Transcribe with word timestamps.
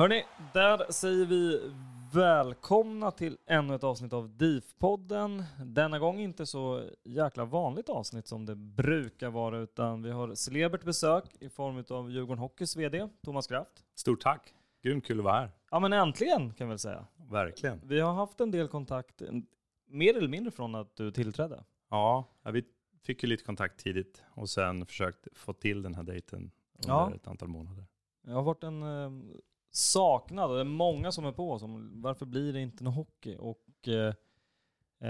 Hörni, 0.00 0.24
där 0.52 0.92
säger 0.92 1.26
vi 1.26 1.72
välkomna 2.14 3.10
till 3.10 3.38
ännu 3.46 3.74
ett 3.74 3.84
avsnitt 3.84 4.12
av 4.12 4.28
DIF-podden. 4.28 5.42
Denna 5.64 5.98
gång 5.98 6.20
inte 6.20 6.46
så 6.46 6.82
jäkla 7.04 7.44
vanligt 7.44 7.88
avsnitt 7.88 8.26
som 8.26 8.46
det 8.46 8.54
brukar 8.54 9.30
vara, 9.30 9.58
utan 9.58 10.02
vi 10.02 10.10
har 10.10 10.34
celebert 10.34 10.84
besök 10.84 11.24
i 11.40 11.48
form 11.48 11.84
av 11.90 12.10
Djurgården 12.10 12.38
Hockeys 12.38 12.76
VD, 12.76 13.08
Thomas 13.22 13.46
Kraft. 13.46 13.84
Stort 13.94 14.20
tack! 14.20 14.54
Grymt 14.82 15.06
kul 15.06 15.18
att 15.18 15.24
vara 15.24 15.34
här. 15.34 15.50
Ja 15.70 15.80
men 15.80 15.92
äntligen 15.92 16.54
kan 16.54 16.66
vi 16.66 16.72
väl 16.72 16.78
säga. 16.78 17.06
Verkligen. 17.30 17.80
Vi 17.84 18.00
har 18.00 18.12
haft 18.12 18.40
en 18.40 18.50
del 18.50 18.68
kontakt, 18.68 19.22
mer 19.86 20.16
eller 20.16 20.28
mindre 20.28 20.50
från 20.50 20.74
att 20.74 20.96
du 20.96 21.10
tillträdde. 21.10 21.64
Ja, 21.90 22.24
vi 22.52 22.64
fick 23.02 23.22
ju 23.22 23.28
lite 23.28 23.44
kontakt 23.44 23.80
tidigt 23.80 24.22
och 24.34 24.50
sen 24.50 24.86
försökt 24.86 25.26
få 25.32 25.52
till 25.52 25.82
den 25.82 25.94
här 25.94 26.02
dejten 26.02 26.50
under 26.74 26.94
Ja. 26.94 27.12
ett 27.14 27.26
antal 27.26 27.48
månader. 27.48 27.84
Jag 28.26 28.34
har 28.34 28.42
varit 28.42 28.64
en 28.64 28.82
eh, 28.82 29.10
saknad 29.70 30.50
och 30.50 30.54
det 30.56 30.60
är 30.62 30.64
många 30.64 31.12
som 31.12 31.24
är 31.24 31.32
på 31.32 31.52
oss 31.52 31.62
om 31.62 32.02
varför 32.02 32.26
blir 32.26 32.52
det 32.52 32.60
inte 32.60 32.84
någon 32.84 32.92
hockey? 32.92 33.36
Och 33.36 33.88
eh, 33.88 34.14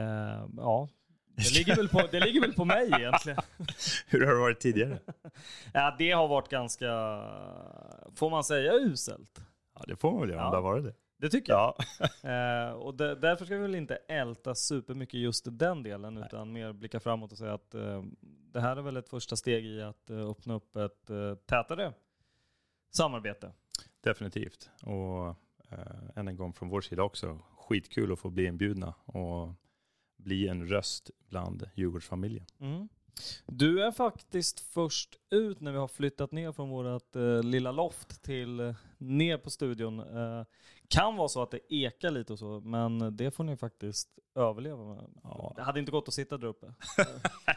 eh, 0.00 0.46
ja, 0.56 0.88
det 1.36 1.54
ligger, 1.58 1.76
väl 1.76 1.88
på, 1.88 2.02
det 2.10 2.20
ligger 2.20 2.40
väl 2.40 2.52
på 2.52 2.64
mig 2.64 2.86
egentligen. 2.98 3.38
Hur 4.06 4.26
har 4.26 4.34
det 4.34 4.40
varit 4.40 4.60
tidigare? 4.60 4.98
Ja, 5.74 5.94
det 5.98 6.10
har 6.10 6.28
varit 6.28 6.48
ganska, 6.48 6.86
får 8.14 8.30
man 8.30 8.44
säga 8.44 8.72
uselt? 8.72 9.40
Ja, 9.74 9.84
det 9.86 9.96
får 9.96 10.10
man 10.12 10.20
väl 10.20 10.30
göra 10.30 10.40
Ja. 10.40 10.44
om 10.46 10.50
det 10.50 10.56
har 10.56 10.62
varit 10.62 10.84
det. 10.84 10.94
Det 11.18 11.28
tycker 11.28 11.52
jag. 11.52 11.74
Ja. 11.98 12.06
Eh, 12.30 12.72
och 12.72 12.94
därför 12.94 13.44
ska 13.44 13.54
vi 13.56 13.62
väl 13.62 13.74
inte 13.74 13.96
älta 13.96 14.54
supermycket 14.54 15.20
just 15.20 15.44
den 15.50 15.82
delen, 15.82 16.16
utan 16.18 16.52
mer 16.52 16.72
blicka 16.72 17.00
framåt 17.00 17.32
och 17.32 17.38
säga 17.38 17.54
att 17.54 17.74
eh, 17.74 18.02
det 18.52 18.60
här 18.60 18.76
är 18.76 18.82
väl 18.82 18.96
ett 18.96 19.08
första 19.08 19.36
steg 19.36 19.66
i 19.66 19.82
att 19.82 20.10
eh, 20.10 20.30
öppna 20.30 20.54
upp 20.54 20.76
ett 20.76 21.10
eh, 21.10 21.34
tätare 21.34 21.92
samarbete. 22.90 23.52
Definitivt. 24.00 24.70
Och 24.82 25.28
eh, 25.70 26.10
än 26.16 26.28
en 26.28 26.36
gång 26.36 26.52
från 26.52 26.68
vår 26.68 26.80
sida 26.80 27.02
också, 27.02 27.38
skitkul 27.58 28.12
att 28.12 28.18
få 28.18 28.30
bli 28.30 28.44
inbjudna 28.46 28.94
och 29.04 29.54
bli 30.16 30.48
en 30.48 30.66
röst 30.68 31.10
bland 31.28 31.70
Djurgårdsfamiljen. 31.74 32.46
Mm. 32.60 32.88
Du 33.46 33.82
är 33.84 33.92
faktiskt 33.92 34.60
först 34.60 35.16
ut 35.30 35.60
när 35.60 35.72
vi 35.72 35.78
har 35.78 35.88
flyttat 35.88 36.32
ner 36.32 36.52
från 36.52 36.70
vårt 36.70 37.16
eh, 37.16 37.42
lilla 37.42 37.72
loft 37.72 38.22
till 38.22 38.60
eh, 38.60 38.74
ner 38.98 39.38
på 39.38 39.50
studion. 39.50 40.00
Eh, 40.00 40.44
kan 40.88 41.16
vara 41.16 41.28
så 41.28 41.42
att 41.42 41.50
det 41.50 41.74
ekar 41.74 42.10
lite 42.10 42.32
och 42.32 42.38
så, 42.38 42.60
men 42.60 43.16
det 43.16 43.30
får 43.30 43.44
ni 43.44 43.56
faktiskt 43.56 44.08
överleva 44.34 44.84
med. 44.94 45.10
Ja. 45.22 45.52
Det 45.56 45.62
hade 45.62 45.80
inte 45.80 45.92
gått 45.92 46.08
att 46.08 46.14
sitta 46.14 46.38
där 46.38 46.48
uppe. 46.48 46.66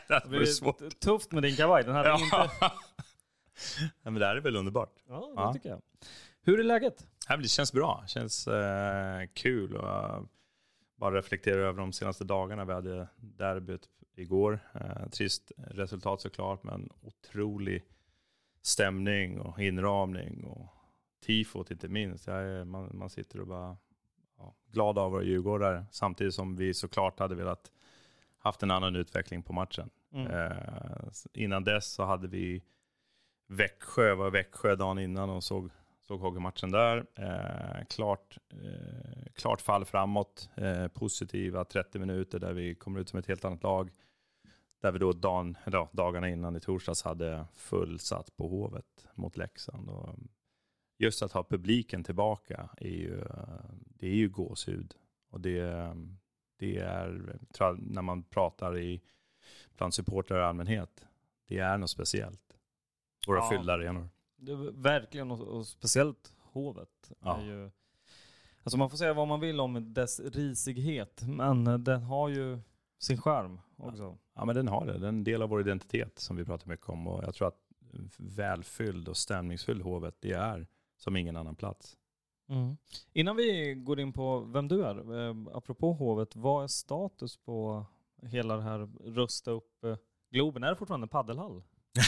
det 0.07 0.21
Det 0.23 0.29
blir 0.29 0.89
tufft 0.89 1.31
med 1.31 1.43
din 1.43 1.55
kavaj. 1.55 1.83
Den 1.83 1.95
hade 1.95 2.09
Ja. 2.09 2.15
inte... 2.23 2.35
ja, 4.03 4.11
men 4.11 4.13
det 4.13 4.25
här 4.25 4.35
är 4.35 4.41
väl 4.41 4.55
underbart. 4.55 4.95
Ja, 5.07 5.19
det 5.35 5.41
Ja. 5.41 5.53
tycker 5.53 5.69
jag. 5.69 5.81
Hur 6.43 6.59
är 6.59 6.63
läget? 6.63 7.07
Det 7.27 7.47
känns 7.47 7.73
bra. 7.73 7.99
Det 8.01 8.09
känns 8.09 8.47
eh, 8.47 9.27
kul. 9.33 9.75
Och, 9.75 9.89
eh, 9.89 10.21
bara 10.95 11.15
reflektera 11.15 11.61
över 11.61 11.79
de 11.79 11.93
senaste 11.93 12.23
dagarna. 12.23 12.65
Vi 12.65 12.73
hade 12.73 13.07
derbyt 13.15 13.89
igår. 14.15 14.59
Eh, 14.73 15.09
trist 15.09 15.51
resultat 15.57 16.21
såklart, 16.21 16.63
men 16.63 16.89
otrolig 17.01 17.83
stämning 18.61 19.39
och 19.39 19.59
inramning 19.59 20.43
och 20.43 20.67
tifot 21.25 21.71
inte 21.71 21.87
minst. 21.87 22.27
Är, 22.27 22.65
man, 22.65 22.89
man 22.93 23.09
sitter 23.09 23.39
och 23.39 23.47
bara 23.47 23.77
ja, 24.37 24.55
glad 24.71 24.97
av 24.97 25.11
våra 25.11 25.23
djurgårdare. 25.23 25.85
Samtidigt 25.91 26.33
som 26.33 26.55
vi 26.55 26.73
såklart 26.73 27.19
hade 27.19 27.35
velat 27.35 27.71
haft 28.37 28.63
en 28.63 28.71
annan 28.71 28.95
utveckling 28.95 29.43
på 29.43 29.53
matchen. 29.53 29.89
Mm. 30.13 30.31
Eh, 30.31 30.57
innan 31.33 31.63
dess 31.63 31.93
så 31.93 32.03
hade 32.03 32.27
vi 32.27 32.63
Växjö, 33.47 34.15
var 34.15 34.31
Växjö 34.31 34.75
dagen 34.75 34.99
innan 34.99 35.29
och 35.29 35.43
såg, 35.43 35.71
såg 36.07 36.19
hockeymatchen 36.19 36.71
där. 36.71 37.05
Eh, 37.15 37.85
klart, 37.89 38.37
eh, 38.51 39.31
klart 39.33 39.61
fall 39.61 39.85
framåt, 39.85 40.49
eh, 40.55 40.87
positiva 40.87 41.65
30 41.65 41.99
minuter 41.99 42.39
där 42.39 42.53
vi 42.53 42.75
kommer 42.75 42.99
ut 42.99 43.09
som 43.09 43.19
ett 43.19 43.27
helt 43.27 43.45
annat 43.45 43.63
lag. 43.63 43.91
Där 44.81 44.91
vi 44.91 44.99
då 44.99 45.13
dagen, 45.13 45.57
ja, 45.71 45.89
dagarna 45.93 46.29
innan 46.29 46.55
i 46.55 46.59
torsdags 46.59 47.03
hade 47.03 47.45
fullsatt 47.55 48.35
på 48.37 48.47
Hovet 48.47 49.07
mot 49.15 49.37
Leksand. 49.37 49.89
Och 49.89 50.15
just 50.97 51.21
att 51.23 51.31
ha 51.31 51.43
publiken 51.43 52.03
tillbaka 52.03 52.69
är 52.77 52.89
ju, 52.89 53.23
det 53.85 54.07
är 54.07 54.15
ju 54.15 54.29
gåshud. 54.29 54.93
Och 55.29 55.41
det, 55.41 55.93
det 56.59 56.77
är, 56.77 57.37
när 57.77 58.01
man 58.01 58.23
pratar 58.23 58.77
i, 58.77 59.01
bland 59.77 59.93
supportrar 59.93 60.39
i 60.39 60.43
allmänhet, 60.43 61.05
det 61.47 61.57
är 61.59 61.77
något 61.77 61.89
speciellt. 61.89 62.57
Våra 63.27 63.37
Ja. 63.37 63.49
fyllda 63.49 63.73
arenor. 63.73 64.09
Det 64.45 64.55
verkligen, 64.71 65.31
och, 65.31 65.39
och 65.39 65.67
speciellt 65.67 66.33
Hovet. 66.39 67.11
Ja. 67.19 67.37
Är 67.37 67.45
ju, 67.45 67.71
alltså 68.63 68.77
man 68.77 68.89
får 68.89 68.97
säga 68.97 69.13
vad 69.13 69.27
man 69.27 69.39
vill 69.39 69.59
om 69.59 69.93
dess 69.93 70.19
risighet, 70.19 71.21
men 71.27 71.83
den 71.83 72.03
har 72.03 72.29
ju 72.29 72.59
sin 72.99 73.21
charm 73.21 73.59
också. 73.77 74.17
Ja, 74.35 74.45
men 74.45 74.55
den 74.55 74.67
har 74.67 74.85
det. 74.85 74.93
Den 74.93 75.03
är 75.03 75.07
en 75.07 75.23
del 75.23 75.41
av 75.41 75.49
vår 75.49 75.61
identitet 75.61 76.19
som 76.19 76.35
vi 76.35 76.45
pratar 76.45 76.67
mycket 76.67 76.89
om. 76.89 77.07
Och 77.07 77.23
jag 77.23 77.35
tror 77.35 77.47
att 77.47 77.59
välfylld 78.17 79.07
och 79.07 79.17
stämningsfylld 79.17 79.81
Hovet, 79.81 80.15
det 80.19 80.31
är 80.31 80.67
som 80.97 81.17
ingen 81.17 81.37
annan 81.37 81.55
plats. 81.55 81.97
Mm. 82.49 82.77
Innan 83.13 83.35
vi 83.35 83.73
går 83.73 83.99
in 83.99 84.13
på 84.13 84.39
vem 84.39 84.67
du 84.67 84.85
är, 84.85 85.27
eh, 85.27 85.35
apropå 85.53 85.93
Hovet, 85.93 86.35
vad 86.35 86.63
är 86.63 86.67
status 86.67 87.37
på 87.37 87.85
hela 88.21 88.55
det 88.55 88.63
här 88.63 88.89
rusta 89.03 89.51
upp 89.51 89.83
eh, 89.83 89.95
Globen, 90.31 90.63
är 90.63 90.69
det 90.69 90.75
fortfarande 90.75 91.05
en 91.05 91.09
paddelhall? 91.09 91.63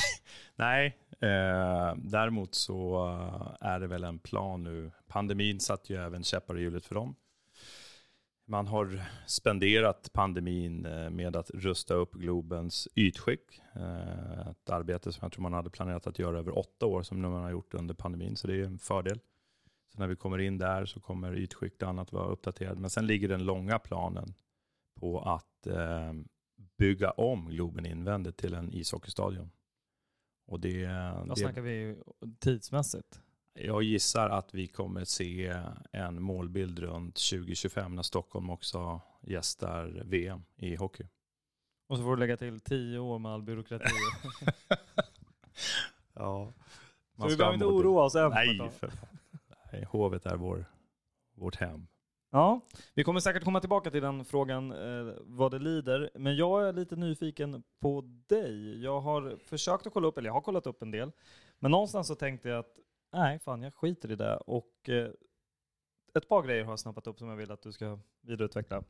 Nej, 0.56 0.98
eh, 1.20 1.96
däremot 1.98 2.56
så 2.56 3.08
eh, 3.08 3.68
är 3.68 3.80
det 3.80 3.88
väl 3.88 4.04
en 4.04 4.20
plan 4.20 4.64
nu. 4.64 4.92
Pandemin 5.08 5.60
satt 5.60 5.90
ju 5.90 5.96
även 5.96 6.24
käppar 6.24 6.58
i 6.58 6.62
hjulet 6.62 6.86
för 6.86 6.96
dem. 6.96 7.16
Man 8.48 8.68
har 8.68 9.02
spenderat 9.28 10.10
pandemin 10.14 10.86
eh, 10.86 11.10
med 11.10 11.36
att 11.36 11.50
rusta 11.50 11.94
upp 11.94 12.14
Globens 12.14 12.88
ytskick. 12.96 13.62
Eh, 13.76 14.48
ett 14.48 14.70
arbete 14.70 15.12
som 15.12 15.20
jag 15.22 15.32
tror 15.32 15.42
man 15.44 15.54
hade 15.54 15.70
planerat 15.70 16.08
att 16.08 16.20
göra 16.20 16.40
över 16.40 16.58
åtta 16.58 16.86
år 16.86 17.04
som 17.04 17.22
man 17.22 17.44
har 17.44 17.52
gjort 17.52 17.74
under 17.74 17.94
pandemin, 17.94 18.36
så 18.36 18.48
det 18.48 18.56
är 18.56 18.64
en 18.64 18.80
fördel. 18.80 19.20
Så 19.94 20.00
när 20.00 20.08
vi 20.08 20.16
kommer 20.16 20.38
in 20.38 20.58
där 20.58 20.86
så 20.86 21.00
kommer 21.00 21.38
ytskikt 21.38 21.84
och 21.84 21.90
annat 21.90 22.12
vara 22.12 22.28
uppdaterat. 22.28 22.80
Men 22.80 22.90
sen 22.90 23.08
ligger 23.08 23.28
den 23.28 23.46
långa 23.46 23.80
planen 23.80 24.34
på 25.00 25.20
att 25.20 25.68
bygga 26.78 27.12
om 27.12 27.50
Globen 27.50 27.86
invändigt 27.86 28.38
till 28.38 28.54
en 28.54 28.74
ishockeystadion. 28.74 29.52
Och 30.46 30.60
det, 30.60 30.88
Vad 31.16 31.30
det, 31.30 31.36
snackar 31.36 31.62
vi 31.62 31.96
tidsmässigt? 32.40 33.22
jag 33.54 33.84
gissar 33.84 34.30
att 34.30 34.54
vi 34.54 34.68
kommer 34.68 35.04
se 35.04 35.62
en 35.92 36.22
målbild 36.22 36.80
runt 36.80 37.16
2025 37.16 37.96
när 37.96 38.04
Stockholm 38.04 38.50
också 38.50 39.02
gästar 39.22 40.02
VM 40.06 40.44
i 40.56 40.76
hockey. 40.76 41.04
Och 41.88 41.98
så 41.98 42.04
får 42.04 42.16
du 42.16 42.20
lägga 42.20 42.38
till 42.38 42.60
tio 42.60 43.00
år 43.00 43.20
med 43.20 43.32
all 43.32 43.44
byråkrati. 43.44 43.86
Ja. 46.14 46.54
så 47.18 47.28
vi 47.28 47.38
behöver 47.38 47.54
inte 47.54 47.66
oroa 47.66 48.04
oss 48.04 48.16
än. 48.16 48.30
Nej, 48.30 48.70
för 48.80 48.88
fan. 48.88 49.18
Nej, 49.72 49.84
hovet 49.84 50.26
är 50.26 50.36
vår, 50.36 50.66
vårt 51.36 51.56
hem. 51.56 51.88
Ja, 52.36 52.62
vi 52.94 53.04
kommer 53.04 53.20
säkert 53.20 53.44
komma 53.44 53.60
tillbaka 53.60 53.92
till 53.92 54.02
den 54.02 54.26
frågan 54.26 54.72
eh, 54.72 55.14
vad 55.22 55.52
det 55.52 55.60
lider. 55.60 56.10
Men 56.16 56.36
jag 56.36 56.68
är 56.68 56.74
lite 56.74 56.96
nyfiken 56.96 57.64
på 57.80 58.02
dig. 58.28 58.84
Jag 58.84 59.00
har 59.02 59.38
försökt 59.38 59.88
att 59.88 59.94
kolla 59.94 60.08
upp, 60.08 60.18
eller 60.18 60.30
jag 60.30 60.34
har 60.34 60.42
kollat 60.42 60.68
upp 60.68 60.82
en 60.82 60.92
del. 60.92 61.12
Men 61.60 61.72
någonstans 61.72 62.08
så 62.08 62.16
tänkte 62.16 62.50
jag 62.50 62.60
att 62.60 62.80
nej, 63.14 63.40
fan 63.40 63.62
jag 63.62 63.74
skiter 63.74 64.12
i 64.12 64.16
det. 64.16 64.36
Och 64.38 64.90
eh, 64.90 65.10
ett 66.14 66.28
par 66.30 66.42
grejer 66.42 66.64
har 66.64 66.72
jag 66.72 66.80
snappat 66.80 67.08
upp 67.08 67.20
som 67.20 67.28
jag 67.30 67.36
vill 67.36 67.52
att 67.52 67.62
du 67.62 67.72
ska 67.72 68.00
vidareutveckla. 68.22 68.84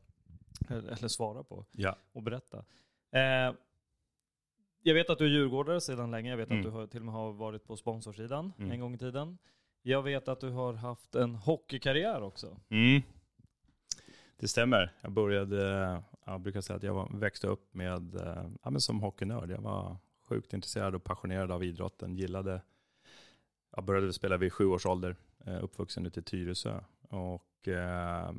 Eller, 0.69 0.91
eller 0.97 1.07
svara 1.07 1.43
på 1.43 1.65
Ja. 1.71 1.95
och 2.13 2.23
berätta. 2.23 2.57
Eh, 3.11 3.53
jag 4.81 4.93
vet 4.93 5.09
att 5.09 5.17
du 5.17 5.25
är 5.25 5.29
djurgårdare 5.29 5.81
sedan 5.81 6.11
länge. 6.11 6.29
Jag 6.29 6.37
vet 6.37 6.49
Mm. 6.49 6.59
att 6.59 6.65
du 6.65 6.71
har, 6.71 6.87
till 6.87 6.99
och 6.99 7.05
med 7.05 7.13
har 7.15 7.31
varit 7.33 7.63
på 7.67 7.77
sponsorsidan 7.77 8.53
Mm. 8.57 8.71
en 8.71 8.79
gång 8.79 8.93
i 8.93 8.97
tiden. 8.97 9.37
Jag 9.81 10.01
vet 10.03 10.27
att 10.27 10.39
du 10.39 10.49
har 10.49 10.73
haft 10.73 11.15
en 11.15 11.35
hockeykarriär 11.35 12.21
också. 12.21 12.57
Mm. 12.69 13.01
Det 14.37 14.47
stämmer. 14.47 14.93
Jag 15.01 15.11
började, 15.11 16.01
jag 16.25 16.41
brukar 16.41 16.61
säga 16.61 16.77
att 16.77 16.83
jag 16.83 16.93
var, 16.93 17.09
växte 17.13 17.47
upp 17.47 17.73
med, 17.73 18.15
eh, 18.15 18.49
ja, 18.63 18.69
men 18.69 18.81
som 18.81 18.99
hockeynörd. 18.99 19.51
Jag 19.51 19.61
var 19.61 19.97
sjukt 20.29 20.53
intresserad 20.53 20.95
och 20.95 21.03
passionerad 21.03 21.51
av 21.51 21.63
idrotten. 21.63 22.15
Gillade, 22.15 22.61
jag 23.75 23.83
började 23.83 24.13
spela 24.13 24.37
vid 24.37 24.53
sju 24.53 24.65
års 24.65 24.85
ålder, 24.85 25.15
eh, 25.45 25.63
uppvuxen 25.63 26.05
ute 26.05 26.19
i 26.19 26.23
Tyresö. 26.23 26.79
Och 27.09 27.67
eh, 27.67 28.31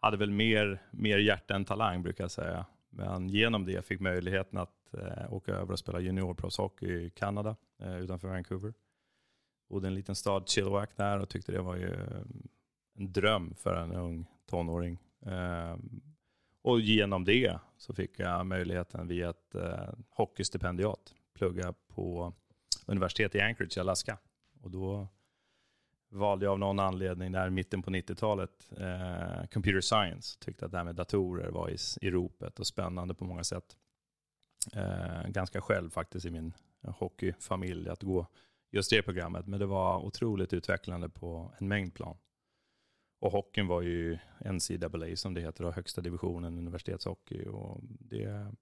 hade 0.00 0.16
väl 0.16 0.30
mer, 0.30 0.82
mer 0.90 1.18
hjärta 1.18 1.54
än 1.54 1.64
talang 1.64 2.02
brukar 2.02 2.24
jag 2.24 2.30
säga. 2.30 2.66
Men 2.90 3.28
genom 3.28 3.64
det 3.64 3.86
fick 3.86 4.00
möjligheten 4.00 4.58
att 4.58 4.94
eh, 4.94 5.32
åka 5.32 5.52
över 5.52 5.72
och 5.72 5.78
spela 5.78 6.00
juniorproffshockey 6.00 6.86
i 6.86 7.10
Kanada, 7.10 7.56
eh, 7.78 7.98
utanför 7.98 8.28
Vancouver. 8.28 8.74
Bodde 9.68 9.86
i 9.86 9.88
en 9.88 9.94
liten 9.94 10.14
stad, 10.14 10.48
Chilliwack 10.48 10.96
där 10.96 11.18
och 11.18 11.28
tyckte 11.28 11.52
det 11.52 11.60
var 11.60 11.76
ju 11.76 11.94
mm, 11.94 12.48
en 12.94 13.12
dröm 13.12 13.54
för 13.54 13.74
en 13.74 13.92
ung 13.92 14.26
tonåring. 14.48 14.98
Eh, 15.26 15.76
och 16.62 16.80
genom 16.80 17.24
det 17.24 17.58
så 17.76 17.94
fick 17.94 18.20
jag 18.20 18.46
möjligheten 18.46 19.08
via 19.08 19.30
ett 19.30 19.54
eh, 19.54 19.88
hockeystipendiat 20.10 21.14
plugga 21.34 21.74
på 21.88 22.32
universitet 22.86 23.34
i 23.34 23.40
Anchorage 23.40 23.76
i 23.76 23.80
Alaska. 23.80 24.18
Och 24.62 24.70
då 24.70 25.08
valde 26.10 26.44
jag 26.44 26.52
av 26.52 26.58
någon 26.58 26.78
anledning 26.78 27.32
där 27.32 27.46
i 27.46 27.50
mitten 27.50 27.82
på 27.82 27.90
90-talet 27.90 28.70
eh, 28.76 29.46
computer 29.52 29.80
science. 29.80 30.38
Tyckte 30.40 30.64
att 30.64 30.72
det 30.72 30.78
här 30.78 30.84
med 30.84 30.94
datorer 30.94 31.50
var 31.50 31.70
i, 31.70 31.76
i 32.00 32.10
ropet 32.10 32.60
och 32.60 32.66
spännande 32.66 33.14
på 33.14 33.24
många 33.24 33.44
sätt. 33.44 33.76
Eh, 34.74 35.28
ganska 35.28 35.60
själv 35.60 35.90
faktiskt 35.90 36.26
i 36.26 36.30
min 36.30 36.52
hockeyfamilj 36.82 37.88
att 37.88 38.02
gå 38.02 38.26
just 38.70 38.90
det 38.90 39.02
programmet. 39.02 39.46
Men 39.46 39.60
det 39.60 39.66
var 39.66 39.98
otroligt 39.98 40.52
utvecklande 40.52 41.08
på 41.08 41.52
en 41.58 41.68
mängd 41.68 41.94
plan. 41.94 42.16
Och 43.20 43.32
hockeyn 43.32 43.66
var 43.66 43.82
ju 43.82 44.18
NCAA 44.40 45.16
som 45.16 45.34
det 45.34 45.40
heter, 45.40 45.64
då, 45.64 45.70
högsta 45.70 46.00
divisionen 46.00 46.58
universitetshockey. 46.58 47.46
Och 47.46 47.80
det, 47.82 48.52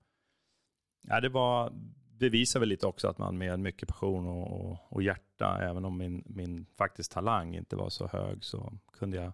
ja, 1.09 1.21
det 1.21 1.29
var, 1.29 1.73
bevisar 2.19 2.61
väl 2.61 2.69
lite 2.69 2.87
också 2.87 3.09
att 3.09 3.19
man 3.19 3.39
med 3.39 3.61
mycket 3.61 3.89
passion 3.89 4.27
och, 4.27 4.61
och, 4.61 4.79
och 4.93 5.03
hjärta, 5.03 5.59
även 5.63 5.85
om 5.85 5.99
min, 5.99 6.23
min 6.27 6.67
faktiskt 6.67 7.13
talang 7.13 7.57
inte 7.57 7.77
var 7.77 7.89
så 7.89 8.07
hög, 8.07 8.45
så 8.45 8.73
kunde 8.93 9.17
jag 9.17 9.33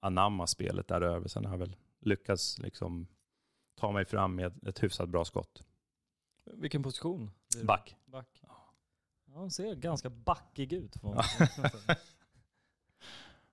anamma 0.00 0.46
spelet 0.46 0.88
där 0.88 1.00
över. 1.00 1.28
Sen 1.28 1.44
har 1.44 1.52
jag 1.52 1.58
väl 1.58 1.76
lyckats 2.00 2.58
liksom 2.58 3.06
ta 3.74 3.92
mig 3.92 4.04
fram 4.04 4.34
med 4.34 4.66
ett 4.66 4.82
hyfsat 4.82 5.08
bra 5.08 5.24
skott. 5.24 5.66
Vilken 6.44 6.82
position? 6.82 7.30
det? 7.56 7.64
Back. 7.64 7.96
Back. 8.04 8.40
Ja, 8.42 8.74
han 9.34 9.50
ser 9.50 9.74
ganska 9.74 10.10
backig 10.10 10.72
ut. 10.72 10.96
Får 11.00 11.14
man 11.14 11.22
säga. 11.58 11.96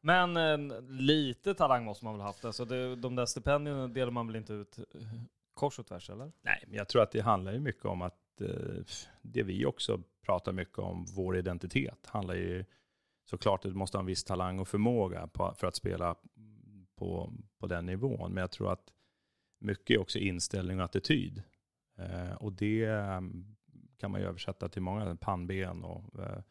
Men 0.01 0.37
eh, 0.37 0.81
lite 0.81 1.53
talang 1.53 1.85
måste 1.85 2.05
man 2.05 2.13
väl 2.13 2.21
ha 2.21 2.27
haft? 2.27 2.45
Alltså 2.45 2.65
det, 2.65 2.95
de 2.95 3.15
där 3.15 3.25
stipendierna 3.25 3.87
delar 3.87 4.11
man 4.11 4.27
väl 4.27 4.35
inte 4.35 4.53
ut 4.53 4.77
eh, 4.77 4.83
kors 5.53 5.79
och 5.79 5.87
tvärs 5.87 6.09
eller? 6.09 6.31
Nej, 6.41 6.63
men 6.67 6.77
jag 6.77 6.87
tror 6.87 7.03
att 7.03 7.11
det 7.11 7.21
handlar 7.21 7.53
ju 7.53 7.59
mycket 7.59 7.85
om 7.85 8.01
att 8.01 8.41
eh, 8.41 8.83
det 9.21 9.43
vi 9.43 9.65
också 9.65 10.03
pratar 10.25 10.51
mycket 10.51 10.79
om, 10.79 11.05
vår 11.15 11.37
identitet, 11.37 12.07
handlar 12.07 12.35
ju 12.35 12.65
såklart 13.29 13.65
att 13.65 13.71
du 13.71 13.77
måste 13.77 13.97
ha 13.97 13.99
en 13.99 14.05
viss 14.05 14.23
talang 14.23 14.59
och 14.59 14.67
förmåga 14.67 15.27
på, 15.27 15.53
för 15.57 15.67
att 15.67 15.75
spela 15.75 16.15
på, 16.95 17.33
på 17.59 17.67
den 17.67 17.85
nivån. 17.85 18.33
Men 18.33 18.41
jag 18.41 18.51
tror 18.51 18.71
att 18.71 18.93
mycket 19.59 19.95
är 19.95 20.01
också 20.01 20.19
inställning 20.19 20.79
och 20.79 20.85
attityd. 20.85 21.43
Eh, 21.97 22.33
och 22.33 22.53
det 22.53 22.83
eh, 22.83 23.21
kan 23.97 24.11
man 24.11 24.21
ju 24.21 24.27
översätta 24.27 24.69
till 24.69 24.81
många 24.81 25.15
pannben 25.15 25.83
och 25.83 26.19
eh, 26.19 26.41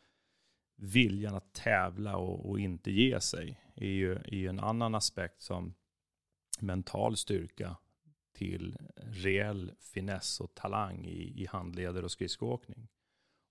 viljan 0.81 1.35
att 1.35 1.53
tävla 1.53 2.17
och, 2.17 2.51
och 2.51 2.61
inte 2.61 2.91
ge 2.91 3.21
sig 3.21 3.61
är 3.75 3.89
ju, 3.89 4.13
är 4.15 4.35
ju 4.35 4.49
en 4.49 4.61
annan 4.61 4.95
aspekt 4.95 5.43
som 5.43 5.75
mental 6.61 7.17
styrka 7.17 7.77
till 8.33 8.77
reell 8.97 9.73
finess 9.81 10.41
och 10.41 10.55
talang 10.55 11.05
i, 11.05 11.43
i 11.43 11.47
handleder 11.47 12.05
och 12.05 12.11
skridskoåkning. 12.11 12.89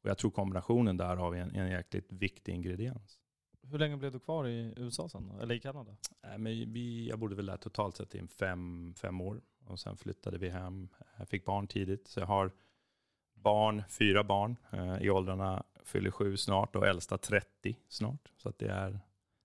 Och 0.04 0.10
jag 0.10 0.18
tror 0.18 0.32
kombinationen 0.32 0.98
där 0.98 1.16
har 1.16 1.32
vi 1.32 1.40
en, 1.40 1.56
en 1.56 1.72
jäkligt 1.72 2.12
viktig 2.12 2.54
ingrediens. 2.54 3.20
Hur 3.62 3.80
länge 3.80 3.98
blev 3.98 4.12
du 4.12 4.20
kvar 4.20 4.48
i 4.48 4.74
USA 4.78 5.10
sen? 5.10 5.32
Eller 5.42 5.56
i 5.56 5.60
Kanada? 5.60 5.98
Äh, 6.24 6.38
men 6.38 6.74
vi, 6.74 7.10
jag 7.10 7.20
bodde 7.20 7.36
väl 7.36 7.46
där 7.46 7.58
totalt 7.58 7.96
sett 7.96 8.16
i 8.16 8.28
fem, 8.28 8.94
fem 8.98 9.22
år. 9.22 9.42
Och 9.66 9.80
sen 9.80 9.98
flyttade 9.98 10.38
vi 10.38 10.50
hem. 10.50 10.90
Jag 11.18 11.30
fick 11.30 11.46
barn 11.46 11.68
tidigt. 11.68 12.08
Så 12.08 12.20
jag 12.20 12.28
har 12.28 12.52
barn, 13.34 13.84
fyra 13.90 14.24
barn 14.24 14.56
eh, 14.72 14.98
i 15.02 15.10
åldrarna 15.10 15.64
fyller 15.90 16.12
sju 16.12 16.38
snart 16.38 16.76
och 16.76 16.88
äldsta 16.88 17.18
30 17.18 17.78
snart. 17.88 18.32
Så 18.38 18.50
att 18.50 18.60
det 18.60 18.68
är 18.72 19.00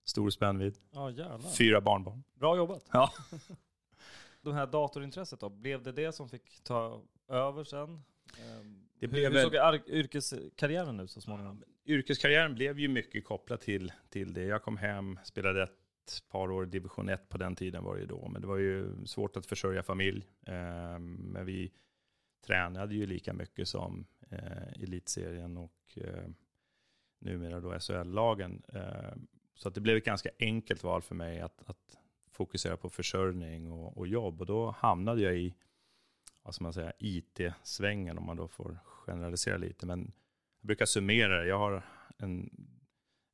stor 0.05 0.29
spännvidd. 0.29 0.77
Ja 0.91 1.09
jävlar. 1.11 1.49
Fyra 1.49 1.81
barnbarn. 1.81 2.23
Bra 2.33 2.57
jobbat. 2.57 2.85
Ja. 2.91 3.11
Det 4.41 4.53
här 4.53 4.67
datorintresset 4.67 5.39
då, 5.39 5.49
blev 5.49 5.83
det 5.83 5.91
det 5.91 6.11
som 6.11 6.29
fick 6.29 6.63
ta 6.63 7.01
över 7.27 7.63
sen? 7.63 8.01
Ehm, 8.39 8.85
Det 8.99 9.07
blev 9.07 9.33
hur 9.33 9.41
såg 9.43 9.55
ar- 9.57 9.89
yrkeskarriären 9.89 10.99
ut 10.99 11.11
så 11.11 11.21
småningom? 11.21 11.63
Yrkeskarriären 11.85 12.55
blev 12.55 12.79
ju 12.79 12.87
mycket 12.87 13.25
kopplad 13.25 13.59
till, 13.61 13.91
till 14.09 14.33
det. 14.33 14.43
Jag 14.43 14.63
kom 14.63 14.77
hem, 14.77 15.19
spelade 15.23 15.63
ett 15.63 16.23
par 16.29 16.51
år 16.51 16.65
division 16.65 17.09
1 17.09 17.29
på 17.29 17.37
den 17.37 17.55
tiden 17.55 17.83
var 17.83 17.95
det 17.95 18.01
ju 18.01 18.07
då. 18.07 18.27
Men 18.27 18.41
det 18.41 18.47
var 18.47 18.57
ju 18.57 19.05
svårt 19.05 19.37
att 19.37 19.45
försörja 19.45 19.83
familj. 19.83 20.25
Eh, 20.47 20.99
men 20.99 21.45
vi 21.45 21.71
tränade 22.45 22.95
ju 22.95 23.05
lika 23.05 23.33
mycket 23.33 23.67
som 23.67 24.05
eh, 24.29 24.83
elitserien 24.83 25.57
och 25.57 25.97
eh, 25.97 26.27
numera 27.19 27.59
då 27.59 27.79
SHL-lagen. 27.79 28.63
Eh, 28.73 29.13
så 29.55 29.67
att 29.67 29.75
det 29.75 29.81
blev 29.81 29.97
ett 29.97 30.05
ganska 30.05 30.29
enkelt 30.39 30.83
val 30.83 31.01
för 31.01 31.15
mig 31.15 31.39
att, 31.39 31.63
att 31.65 31.97
fokusera 32.29 32.77
på 32.77 32.89
försörjning 32.89 33.71
och, 33.71 33.97
och 33.97 34.07
jobb. 34.07 34.41
Och 34.41 34.47
då 34.47 34.71
hamnade 34.71 35.21
jag 35.21 35.37
i 35.37 35.55
vad 36.43 36.55
ska 36.55 36.63
man 36.63 36.73
säga, 36.73 36.93
IT-svängen 36.99 38.17
om 38.17 38.25
man 38.25 38.37
då 38.37 38.47
får 38.47 38.77
generalisera 38.85 39.57
lite. 39.57 39.85
Men 39.85 40.11
jag 40.59 40.67
brukar 40.67 40.85
summera 40.85 41.39
det. 41.39 41.47
Jag 41.47 41.59
har 41.59 41.83
en, 42.17 42.49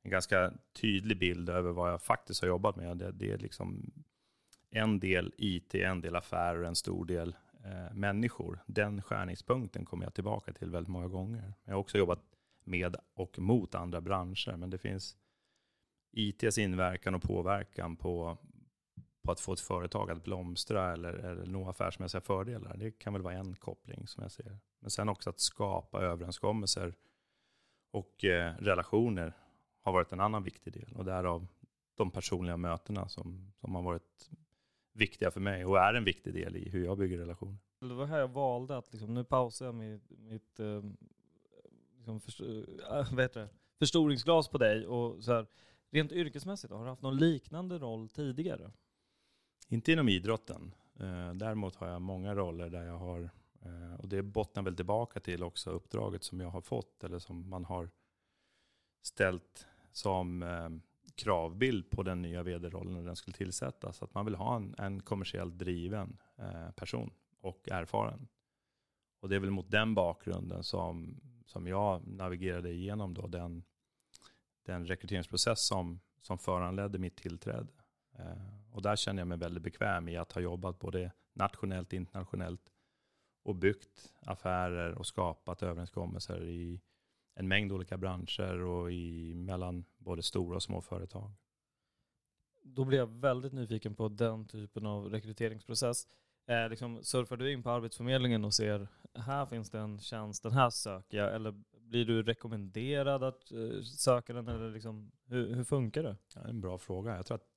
en 0.02 0.10
ganska 0.10 0.52
tydlig 0.72 1.18
bild 1.18 1.48
över 1.48 1.72
vad 1.72 1.92
jag 1.92 2.02
faktiskt 2.02 2.40
har 2.40 2.48
jobbat 2.48 2.76
med. 2.76 2.96
Det, 2.96 3.12
det 3.12 3.32
är 3.32 3.38
liksom 3.38 3.92
en 4.70 5.00
del 5.00 5.34
IT, 5.38 5.74
en 5.74 6.00
del 6.00 6.16
affärer 6.16 6.62
en 6.62 6.74
stor 6.74 7.04
del 7.04 7.36
eh, 7.64 7.94
människor. 7.94 8.62
Den 8.66 9.02
skärningspunkten 9.02 9.84
kommer 9.84 10.04
jag 10.04 10.14
tillbaka 10.14 10.52
till 10.52 10.70
väldigt 10.70 10.90
många 10.90 11.08
gånger. 11.08 11.54
Jag 11.64 11.72
har 11.72 11.80
också 11.80 11.98
jobbat 11.98 12.20
med 12.64 12.96
och 13.14 13.38
mot 13.38 13.74
andra 13.74 14.00
branscher, 14.00 14.56
men 14.56 14.70
det 14.70 14.78
finns 14.78 15.16
ITs 16.12 16.58
inverkan 16.58 17.14
och 17.14 17.22
påverkan 17.22 17.96
på, 17.96 18.38
på 19.22 19.32
att 19.32 19.40
få 19.40 19.52
ett 19.52 19.60
företag 19.60 20.10
att 20.10 20.24
blomstra 20.24 20.92
eller, 20.92 21.12
eller 21.12 21.46
nå 21.46 21.68
affärsmässiga 21.68 22.20
fördelar. 22.20 22.76
Det 22.76 22.90
kan 22.90 23.12
väl 23.12 23.22
vara 23.22 23.34
en 23.34 23.54
koppling 23.54 24.06
som 24.06 24.22
jag 24.22 24.32
ser. 24.32 24.58
Men 24.80 24.90
sen 24.90 25.08
också 25.08 25.30
att 25.30 25.40
skapa 25.40 26.00
överenskommelser 26.00 26.94
och 27.90 28.24
eh, 28.24 28.54
relationer 28.54 29.36
har 29.82 29.92
varit 29.92 30.12
en 30.12 30.20
annan 30.20 30.42
viktig 30.42 30.72
del. 30.72 30.92
Och 30.92 31.04
därav 31.04 31.46
de 31.94 32.10
personliga 32.10 32.56
mötena 32.56 33.08
som, 33.08 33.52
som 33.60 33.74
har 33.74 33.82
varit 33.82 34.30
viktiga 34.92 35.30
för 35.30 35.40
mig 35.40 35.64
och 35.64 35.78
är 35.78 35.94
en 35.94 36.04
viktig 36.04 36.34
del 36.34 36.56
i 36.56 36.68
hur 36.68 36.84
jag 36.84 36.98
bygger 36.98 37.18
relationer. 37.18 37.56
Det 37.80 37.94
var 37.94 38.06
här 38.06 38.18
jag 38.18 38.28
valde 38.28 38.76
att 38.76 38.92
liksom, 38.92 39.14
nu 39.14 39.24
pausar 39.24 39.66
jag 39.66 39.74
mitt, 39.74 40.10
mitt 40.18 40.60
eh, 40.60 40.82
liksom 41.96 42.20
för, 42.20 42.42
äh, 42.98 43.18
heter 43.18 43.40
det? 43.40 43.48
förstoringsglas 43.78 44.48
på 44.48 44.58
dig. 44.58 44.86
Och 44.86 45.24
så 45.24 45.32
här, 45.32 45.46
rent 45.90 46.12
yrkesmässigt, 46.12 46.72
har 46.72 46.84
du 46.84 46.90
haft 46.90 47.02
någon 47.02 47.16
liknande 47.16 47.78
roll 47.78 48.08
tidigare? 48.08 48.70
Inte 49.68 49.92
inom 49.92 50.08
idrotten. 50.08 50.74
Eh, 51.00 51.34
däremot 51.34 51.76
har 51.76 51.88
jag 51.88 52.02
många 52.02 52.34
roller 52.34 52.70
där 52.70 52.82
jag 52.82 52.98
har, 52.98 53.30
eh, 53.62 53.94
och 54.00 54.08
det 54.08 54.22
bottnar 54.22 54.62
väl 54.62 54.76
tillbaka 54.76 55.20
till 55.20 55.42
också 55.42 55.70
uppdraget 55.70 56.24
som 56.24 56.40
jag 56.40 56.50
har 56.50 56.60
fått, 56.60 57.04
eller 57.04 57.18
som 57.18 57.48
man 57.48 57.64
har 57.64 57.90
ställt 59.02 59.66
som 59.92 60.42
eh, 60.42 60.68
kravbild 61.22 61.90
på 61.90 62.02
den 62.02 62.22
nya 62.22 62.42
vd-rollen 62.42 62.94
när 62.94 63.02
den 63.02 63.16
skulle 63.16 63.36
tillsättas. 63.36 64.02
Att 64.02 64.14
man 64.14 64.24
vill 64.24 64.34
ha 64.34 64.56
en, 64.56 64.74
en 64.78 65.02
kommersiellt 65.02 65.58
driven 65.58 66.18
eh, 66.38 66.70
person 66.70 67.10
och 67.40 67.68
erfaren. 67.68 68.28
Och 69.20 69.28
det 69.28 69.36
är 69.36 69.40
väl 69.40 69.50
mot 69.50 69.70
den 69.70 69.94
bakgrunden 69.94 70.64
som, 70.64 71.20
som 71.46 71.66
jag 71.66 72.06
navigerade 72.06 72.72
igenom 72.72 73.14
då 73.14 73.26
den, 73.26 73.64
den 74.66 74.86
rekryteringsprocess 74.86 75.66
som, 75.66 76.00
som 76.22 76.38
föranledde 76.38 76.98
mitt 76.98 77.16
tillträde. 77.16 77.72
Eh, 78.18 78.72
och 78.72 78.82
där 78.82 78.96
känner 78.96 79.20
jag 79.20 79.28
mig 79.28 79.38
väldigt 79.38 79.62
bekväm 79.62 80.08
i 80.08 80.16
att 80.16 80.32
ha 80.32 80.40
jobbat 80.40 80.78
både 80.78 81.12
nationellt, 81.32 81.92
internationellt 81.92 82.72
och 83.42 83.56
byggt 83.56 84.12
affärer 84.20 84.94
och 84.94 85.06
skapat 85.06 85.62
överenskommelser 85.62 86.44
i 86.44 86.80
en 87.34 87.48
mängd 87.48 87.72
olika 87.72 87.98
branscher 87.98 88.60
och 88.60 88.92
i, 88.92 89.34
mellan 89.34 89.84
både 90.04 90.22
stora 90.22 90.56
och 90.56 90.62
små 90.62 90.80
företag. 90.80 91.30
Då 92.62 92.84
blir 92.84 92.98
jag 92.98 93.06
väldigt 93.06 93.52
nyfiken 93.52 93.94
på 93.94 94.08
den 94.08 94.46
typen 94.46 94.86
av 94.86 95.10
rekryteringsprocess. 95.10 96.06
Eh, 96.46 96.68
liksom, 96.68 97.04
surfar 97.04 97.36
du 97.36 97.52
in 97.52 97.62
på 97.62 97.70
Arbetsförmedlingen 97.70 98.44
och 98.44 98.54
ser 98.54 98.88
här 99.14 99.46
finns 99.46 99.70
det 99.70 99.78
en 99.78 99.98
tjänst, 100.00 100.42
den 100.42 100.52
här 100.52 100.70
söker 100.70 101.18
jag, 101.18 101.34
eller 101.34 101.54
blir 101.72 102.04
du 102.04 102.22
rekommenderad 102.22 103.22
att 103.22 103.52
eh, 103.52 103.82
söka 103.82 104.32
den, 104.32 104.48
eller 104.48 104.70
liksom, 104.70 105.12
hur, 105.26 105.54
hur 105.54 105.64
funkar 105.64 106.02
det? 106.02 106.16
Ja, 106.34 106.40
en 106.40 106.60
bra 106.60 106.78
fråga. 106.78 107.16
Jag 107.16 107.26
tror 107.26 107.34
att 107.34 107.48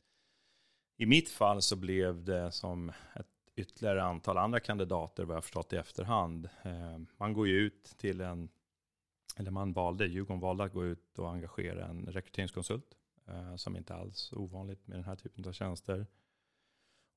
i 0.98 1.06
mitt 1.06 1.30
fall 1.30 1.62
så 1.62 1.76
blev 1.76 2.24
det 2.24 2.52
som 2.52 2.90
ett 2.90 3.28
ytterligare 3.56 4.04
antal 4.04 4.38
andra 4.38 4.60
kandidater, 4.60 5.24
vad 5.24 5.36
jag 5.36 5.44
förstått 5.44 5.74
i 5.74 5.76
efterhand. 5.76 6.50
Eh, 6.64 6.98
man 7.18 7.34
går 7.34 7.48
ju 7.48 7.54
ut 7.54 7.84
till 7.98 8.22
en 8.22 8.50
eller 9.36 9.52
man 9.52 9.74
valde, 9.74 10.06
Djurgården 10.06 10.40
valde 10.40 10.64
att 10.64 10.74
gå 10.74 10.86
ut 10.86 11.20
och 11.20 11.32
engagera 11.32 11.86
en 11.86 12.06
rekryteringskonsult, 12.06 12.98
eh, 13.28 13.56
som 13.56 13.78
inte 13.78 13.96
alls 13.96 14.32
är 14.32 14.38
ovanligt 14.38 14.88
med 14.88 14.98
den 14.98 15.04
här 15.04 15.16
typen 15.16 15.48
av 15.48 15.52
tjänster. 15.52 16.08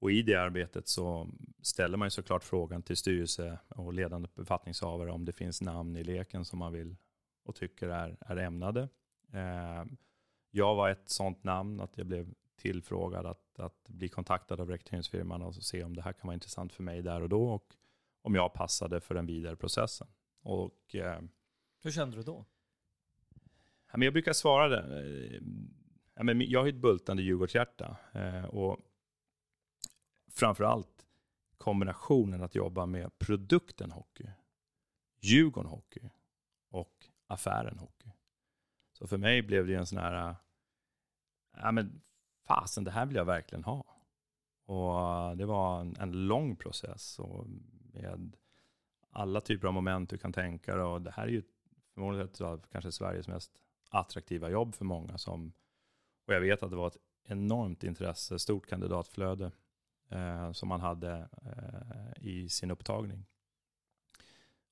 Och 0.01 0.11
i 0.11 0.23
det 0.23 0.35
arbetet 0.35 0.89
så 0.89 1.29
ställer 1.63 1.99
man 1.99 2.07
ju 2.07 2.11
såklart 2.11 2.45
frågan 2.45 2.83
till 2.83 2.97
styrelse 2.97 3.59
och 3.69 3.93
ledande 3.93 4.29
befattningshavare 4.35 5.11
om 5.11 5.25
det 5.25 5.33
finns 5.33 5.63
namn 5.63 5.97
i 5.97 6.05
leken 6.05 6.45
som 6.45 6.59
man 6.59 6.73
vill 6.73 6.97
och 7.45 7.55
tycker 7.55 7.89
är, 7.89 8.17
är 8.21 8.37
ämnade. 8.37 8.89
Eh, 9.33 9.85
jag 10.51 10.75
var 10.75 10.91
ett 10.91 11.11
sånt 11.11 11.45
namn 11.45 11.81
att 11.81 11.99
jag 11.99 12.07
blev 12.07 12.35
tillfrågad 12.57 13.27
att, 13.27 13.59
att 13.59 13.89
bli 13.89 14.09
kontaktad 14.09 14.61
av 14.61 14.71
rekryteringsfirman 14.71 15.43
och 15.43 15.55
se 15.55 15.85
om 15.85 15.97
det 15.97 16.03
här 16.03 16.13
kan 16.13 16.27
vara 16.27 16.35
intressant 16.35 16.73
för 16.73 16.83
mig 16.83 17.03
där 17.03 17.21
och 17.21 17.29
då 17.29 17.49
och 17.49 17.75
om 18.23 18.35
jag 18.35 18.55
passade 18.55 19.01
för 19.01 19.15
den 19.15 19.27
vidare 19.27 19.57
processen. 19.57 20.09
Och 20.43 20.95
eh, 20.95 21.21
hur 21.83 21.91
kände 21.91 22.17
du 22.17 22.23
då? 22.23 22.45
jag 23.93 24.13
brukar 24.13 24.33
svara 24.33 24.69
det. 24.69 25.01
Eh, 26.17 26.43
jag 26.43 26.61
har 26.61 26.69
ett 26.69 26.75
bultande 26.75 27.23
Djurgårdshjärta. 27.23 27.97
Eh, 28.13 28.45
och 28.45 28.79
framförallt 30.31 31.07
kombinationen 31.59 32.43
att 32.43 32.55
jobba 32.55 32.87
med 32.87 33.19
produkten 33.19 33.91
hockey, 33.91 34.31
Djurgården 35.21 35.71
hockey 35.71 36.11
och 36.69 37.07
affären 37.27 37.79
hockey. 37.79 38.11
Så 38.93 39.07
för 39.07 39.19
mig 39.19 39.43
blev 39.43 39.67
det 39.67 39.75
en 39.75 39.87
sån 39.87 39.99
här, 39.99 40.29
eh, 40.29 40.37
ja 41.57 41.73
men 41.73 42.01
fasen 42.47 42.85
det 42.85 42.91
här 42.91 43.07
vill 43.07 43.17
jag 43.17 43.25
verkligen 43.25 43.65
ha. 43.65 43.85
Och 44.65 45.37
det 45.37 45.47
var 45.47 45.81
en, 45.81 45.97
en 46.01 46.27
lång 46.27 46.57
process 46.57 47.19
och 47.19 47.47
med 47.93 48.37
alla 49.11 49.41
typer 49.41 49.69
av 49.69 49.75
moment 49.75 50.11
du 50.11 50.19
kan 50.19 50.33
tänka 50.33 50.77
dig. 50.77 50.85
Och 50.85 51.03
det 51.03 51.11
här 51.11 51.23
är 51.23 51.31
ju 51.31 51.43
förmodligen 51.99 52.29
ett 52.29 52.41
av 52.41 52.65
kanske 52.73 52.93
Sveriges 52.93 53.29
mest 53.29 53.53
attraktiva 53.91 54.51
jobb 54.51 54.75
för 54.75 54.85
många. 54.85 55.19
Som, 55.19 55.53
och 56.27 56.35
jag 56.35 56.41
vet 56.41 56.63
att 56.63 56.71
det 56.71 56.77
var 56.77 56.87
ett 56.87 56.97
enormt 57.25 57.85
intresse, 57.85 58.39
stort 58.39 58.67
kandidatflöde 58.67 59.53
eh, 60.09 60.53
som 60.53 60.69
man 60.69 60.81
hade 60.81 61.29
eh, 61.43 62.27
i 62.27 62.49
sin 62.49 62.71
upptagning. 62.71 63.27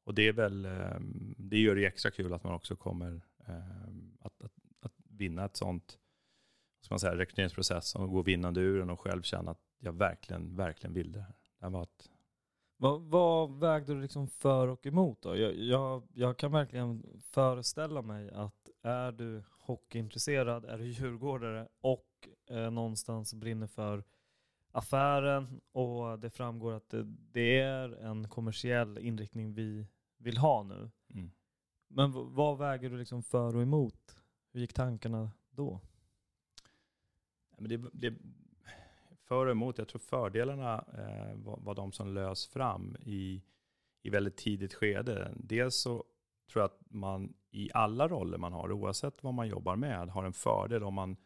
Och 0.05 0.15
det 0.15 0.29
är 0.29 0.33
väl, 0.33 0.65
eh, 0.65 1.01
det 1.37 1.59
gör 1.59 1.75
det 1.75 1.87
extra 1.87 2.11
kul 2.11 2.35
att 2.35 2.45
man 2.45 2.55
också 2.55 2.77
kommer 2.77 3.21
eh, 3.47 3.89
att, 4.21 4.43
att, 4.43 4.53
att, 4.81 4.93
vinna 5.09 5.45
ett 5.45 5.57
sånt, 5.57 5.99
ska 6.81 6.93
man 6.93 7.01
säga, 7.01 7.17
rekryteringsprocess 7.17 7.95
och 7.95 8.11
gå 8.11 8.23
vinnande 8.23 8.61
ur 8.61 8.79
den 8.79 8.91
och 8.91 9.01
själv 9.01 9.23
känna 9.23 9.51
att 9.51 9.63
jag 9.79 9.93
verkligen, 9.93 10.57
verkligen 10.57 10.95
vill 10.95 11.13
det 11.13 11.21
här. 11.21 11.35
Det 11.61 11.69
var 11.69 11.83
ett 11.83 12.11
vad, 12.77 13.03
vad 13.03 13.59
vägde 13.59 13.95
du 13.95 14.01
liksom 14.01 14.29
för 14.29 14.69
och 14.69 14.87
emot 14.87 15.23
då? 15.23 15.37
Jag, 15.37 15.55
jag, 15.55 16.03
jag, 16.13 16.37
kan 16.37 16.53
verkligen 16.53 17.21
föreställa 17.23 18.03
mig 18.03 18.31
att 18.31 18.71
är 18.83 19.13
du 19.13 19.43
hockeyintresserad, 19.59 20.65
är 20.65 20.79
du 20.79 20.87
djurgårdare 20.87 21.69
och 21.81 22.29
eh, 22.51 22.71
någonstans 22.71 23.35
brinner 23.35 23.67
för 23.67 24.05
affären 24.73 25.61
och 25.73 26.19
det 26.19 26.31
framgår 26.31 26.73
att 26.73 26.89
det, 26.89 27.03
det 27.33 27.61
är 27.61 27.89
en 27.93 28.29
kommersiell 28.29 28.99
inriktning 28.99 29.55
vi 29.55 29.87
vill 30.19 30.37
ha 30.37 30.63
nu. 30.63 30.91
Mm. 31.15 31.31
Men 31.89 32.35
vad 32.35 32.59
väger 32.59 32.91
du 32.91 32.99
liksom 32.99 33.23
för 33.23 33.57
och 33.57 33.63
emot? 33.63 34.17
Hur 34.53 34.61
gick 34.61 34.73
tankarna 34.73 35.31
då? 35.51 35.81
Men 37.59 37.69
det, 37.69 37.91
det, 37.93 38.15
för 39.29 39.47
och 39.47 39.53
emot. 39.53 39.79
Jag 39.79 39.89
tror 39.89 39.99
fördelarna 39.99 40.85
eh, 40.99 41.35
var, 41.35 41.59
var 41.61 41.75
de 41.75 41.93
som 41.93 42.15
lös 42.15 42.47
fram 42.47 42.97
i, 43.01 43.43
i 44.03 44.11
väldigt 44.11 44.37
tidigt 44.37 44.75
skede. 44.75 45.33
Dels 45.37 45.77
så 45.77 46.05
tror 46.53 46.63
jag 46.63 46.65
att 46.65 46.81
man 46.91 47.35
i 47.51 47.71
alla 47.75 48.09
roller 48.09 48.39
man 48.39 48.53
har, 48.53 48.73
oavsett 48.73 49.23
vad 49.23 49.35
man 49.35 49.49
jobbar 49.49 49.77
med, 49.77 50.09
har 50.09 50.25
en 50.25 50.33
fördel 50.33 50.85
om 50.85 50.95
man 50.95 51.17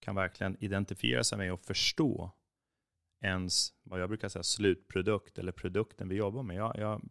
kan 0.00 0.14
verkligen 0.14 0.56
identifiera 0.60 1.24
sig 1.24 1.38
med 1.38 1.52
och 1.52 1.60
förstå 1.60 2.30
ens, 3.20 3.68
vad 3.82 4.00
jag 4.00 4.08
brukar 4.08 4.28
säga, 4.28 4.42
slutprodukt 4.42 5.38
eller 5.38 5.52
produkten 5.52 6.08
vi 6.08 6.14
jobbar 6.14 6.42
med. 6.42 6.56
Jag, 6.56 6.76
jag, 6.76 7.02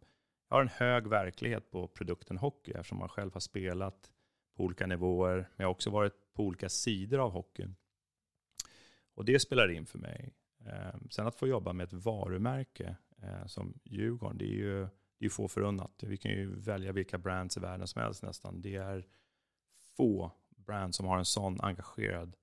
jag 0.50 0.56
har 0.56 0.62
en 0.62 0.68
hög 0.68 1.08
verklighet 1.08 1.72
på 1.72 1.88
produkten 1.88 2.38
hockey 2.38 2.72
eftersom 2.72 2.98
man 2.98 3.10
själv 3.10 3.34
har 3.34 3.40
spelat 3.40 4.12
på 4.58 4.64
olika 4.64 4.88
nivåer. 4.88 5.36
Men 5.38 5.48
jag 5.58 5.66
har 5.66 5.72
också 5.72 5.90
varit 5.90 6.34
på 6.34 6.44
olika 6.44 6.70
sidor 6.70 7.20
av 7.20 7.32
hockeyn. 7.32 7.76
Och 9.20 9.26
det 9.26 9.40
spelar 9.40 9.72
in 9.72 9.86
för 9.86 10.00
mig. 10.00 10.34
Eh, 10.66 10.96
sen 11.10 11.28
att 11.28 11.36
få 11.36 11.48
jobba 11.48 11.74
med 11.74 11.84
ett 11.84 11.94
varumärke 11.94 12.98
eh, 13.22 13.46
som 13.46 13.80
Djurgården, 13.84 14.38
det 14.38 14.46
är 14.46 14.56
ju 14.56 14.88
det 15.18 15.26
är 15.26 15.30
få 15.30 15.48
förunnat. 15.48 16.04
Vi 16.04 16.18
kan 16.18 16.32
ju 16.32 16.60
välja 16.60 16.92
vilka 16.92 17.18
brands 17.18 17.58
i 17.58 17.60
världen 17.60 17.88
som 17.88 18.02
helst 18.02 18.24
nästan. 18.24 18.62
Det 18.62 18.76
är 18.76 19.08
få 19.98 20.32
brands 20.48 20.98
som 20.98 21.06
har 21.06 21.18
en 21.18 21.26
sån 21.26 21.62
engagerad, 21.62 22.36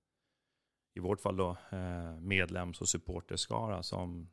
i 0.94 1.00
vårt 1.00 1.20
fall 1.20 1.36
då, 1.36 1.56
eh, 1.70 2.20
medlems 2.20 2.80
och 2.80 2.88
supporterskara 2.88 3.82
som, 3.82 4.30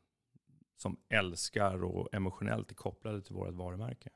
som 0.75 0.97
älskar 1.09 1.83
och 1.83 2.13
emotionellt 2.13 2.71
är 2.71 2.75
kopplade 2.75 3.21
till 3.21 3.35
vårt 3.35 3.53
varumärke. 3.53 4.09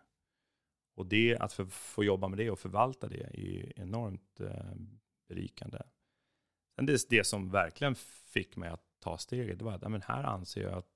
Och 0.95 1.05
det, 1.05 1.37
att 1.37 1.53
få 1.69 2.03
jobba 2.03 2.27
med 2.27 2.37
det 2.37 2.51
och 2.51 2.59
förvalta 2.59 3.07
det 3.07 3.23
är 3.23 3.79
enormt 3.79 4.39
eh, 4.39 4.73
berikande. 5.27 5.79
Men 6.77 6.85
det, 6.85 7.09
det 7.09 7.23
som 7.23 7.49
verkligen 7.49 7.95
fick 8.25 8.55
mig 8.55 8.69
att 8.69 8.83
ta 8.99 9.17
steget, 9.17 9.59
det 9.59 9.65
var 9.65 9.73
att 9.73 9.91
men 9.91 10.01
här 10.01 10.23
anser 10.23 10.61
jag 10.61 10.73
att 10.73 10.87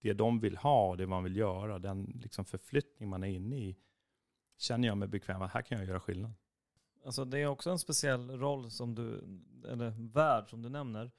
det 0.00 0.12
de 0.12 0.40
vill 0.40 0.56
ha 0.56 0.88
och 0.88 0.96
det 0.96 1.06
man 1.06 1.24
vill 1.24 1.36
göra, 1.36 1.78
den 1.78 2.20
liksom 2.22 2.44
förflyttning 2.44 3.08
man 3.08 3.24
är 3.24 3.28
inne 3.28 3.56
i, 3.56 3.76
känner 4.58 4.88
jag 4.88 4.98
mig 4.98 5.08
bekväm 5.08 5.42
att 5.42 5.52
här 5.52 5.62
kan 5.62 5.78
jag 5.78 5.86
göra 5.86 6.00
skillnad. 6.00 6.32
Alltså 7.04 7.24
det 7.24 7.38
är 7.38 7.46
också 7.46 7.70
en 7.70 7.78
speciell 7.78 8.30
roll 8.30 8.70
som 8.70 8.94
du, 8.94 9.24
eller 9.68 10.12
värld 10.12 10.50
som 10.50 10.62
du 10.62 10.68
nämner. 10.68 11.10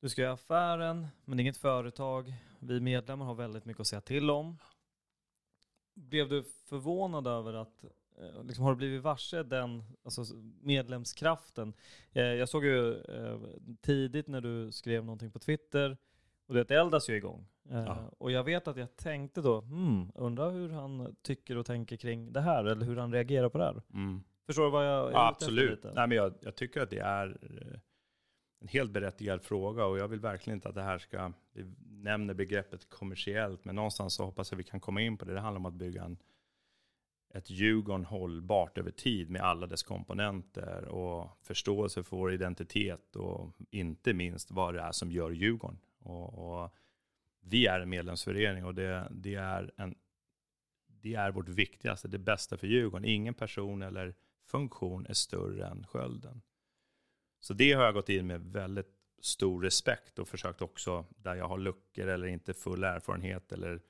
Du 0.00 0.08
ska 0.08 0.22
göra 0.22 0.32
affären, 0.32 1.06
men 1.24 1.36
det 1.36 1.40
är 1.40 1.42
inget 1.42 1.56
företag. 1.56 2.34
Vi 2.58 2.80
medlemmar 2.80 3.26
har 3.26 3.34
väldigt 3.34 3.64
mycket 3.64 3.80
att 3.80 3.86
säga 3.86 4.00
till 4.00 4.30
om. 4.30 4.58
Blev 5.94 6.28
du 6.28 6.42
förvånad 6.42 7.26
över 7.26 7.54
att 7.54 7.84
liksom, 8.44 8.64
har 8.64 8.70
du 8.72 8.76
blivit 8.76 9.02
varse 9.02 9.42
den 9.42 9.82
alltså, 10.04 10.24
medlemskraften? 10.60 11.72
Eh, 12.12 12.22
jag 12.22 12.48
såg 12.48 12.64
ju 12.64 13.00
eh, 13.00 13.38
tidigt 13.80 14.28
när 14.28 14.40
du 14.40 14.72
skrev 14.72 15.04
någonting 15.04 15.30
på 15.30 15.38
Twitter, 15.38 15.96
Och 16.46 16.54
det 16.54 16.70
eldas 16.70 17.08
ju 17.10 17.16
igång. 17.16 17.46
Eh, 17.70 17.84
Ja. 17.84 18.10
Och 18.18 18.30
jag 18.30 18.44
vet 18.44 18.68
att 18.68 18.76
jag 18.76 18.96
tänkte 18.96 19.40
då, 19.40 19.60
hmm, 19.60 20.12
undrar 20.14 20.50
hur 20.50 20.68
han 20.68 21.16
tycker 21.22 21.56
och 21.56 21.66
tänker 21.66 21.96
kring 21.96 22.32
det 22.32 22.40
här, 22.40 22.64
eller 22.64 22.86
hur 22.86 22.96
han 22.96 23.12
reagerar 23.12 23.48
på 23.48 23.58
det 23.58 23.64
här. 23.64 23.82
Mm. 23.94 24.22
Förstår 24.46 24.64
du 24.64 24.70
vad 24.70 24.86
jag 24.86 25.08
är 25.08 25.12
Ja, 25.12 25.28
absolut. 25.28 25.84
Nej, 25.84 26.08
men 26.08 26.12
jag, 26.12 26.34
jag 26.40 26.54
tycker 26.54 26.80
att 26.80 26.90
det 26.90 26.98
är 26.98 27.38
eh, 27.42 27.78
en 28.60 28.68
helt 28.68 28.90
berättigad 28.90 29.42
fråga 29.42 29.86
och 29.86 29.98
jag 29.98 30.08
vill 30.08 30.20
verkligen 30.20 30.56
inte 30.56 30.68
att 30.68 30.74
det 30.74 30.82
här 30.82 30.98
ska, 30.98 31.32
vi 31.52 31.64
nämner 31.88 32.34
begreppet 32.34 32.88
kommersiellt, 32.90 33.64
men 33.64 33.74
någonstans 33.74 34.14
så 34.14 34.24
hoppas 34.24 34.50
jag 34.50 34.56
vi 34.56 34.64
kan 34.64 34.80
komma 34.80 35.00
in 35.00 35.16
på 35.16 35.24
det. 35.24 35.34
Det 35.34 35.40
handlar 35.40 35.58
om 35.58 35.66
att 35.66 35.74
bygga 35.74 36.04
en, 36.04 36.16
ett 37.34 37.50
Djurgården 37.50 38.04
hållbart 38.04 38.78
över 38.78 38.90
tid 38.90 39.30
med 39.30 39.42
alla 39.42 39.66
dess 39.66 39.82
komponenter 39.82 40.84
och 40.84 41.38
förståelse 41.42 42.02
för 42.02 42.16
vår 42.16 42.32
identitet 42.32 43.16
och 43.16 43.52
inte 43.70 44.14
minst 44.14 44.50
vad 44.50 44.74
det 44.74 44.80
är 44.80 44.92
som 44.92 45.12
gör 45.12 45.30
Djurgården. 45.30 45.78
Och, 45.98 46.62
och 46.62 46.74
vi 47.40 47.66
är 47.66 47.80
en 47.80 47.88
medlemsförening 47.88 48.64
och 48.64 48.74
det, 48.74 49.08
det, 49.10 49.34
är 49.34 49.70
en, 49.76 49.94
det 50.86 51.14
är 51.14 51.30
vårt 51.30 51.48
viktigaste, 51.48 52.08
det 52.08 52.18
bästa 52.18 52.56
för 52.56 52.66
Djurgården. 52.66 53.04
Ingen 53.04 53.34
person 53.34 53.82
eller 53.82 54.14
funktion 54.46 55.06
är 55.06 55.14
större 55.14 55.66
än 55.66 55.86
skölden. 55.86 56.42
Så 57.40 57.54
det 57.54 57.72
har 57.72 57.84
jag 57.84 57.94
gått 57.94 58.08
in 58.08 58.26
med 58.26 58.40
väldigt 58.40 58.90
stor 59.20 59.62
respekt 59.62 60.18
och 60.18 60.28
försökt 60.28 60.62
också, 60.62 61.04
där 61.16 61.34
jag 61.34 61.48
har 61.48 61.58
luckor 61.58 62.06
eller 62.06 62.26
inte 62.26 62.54
full 62.54 62.84
erfarenhet 62.84 63.52
eller 63.52 63.80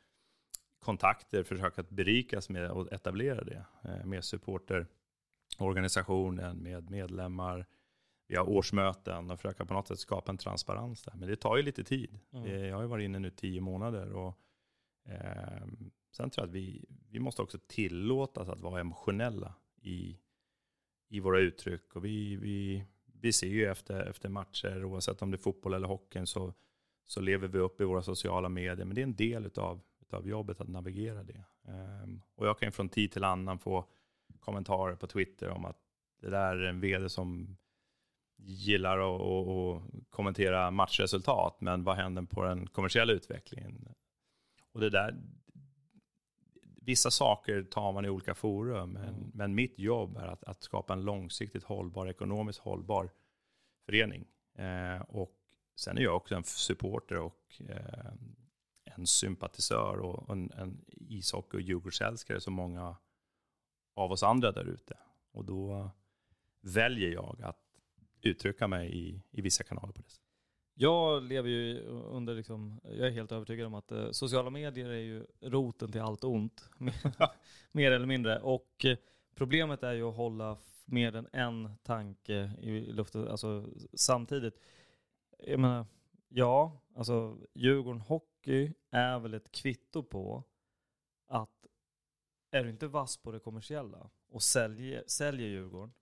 kontakter, 0.83 1.43
försöka 1.43 1.81
att 1.81 1.91
berikas 1.91 2.49
med 2.49 2.71
och 2.71 2.93
etablera 2.93 3.45
det 3.45 3.65
eh, 3.85 4.05
med 4.05 4.25
supporterorganisationen, 4.25 6.57
med 6.57 6.91
medlemmar, 6.91 7.67
vi 8.29 8.37
har 8.37 8.51
årsmöten 8.51 9.31
och 9.31 9.41
försöka 9.41 9.65
på 9.65 9.75
något 9.75 9.89
sätt 9.89 9.99
skapa 9.99 10.31
en 10.31 10.39
transparens 10.39 11.03
där. 11.03 11.13
Men 11.17 11.29
det 11.29 11.37
tar 11.37 11.57
ju 11.57 11.63
lite 11.63 11.85
tid. 11.85 12.19
Mm. 12.33 12.47
Eh, 12.47 12.67
Jag 12.67 12.75
har 12.77 12.83
ju 12.83 12.89
varit 12.89 13.05
inne 13.05 13.19
nu 13.19 13.31
tio 13.31 13.61
månader 13.61 14.13
och 14.13 14.39
eh, 15.09 15.63
sen 16.11 16.31
tror 16.31 16.43
jag 16.43 16.49
att 16.49 16.55
vi, 16.55 16.85
vi 17.11 17.21
måste 17.21 17.43
också 17.43 17.59
tillåtas 17.67 18.49
att 18.49 18.61
vara 18.61 18.81
emotionella 18.81 19.55
i, 19.83 20.19
i 21.09 21.21
våra 21.21 21.41
uttryck. 21.41 21.97
Och 21.97 22.05
vi, 22.05 22.37
vi, 22.37 22.85
vi 23.21 23.33
ser 23.33 23.47
ju 23.47 23.67
efter, 23.67 24.01
efter 24.01 24.29
matcher, 24.29 24.85
oavsett 24.85 25.23
om 25.23 25.31
det 25.31 25.37
är 25.37 25.39
fotboll 25.39 25.75
eller 25.75 25.89
hockeyn, 25.89 26.27
så, 26.27 26.55
så 27.05 27.21
lever 27.21 27.49
vi 27.49 27.59
upp 27.59 27.81
i 27.81 27.85
våra 27.85 28.03
sociala 28.03 28.49
medier. 28.49 28.85
Men 28.87 28.95
det 28.95 29.01
är 29.01 29.07
en 29.07 29.17
del 29.17 29.47
utav, 29.47 29.81
utav 30.13 30.29
jobbet 30.29 30.61
att 30.61 30.69
navigera 30.69 31.23
det. 31.23 31.45
Ehm, 31.69 32.23
och 32.35 32.47
jag 32.47 32.59
kan 32.59 32.69
ju 32.69 32.73
från 32.73 32.89
tid 32.89 33.13
till 33.13 33.25
annan 33.25 33.59
få 33.59 33.85
kommentarer 34.41 34.95
på 34.95 35.07
Twitter 35.07 35.49
om 35.49 35.65
att 35.65 35.77
det 36.21 36.31
där 36.31 36.57
är 36.57 36.69
en 36.69 36.81
vd 36.81 37.09
som 37.09 37.57
gillar 38.37 38.99
att 38.99 39.83
kommentera 40.11 40.71
matchresultat, 40.71 41.61
men 41.61 41.85
vad 41.85 41.97
händer 41.97 42.23
på 42.23 42.45
den 42.45 42.67
kommersiella 42.67 43.13
utvecklingen? 43.13 43.89
Och 44.73 44.81
det 44.81 44.91
där, 44.91 45.15
vissa 46.63 47.11
saker 47.11 47.63
tar 47.63 47.93
man 47.93 48.05
i 48.05 48.09
olika 48.09 48.35
forum, 48.35 48.91
men, 48.91 49.09
Mm. 49.09 49.31
men 49.35 49.55
mitt 49.55 49.79
jobb 49.79 50.17
är 50.17 50.27
att, 50.27 50.45
att 50.45 50.63
skapa 50.63 50.93
en 50.93 51.05
långsiktigt 51.05 51.65
hållbar, 51.65 52.07
ekonomiskt 52.07 52.59
hållbar 52.59 53.11
förening. 53.87 54.25
Eh, 54.55 55.01
och 55.01 55.35
sen 55.77 55.99
är 55.99 56.03
jag 56.03 56.17
också 56.17 56.35
en 56.35 56.45
supporter 56.45 57.17
och 57.17 57.61
eh, 57.69 58.13
en 58.95 59.07
sympatisör 59.07 59.99
och 59.99 60.33
en, 60.33 60.51
en 60.51 60.85
ishockey 60.91 61.57
och 61.57 61.61
Djurgårdsälskare 61.61 62.41
som 62.41 62.55
många 62.55 62.97
av 63.95 64.13
oss 64.13 64.23
andra 64.23 64.53
där 64.53 64.65
ute. 64.65 64.97
Och 65.33 65.45
då 65.45 65.91
väljer 66.61 67.13
jag 67.13 67.43
att 67.43 67.63
uttrycka 68.21 68.69
mig 68.69 68.99
i, 68.99 69.23
i 69.31 69.41
vissa 69.41 69.65
kanaler 69.65 69.93
på 69.93 70.03
det 70.03 70.11
sättet. 70.11 70.23
Jag 70.75 71.23
lever 71.23 71.49
ju 71.49 71.81
under, 71.89 72.35
liksom, 72.35 72.81
jag 72.85 73.07
är 73.07 73.11
helt 73.11 73.33
övertygad 73.33 73.67
om 73.67 73.75
att 73.75 73.93
eh, 73.93 74.11
sociala 74.11 74.51
medier 74.51 74.89
är 74.89 75.01
ju 75.01 75.27
roten 75.41 75.93
till 75.93 76.01
allt 76.01 76.25
ont. 76.25 76.69
mer 77.73 77.93
eller 77.93 78.07
mindre. 78.07 78.41
Och 78.41 78.85
eh, 78.85 78.97
problemet 79.35 79.83
är 79.83 79.93
ju 79.93 80.09
att 80.09 80.17
hålla 80.17 80.59
mer 80.85 81.17
än 81.17 81.29
en 81.33 81.77
tanke 81.83 82.53
i 82.61 82.93
luften 82.93 83.29
alltså, 83.29 83.67
samtidigt. 83.95 84.55
Jag 85.39 85.61
menar, 85.61 85.87
ja, 86.29 86.82
alltså 86.95 87.39
Djurgården 87.55 88.01
Hockey 88.01 88.73
är 88.91 89.19
väl 89.19 89.35
ett 89.35 89.53
kvitto 89.53 90.03
på 90.03 90.45
att 91.27 91.67
är 92.51 92.65
du 92.65 92.71
inte 92.71 92.87
vass 92.87 93.17
på 93.17 93.33
det 93.33 93.41
kommersiella 93.41 94.11
och 94.29 94.43
säljer, 94.43 95.05
säljer 95.07 95.49
Djurgården, 95.49 95.93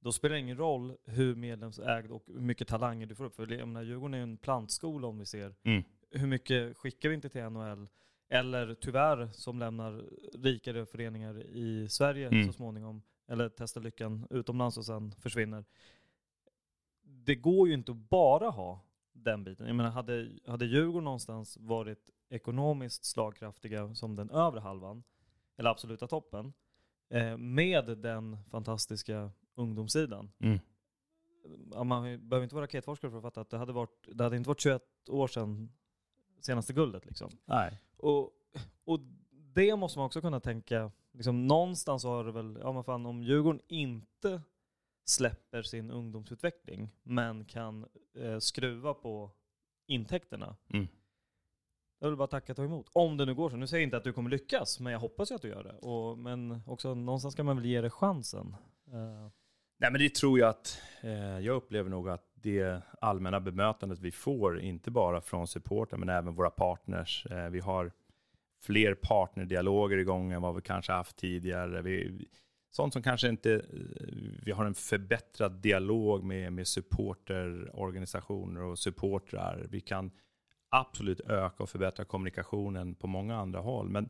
då 0.00 0.12
spelar 0.12 0.34
det 0.34 0.40
ingen 0.40 0.56
roll 0.56 0.96
hur 1.04 1.34
medlemsägd 1.34 2.10
och 2.10 2.24
hur 2.26 2.40
mycket 2.40 2.68
talanger 2.68 3.06
du 3.06 3.14
får 3.14 3.24
upp. 3.24 3.34
För 3.34 3.52
jag 3.52 3.68
menar, 3.68 3.82
Djurgården 3.82 4.14
är 4.14 4.18
ju 4.18 4.22
en 4.22 4.36
plantskola 4.36 5.06
om 5.08 5.18
vi 5.18 5.26
ser. 5.26 5.54
Mm. 5.62 5.82
Hur 6.10 6.26
mycket 6.26 6.76
skickar 6.76 7.08
vi 7.08 7.14
inte 7.14 7.28
till 7.28 7.42
NHL? 7.42 7.88
Eller 8.28 8.74
tyvärr, 8.74 9.28
som 9.32 9.58
lämnar 9.58 10.04
rikare 10.34 10.86
föreningar 10.86 11.42
i 11.46 11.88
Sverige 11.88 12.28
Mm. 12.28 12.46
så 12.46 12.52
småningom. 12.52 13.02
Eller 13.28 13.48
testar 13.48 13.80
lyckan 13.80 14.26
utomlands 14.30 14.78
och 14.78 14.86
sen 14.86 15.12
försvinner. 15.12 15.64
Det 17.02 17.34
går 17.34 17.68
ju 17.68 17.74
inte 17.74 17.92
att 17.92 17.96
bara 17.98 18.50
ha 18.50 18.80
den 19.12 19.44
biten. 19.44 19.66
Jag 19.66 19.76
menar, 19.76 19.90
hade, 19.90 20.30
hade 20.46 20.64
Djurgården 20.64 21.04
någonstans 21.04 21.56
varit 21.60 22.10
ekonomiskt 22.28 23.04
slagkraftiga 23.04 23.94
som 23.94 24.16
den 24.16 24.30
övre 24.30 24.60
halvan, 24.60 25.02
eller 25.56 25.70
absoluta 25.70 26.06
toppen, 26.06 26.52
eh, 27.08 27.36
med 27.36 27.98
den 27.98 28.38
fantastiska 28.50 29.30
ungdomssidan. 29.54 30.32
Mm. 30.38 30.58
Ja, 31.72 31.84
man 31.84 32.02
behöver 32.02 32.42
inte 32.42 32.54
vara 32.54 32.64
raketforskare 32.64 33.10
för 33.10 33.18
att 33.18 33.22
fatta 33.22 33.40
att 33.40 33.50
det 33.50 33.58
hade, 33.58 33.72
varit, 33.72 34.08
det 34.14 34.24
hade 34.24 34.36
inte 34.36 34.48
varit 34.48 34.60
21 34.60 34.82
år 35.08 35.28
sedan 35.28 35.72
senaste 36.40 36.72
guldet. 36.72 37.06
Liksom. 37.06 37.30
Nej. 37.44 37.78
Och, 37.96 38.30
och 38.84 39.00
det 39.30 39.76
måste 39.76 39.98
man 39.98 40.06
också 40.06 40.20
kunna 40.20 40.40
tänka, 40.40 40.90
liksom, 41.12 41.46
någonstans 41.46 42.04
har 42.04 42.24
det 42.24 42.32
väl, 42.32 42.58
ja 42.60 42.72
men 42.72 42.84
fan 42.84 43.06
om 43.06 43.22
Djurgården 43.22 43.60
inte 43.68 44.42
släpper 45.04 45.62
sin 45.62 45.90
ungdomsutveckling, 45.90 46.90
men 47.02 47.44
kan 47.44 47.86
eh, 48.18 48.38
skruva 48.38 48.94
på 48.94 49.30
intäkterna, 49.86 50.56
Mm. 50.72 50.88
jag 51.98 52.08
vill 52.08 52.16
bara 52.16 52.28
tacka 52.28 52.52
och 52.52 52.56
ta 52.56 52.64
emot. 52.64 52.86
Om 52.92 53.16
det 53.16 53.24
nu 53.24 53.34
går 53.34 53.50
så. 53.50 53.56
Nu 53.56 53.66
säger 53.66 53.80
jag 53.80 53.86
inte 53.86 53.96
att 53.96 54.04
du 54.04 54.12
kommer 54.12 54.30
lyckas, 54.30 54.80
men 54.80 54.92
jag 54.92 55.00
hoppas 55.00 55.30
ju 55.30 55.34
att 55.34 55.42
du 55.42 55.48
gör 55.48 55.64
det. 55.64 55.72
Och, 55.88 56.18
men 56.18 56.62
också 56.66 56.94
någonstans 56.94 57.34
ska 57.34 57.42
man 57.44 57.56
väl 57.56 57.66
ge 57.66 57.80
det 57.80 57.90
chansen. 57.90 58.56
Eh, 58.92 59.28
Nej, 59.78 59.90
men 59.92 60.00
det 60.00 60.14
tror 60.14 60.38
jag 60.38 60.48
att, 60.48 60.82
eh, 61.00 61.38
jag 61.38 61.56
upplever 61.56 61.90
nog 61.90 62.08
att 62.08 62.30
det 62.34 62.82
allmänna 63.00 63.40
bemötandet 63.40 63.98
vi 63.98 64.10
får, 64.12 64.60
inte 64.60 64.90
bara 64.90 65.20
från 65.20 65.46
supporten 65.46 66.00
men 66.00 66.08
även 66.08 66.34
våra 66.34 66.50
partners. 66.50 67.26
Eh, 67.30 67.48
vi 67.48 67.60
har 67.60 67.92
fler 68.62 68.94
partnerdialoger 68.94 69.96
igång 69.96 70.32
än 70.32 70.42
vad 70.42 70.54
vi 70.54 70.60
kanske 70.60 70.92
haft 70.92 71.16
tidigare. 71.16 71.82
Vi, 71.82 72.26
sånt 72.72 72.92
som 72.92 73.02
kanske 73.02 73.28
inte, 73.28 73.54
eh, 73.54 73.60
vi 74.42 74.52
har 74.52 74.64
en 74.64 74.74
förbättrad 74.74 75.52
dialog 75.52 76.24
med, 76.24 76.52
med 76.52 76.68
supporterorganisationer 76.68 78.62
och 78.62 78.78
supportrar. 78.78 79.66
Vi 79.70 79.80
kan 79.80 80.10
absolut 80.68 81.20
öka 81.20 81.62
och 81.62 81.70
förbättra 81.70 82.04
kommunikationen 82.04 82.94
på 82.94 83.06
många 83.06 83.36
andra 83.36 83.60
håll. 83.60 83.88
Men 83.88 84.08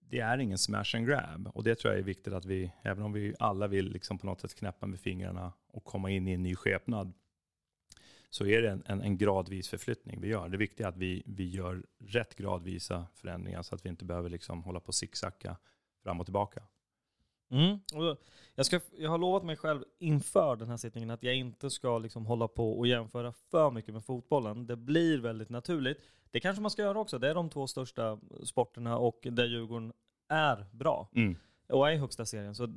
det 0.00 0.20
är 0.20 0.38
ingen 0.38 0.58
smash 0.58 0.96
and 0.96 1.06
grab. 1.06 1.50
Och 1.54 1.64
det 1.64 1.74
tror 1.74 1.92
jag 1.92 2.00
är 2.00 2.04
viktigt 2.04 2.32
att 2.32 2.44
vi, 2.44 2.72
även 2.82 3.04
om 3.04 3.12
vi 3.12 3.34
alla 3.38 3.66
vill 3.66 3.92
liksom 3.92 4.18
på 4.18 4.26
något 4.26 4.40
sätt 4.40 4.54
knäppa 4.54 4.86
med 4.86 5.00
fingrarna 5.00 5.52
och 5.68 5.84
komma 5.84 6.10
in 6.10 6.28
i 6.28 6.32
en 6.32 6.42
ny 6.42 6.56
skepnad, 6.56 7.12
så 8.30 8.46
är 8.46 8.62
det 8.62 8.70
en, 8.70 8.82
en, 8.86 9.02
en 9.02 9.18
gradvis 9.18 9.68
förflyttning 9.68 10.20
vi 10.20 10.28
gör. 10.28 10.48
Det 10.48 10.56
viktiga 10.56 10.86
är 10.86 10.90
att 10.90 10.96
vi, 10.96 11.22
vi 11.26 11.48
gör 11.48 11.82
rätt 11.98 12.36
gradvisa 12.36 13.06
förändringar 13.14 13.62
så 13.62 13.74
att 13.74 13.84
vi 13.84 13.88
inte 13.88 14.04
behöver 14.04 14.30
liksom 14.30 14.62
hålla 14.62 14.80
på 14.80 14.88
och 14.88 14.94
zigzacka 14.94 15.56
fram 16.06 16.20
och 16.20 16.26
tillbaka. 16.26 16.62
Mm. 17.50 17.78
Jag, 18.54 18.66
ska, 18.66 18.80
jag 18.98 19.10
har 19.10 19.18
lovat 19.18 19.44
mig 19.44 19.56
själv 19.56 19.84
inför 19.98 20.56
den 20.56 20.68
här 20.68 20.76
sittningen 20.76 21.10
att 21.10 21.22
jag 21.22 21.34
inte 21.34 21.70
ska 21.70 21.98
liksom 21.98 22.26
hålla 22.26 22.48
på 22.48 22.78
och 22.78 22.86
jämföra 22.86 23.32
för 23.32 23.70
mycket 23.70 23.94
med 23.94 24.04
fotbollen. 24.04 24.66
Det 24.66 24.76
blir 24.76 25.18
väldigt 25.18 25.48
naturligt. 25.50 25.98
Det 26.30 26.40
kanske 26.40 26.62
man 26.62 26.70
ska 26.70 26.82
göra 26.82 26.98
också. 26.98 27.18
Det 27.18 27.30
är 27.30 27.34
de 27.34 27.50
två 27.50 27.66
största 27.66 28.18
sporterna 28.44 28.98
och 28.98 29.18
där 29.30 29.44
Djurgården 29.44 29.92
är 30.28 30.66
bra 30.72 31.08
Mm. 31.14 31.36
och 31.68 31.88
är 31.88 31.92
i 31.92 31.96
högsta 31.96 32.26
serien. 32.26 32.54
Så 32.54 32.74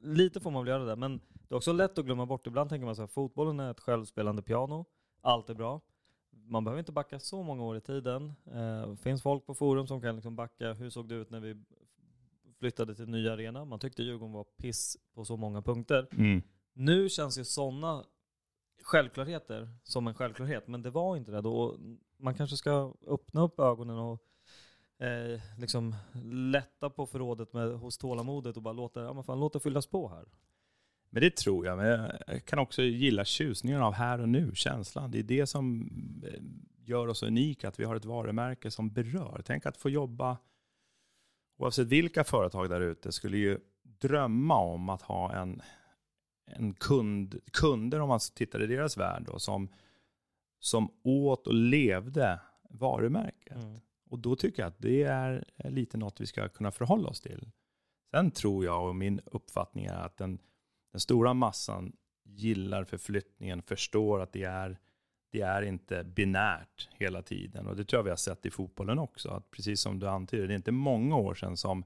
lite 0.00 0.40
får 0.40 0.50
man 0.50 0.64
väl 0.64 0.68
göra 0.70 0.84
det. 0.84 0.96
Men 0.96 1.20
det 1.48 1.54
är 1.54 1.56
också 1.56 1.72
lätt 1.72 1.98
att 1.98 2.04
glömma 2.04 2.26
bort. 2.26 2.46
Ibland 2.46 2.70
tänker 2.70 2.86
man 2.86 2.96
så 2.96 3.02
här, 3.02 3.06
fotbollen 3.06 3.60
är 3.60 3.70
ett 3.70 3.80
självspelande 3.80 4.42
piano. 4.42 4.84
Allt 5.20 5.50
är 5.50 5.54
bra. 5.54 5.80
Man 6.30 6.64
behöver 6.64 6.78
inte 6.78 6.92
backa 6.92 7.20
så 7.20 7.42
många 7.42 7.64
år 7.64 7.76
i 7.76 7.80
tiden. 7.80 8.32
Eh, 8.52 8.94
finns 8.94 9.22
folk 9.22 9.46
på 9.46 9.54
forum 9.54 9.86
som 9.86 10.00
kan 10.00 10.14
liksom 10.14 10.36
backa. 10.36 10.72
Hur 10.72 10.90
såg 10.90 11.08
det 11.08 11.14
ut 11.14 11.30
när 11.30 11.40
vi 11.40 11.56
flyttade 12.60 12.94
till 12.94 13.08
nya 13.08 13.32
arena? 13.32 13.64
Man 13.64 13.78
tyckte 13.78 14.02
Djurgården 14.02 14.32
var 14.32 14.44
piss 14.44 14.96
på 15.14 15.24
så 15.24 15.36
många 15.36 15.62
punkter. 15.62 16.06
Mm. 16.12 16.42
Nu 16.72 17.08
känns 17.08 17.38
ju 17.38 17.44
sådana 17.44 18.04
självklarheter 18.82 19.68
som 19.82 20.06
en 20.06 20.14
självklarhet, 20.14 20.68
men 20.68 20.82
det 20.82 20.90
var 20.90 21.16
inte 21.16 21.30
det 21.30 21.40
då. 21.40 21.76
Man 22.18 22.34
kanske 22.34 22.56
ska 22.56 22.94
öppna 23.06 23.42
upp 23.42 23.60
ögonen 23.60 23.98
och 23.98 24.22
eh, 25.06 25.40
liksom 25.58 25.94
lätta 26.52 26.90
på 26.90 27.06
förrådet 27.06 27.52
med, 27.52 27.68
hos 27.68 27.98
tålamodet 27.98 28.56
och 28.56 28.62
bara 28.62 28.74
låta, 28.74 29.02
ja, 29.02 29.12
men 29.12 29.24
fan, 29.24 29.40
låta 29.40 29.60
fyllas 29.60 29.86
på 29.86 30.08
här. 30.08 30.24
Men 31.10 31.22
det 31.22 31.36
tror 31.36 31.66
jag. 31.66 31.78
Men 31.78 32.10
jag 32.26 32.44
kan 32.44 32.58
också 32.58 32.82
gilla 32.82 33.24
tjusningen 33.24 33.82
av 33.82 33.92
här 33.92 34.20
och 34.20 34.28
nu, 34.28 34.50
känslan. 34.54 35.10
Det 35.10 35.18
är 35.18 35.22
det 35.22 35.46
som 35.46 35.90
eh, 36.26 36.42
gör 36.84 37.08
oss 37.08 37.22
unika, 37.22 37.68
att 37.68 37.80
vi 37.80 37.84
har 37.84 37.96
ett 37.96 38.04
varumärke 38.04 38.70
som 38.70 38.90
berör. 38.90 39.42
Tänk 39.44 39.66
att 39.66 39.76
få 39.76 39.90
jobba, 39.90 40.38
oavsett 41.60 41.86
vilka 41.86 42.24
företag 42.24 42.68
där 42.68 42.80
ute, 42.80 43.12
skulle 43.12 43.36
ju 43.36 43.58
drömma 43.82 44.58
om 44.58 44.88
att 44.88 45.02
ha 45.02 45.32
en, 45.32 45.62
en 46.46 46.74
kund, 46.74 47.40
kunder, 47.52 48.00
om 48.00 48.08
man 48.08 48.20
tittar 48.34 48.62
i 48.62 48.66
deras 48.66 48.96
värld, 48.96 49.22
då, 49.26 49.38
som, 49.38 49.68
som 50.58 50.90
åt 51.02 51.46
och 51.46 51.54
levde 51.54 52.40
varumärket. 52.70 53.56
Mm. 53.56 53.80
Och 54.10 54.18
då 54.18 54.36
tycker 54.36 54.62
jag 54.62 54.68
att 54.68 54.78
det 54.78 55.02
är 55.02 55.44
lite 55.64 55.96
något 55.98 56.20
vi 56.20 56.26
ska 56.26 56.48
kunna 56.48 56.72
förhålla 56.72 57.08
oss 57.08 57.20
till. 57.20 57.50
Sen 58.10 58.30
tror 58.30 58.64
jag, 58.64 58.88
och 58.88 58.96
min 58.96 59.20
uppfattning 59.24 59.84
är 59.84 59.94
att 59.94 60.16
den, 60.16 60.38
den 60.92 61.00
stora 61.00 61.34
massan 61.34 61.92
gillar 62.24 62.84
förflyttningen, 62.84 63.62
förstår 63.62 64.20
att 64.20 64.32
det 64.32 64.44
är, 64.44 64.78
det 65.30 65.40
är 65.40 65.62
inte 65.62 66.04
binärt 66.04 66.88
hela 66.92 67.22
tiden. 67.22 67.66
Och 67.66 67.76
det 67.76 67.84
tror 67.84 67.98
jag 67.98 68.04
vi 68.04 68.10
har 68.10 68.16
sett 68.16 68.46
i 68.46 68.50
fotbollen 68.50 68.98
också. 68.98 69.30
Att 69.30 69.50
precis 69.50 69.80
som 69.80 69.98
du 69.98 70.08
antyder, 70.08 70.46
det 70.46 70.54
är 70.54 70.56
inte 70.56 70.72
många 70.72 71.16
år 71.16 71.34
sedan 71.34 71.56
som 71.56 71.84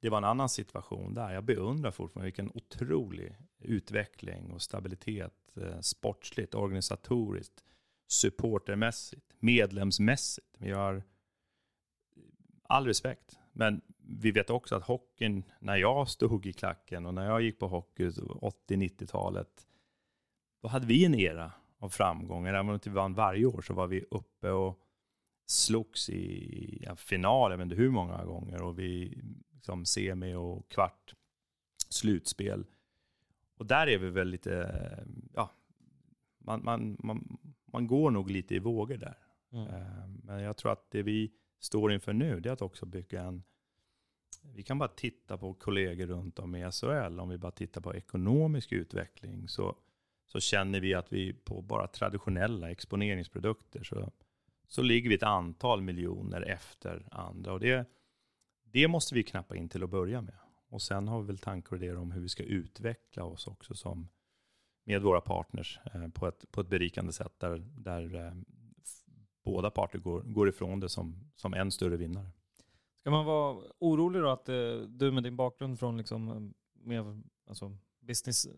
det 0.00 0.10
var 0.10 0.18
en 0.18 0.24
annan 0.24 0.48
situation 0.48 1.14
där. 1.14 1.32
Jag 1.32 1.44
beundrar 1.44 1.90
fortfarande 1.90 2.26
vilken 2.26 2.50
otrolig 2.54 3.36
utveckling 3.58 4.50
och 4.52 4.62
stabilitet, 4.62 5.56
eh, 5.56 5.80
sportsligt, 5.80 6.54
organisatoriskt, 6.54 7.64
supportermässigt, 8.08 9.34
medlemsmässigt. 9.38 10.56
Vi 10.58 10.70
har 10.70 11.02
all 12.62 12.86
respekt. 12.86 13.38
Men 13.52 13.80
vi 13.98 14.30
vet 14.30 14.50
också 14.50 14.76
att 14.76 14.82
hockeyn, 14.82 15.44
när 15.58 15.76
jag 15.76 16.08
stod 16.08 16.46
i 16.46 16.52
klacken 16.52 17.06
och 17.06 17.14
när 17.14 17.26
jag 17.26 17.42
gick 17.42 17.58
på 17.58 17.68
hockey 17.68 18.08
80-90-talet, 18.08 19.66
då 20.62 20.68
hade 20.68 20.86
vi 20.86 21.04
en 21.04 21.14
era 21.14 21.52
av 21.84 21.88
framgångar. 21.88 22.54
Även 22.54 22.60
om 22.60 22.68
vi 22.68 22.74
inte 22.74 22.90
vann 22.90 23.14
varje 23.14 23.46
år 23.46 23.62
så 23.62 23.74
var 23.74 23.86
vi 23.86 24.04
uppe 24.10 24.50
och 24.50 24.80
slogs 25.46 26.10
i 26.10 26.82
ja, 26.86 26.96
final, 26.96 27.50
jag 27.50 27.58
vet 27.58 27.64
inte 27.64 27.76
hur 27.76 27.90
många 27.90 28.24
gånger, 28.24 28.62
och 28.62 28.78
vi 28.78 29.22
liksom 29.52 29.84
semi 29.84 30.34
och 30.34 30.68
kvart 30.68 31.14
slutspel. 31.88 32.66
Och 33.58 33.66
där 33.66 33.86
är 33.86 33.98
vi 33.98 34.10
väl 34.10 34.28
lite, 34.28 35.04
ja, 35.34 35.50
man, 36.38 36.64
man, 36.64 36.96
man, 36.98 37.38
man 37.72 37.86
går 37.86 38.10
nog 38.10 38.30
lite 38.30 38.54
i 38.54 38.58
vågor 38.58 38.96
där. 38.96 39.18
Mm. 39.52 39.68
Eh, 39.68 40.08
men 40.22 40.40
jag 40.40 40.56
tror 40.56 40.72
att 40.72 40.90
det 40.90 41.02
vi 41.02 41.32
står 41.60 41.92
inför 41.92 42.12
nu, 42.12 42.40
det 42.40 42.48
är 42.48 42.52
att 42.52 42.62
också 42.62 42.86
bygga 42.86 43.22
en 43.22 43.42
vi 44.52 44.62
kan 44.62 44.78
bara 44.78 44.88
titta 44.88 45.38
på 45.38 45.54
kollegor 45.54 46.06
runt 46.06 46.38
om 46.38 46.54
i 46.54 46.70
SHL, 46.70 47.20
om 47.20 47.28
vi 47.28 47.38
bara 47.38 47.52
tittar 47.52 47.80
på 47.80 47.94
ekonomisk 47.94 48.72
utveckling, 48.72 49.48
så, 49.48 49.76
så 50.26 50.40
känner 50.40 50.80
vi 50.80 50.94
att 50.94 51.12
vi 51.12 51.32
på 51.32 51.62
bara 51.62 51.86
traditionella 51.86 52.70
exponeringsprodukter 52.70 53.84
så, 53.84 54.12
så 54.68 54.82
ligger 54.82 55.08
vi 55.08 55.14
ett 55.14 55.22
antal 55.22 55.82
miljoner 55.82 56.42
efter 56.42 57.08
andra. 57.10 57.52
Och 57.52 57.60
det, 57.60 57.88
det 58.62 58.88
måste 58.88 59.14
vi 59.14 59.22
knappa 59.22 59.56
in 59.56 59.68
till 59.68 59.82
att 59.82 59.90
börja 59.90 60.20
med. 60.20 60.34
Och 60.68 60.82
sen 60.82 61.08
har 61.08 61.20
vi 61.20 61.26
väl 61.26 61.38
tankar 61.38 61.76
och 61.76 61.82
idéer 61.82 61.96
om 61.96 62.10
hur 62.10 62.20
vi 62.20 62.28
ska 62.28 62.42
utveckla 62.42 63.24
oss 63.24 63.46
också 63.46 63.74
som, 63.74 64.08
med 64.84 65.02
våra 65.02 65.20
partners 65.20 65.78
eh, 65.94 66.08
på, 66.08 66.26
ett, 66.26 66.50
på 66.50 66.60
ett 66.60 66.68
berikande 66.68 67.12
sätt 67.12 67.40
där, 67.40 67.58
där 67.76 68.14
eh, 68.14 68.34
båda 69.44 69.70
parter 69.70 69.98
går, 69.98 70.20
går 70.20 70.48
ifrån 70.48 70.80
det 70.80 70.88
som, 70.88 71.30
som 71.36 71.54
en 71.54 71.70
större 71.70 71.96
vinnare. 71.96 72.30
Ska 73.00 73.10
man 73.10 73.24
vara 73.24 73.62
orolig 73.78 74.22
då 74.22 74.28
att 74.28 74.48
eh, 74.48 74.76
du 74.88 75.12
med 75.12 75.22
din 75.22 75.36
bakgrund 75.36 75.78
från 75.78 75.96
liksom, 75.96 76.28
eh, 76.28 76.40
mer, 76.86 77.22
alltså 77.48 77.64
eh, 78.08 78.52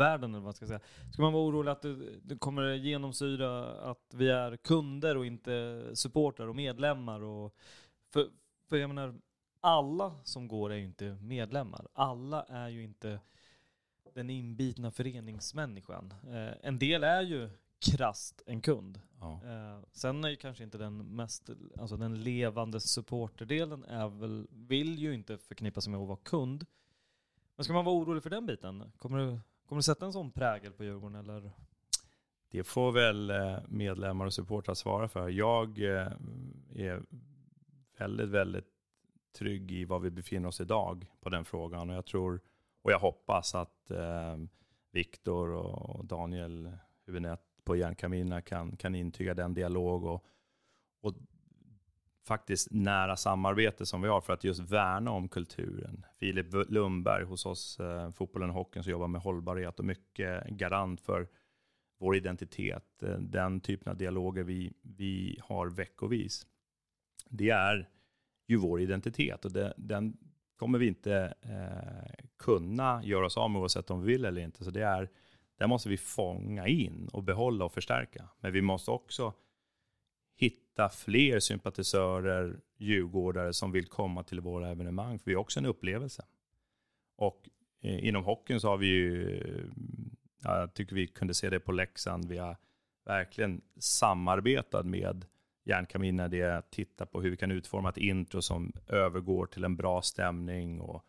businessvärlden 0.00 0.34
eller 0.34 0.44
vad 0.44 0.56
ska 0.56 0.62
jag 0.62 0.68
säga. 0.68 1.12
Ska 1.12 1.22
man 1.22 1.32
vara 1.32 1.44
orolig 1.44 1.70
att 1.70 1.82
det, 1.82 2.20
det 2.22 2.38
kommer 2.38 2.74
genomsyra 2.74 3.72
att 3.90 4.14
vi 4.14 4.28
är 4.28 4.56
kunder 4.56 5.16
och 5.16 5.26
inte 5.26 5.84
supportrar 5.94 6.48
och 6.48 6.56
medlemmar? 6.56 7.20
Och, 7.20 7.54
för, 8.12 8.28
för 8.68 8.76
jag 8.76 8.88
menar, 8.88 9.14
alla 9.60 10.14
som 10.24 10.48
går 10.48 10.72
är 10.72 10.76
ju 10.76 10.84
inte 10.84 11.18
medlemmar. 11.20 11.88
Alla 11.92 12.42
är 12.42 12.68
ju 12.68 12.82
inte 12.82 13.20
den 14.14 14.30
inbitna 14.30 14.90
föreningsmänniskan. 14.90 16.14
Eh, 16.28 16.54
en 16.62 16.78
del 16.78 17.04
är 17.04 17.22
ju 17.22 17.50
krast 17.78 18.42
en 18.46 18.60
kund. 18.60 19.00
Ja. 19.20 19.40
Eh, 19.44 19.80
sen 19.92 20.24
är 20.24 20.28
ju 20.28 20.36
kanske 20.36 20.64
inte 20.64 20.78
den 20.78 21.16
mest, 21.16 21.50
alltså 21.78 21.96
den 21.96 22.22
levande 22.22 22.80
supporterdelen 22.80 23.84
är 23.84 24.08
väl, 24.08 24.46
vill 24.50 24.98
ju 24.98 25.14
inte 25.14 25.38
förknippa 25.38 25.80
sig 25.80 25.90
med 25.90 26.00
att 26.00 26.08
vara 26.08 26.18
kund. 26.22 26.66
Men 27.56 27.64
ska 27.64 27.72
man 27.72 27.84
vara 27.84 27.96
orolig 27.96 28.22
för 28.22 28.30
den 28.30 28.46
biten? 28.46 28.92
Kommer 28.98 29.18
du, 29.18 29.38
kommer 29.70 29.78
du 29.78 29.82
sätta 29.82 30.06
en 30.06 30.12
sån 30.12 30.30
prägel 30.30 30.72
på 30.72 30.84
Djurgården 30.84 31.16
eller? 31.16 31.52
Det 32.50 32.64
får 32.64 32.92
väl 32.92 33.30
eh, 33.30 33.58
medlemmar 33.68 34.26
och 34.26 34.32
supportrar 34.32 34.74
svara 34.74 35.08
för. 35.08 35.28
Jag 35.28 35.78
eh, 35.78 36.12
är 36.74 37.02
väldigt, 37.98 38.28
väldigt 38.28 38.68
trygg 39.38 39.72
i 39.72 39.84
var 39.84 39.98
vi 39.98 40.10
befinner 40.10 40.48
oss 40.48 40.60
idag 40.60 41.06
på 41.20 41.28
den 41.28 41.44
frågan. 41.44 41.90
Och 41.90 41.96
jag 41.96 42.06
tror, 42.06 42.40
och 42.82 42.92
jag 42.92 42.98
hoppas 42.98 43.54
att 43.54 43.90
eh, 43.90 44.36
Viktor 44.90 45.50
och 45.50 46.04
Daniel 46.04 46.72
Hübinette 47.06 47.64
på 47.64 47.76
Järnkaminerna 47.76 48.42
kan, 48.42 48.76
kan 48.76 48.94
intyga 48.94 49.34
den 49.34 49.54
dialog 49.54 50.04
och, 50.04 50.24
och 51.00 51.14
faktiskt 52.26 52.68
nära 52.70 53.16
samarbete 53.16 53.86
som 53.86 54.02
vi 54.02 54.08
har 54.08 54.20
för 54.20 54.32
att 54.32 54.44
just 54.44 54.60
värna 54.60 55.10
om 55.10 55.28
kulturen. 55.28 56.06
Filip 56.18 56.46
Lundberg 56.68 57.24
hos 57.24 57.46
oss, 57.46 57.80
eh, 57.80 58.12
Fotbollen 58.12 58.50
och 58.50 58.56
Hockeyn, 58.56 58.82
som 58.82 58.90
jobbar 58.90 59.08
med 59.08 59.20
hållbarhet 59.20 59.78
och 59.78 59.84
mycket 59.84 60.46
garant 60.48 61.00
för 61.00 61.28
vår 61.98 62.16
identitet. 62.16 63.02
Eh, 63.02 63.18
den 63.18 63.60
typen 63.60 63.90
av 63.90 63.96
dialoger 63.96 64.42
vi, 64.42 64.72
vi 64.82 65.38
har 65.42 65.66
veckovis. 65.66 66.46
Det 67.28 67.50
är 67.50 67.88
ju 68.48 68.56
vår 68.56 68.80
identitet 68.80 69.44
och 69.44 69.52
det, 69.52 69.74
den 69.76 70.16
kommer 70.56 70.78
vi 70.78 70.86
inte 70.86 71.34
eh, 71.42 72.24
kunna 72.38 73.04
göra 73.04 73.26
oss 73.26 73.36
av 73.36 73.50
med 73.50 73.60
oavsett 73.60 73.90
om 73.90 74.02
vi 74.02 74.12
vill 74.12 74.24
eller 74.24 74.42
inte. 74.42 74.64
Så 74.64 74.70
det 74.70 74.82
är 74.82 75.10
där 75.58 75.66
måste 75.66 75.88
vi 75.88 75.96
fånga 75.96 76.66
in 76.66 77.08
och 77.12 77.22
behålla 77.22 77.64
och 77.64 77.72
förstärka. 77.72 78.28
Men 78.40 78.52
vi 78.52 78.62
måste 78.62 78.90
också 78.90 79.34
hitta 80.80 80.88
fler 80.88 81.40
sympatisörer, 81.40 82.60
djurgårdare 82.78 83.52
som 83.52 83.72
vill 83.72 83.86
komma 83.86 84.22
till 84.22 84.40
våra 84.40 84.70
evenemang. 84.70 85.18
För 85.18 85.26
vi 85.26 85.34
har 85.34 85.40
också 85.40 85.60
en 85.60 85.66
upplevelse. 85.66 86.24
Och 87.16 87.48
eh, 87.82 88.08
inom 88.08 88.24
hockeyn 88.24 88.60
så 88.60 88.68
har 88.68 88.76
vi 88.76 88.86
ju, 88.86 89.38
eh, 89.38 89.64
jag 90.42 90.74
tycker 90.74 90.94
vi 90.94 91.06
kunde 91.06 91.34
se 91.34 91.50
det 91.50 91.60
på 91.60 91.72
Leksand, 91.72 92.28
vi 92.28 92.38
har 92.38 92.56
verkligen 93.04 93.60
samarbetat 93.78 94.86
med 94.86 95.26
Järnkamin 95.64 96.16
när 96.16 96.28
det 96.28 96.70
tittar 96.70 97.06
på 97.06 97.22
hur 97.22 97.30
vi 97.30 97.36
kan 97.36 97.50
utforma 97.50 97.88
ett 97.88 97.96
intro 97.96 98.42
som 98.42 98.72
övergår 98.86 99.46
till 99.46 99.64
en 99.64 99.76
bra 99.76 100.02
stämning 100.02 100.80
och 100.80 101.04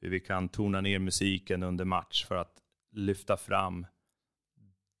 hur 0.00 0.10
vi 0.10 0.20
kan 0.20 0.48
tona 0.48 0.80
ner 0.80 0.98
musiken 0.98 1.62
under 1.62 1.84
match 1.84 2.24
för 2.26 2.36
att 2.36 2.62
lyfta 2.92 3.36
fram 3.36 3.86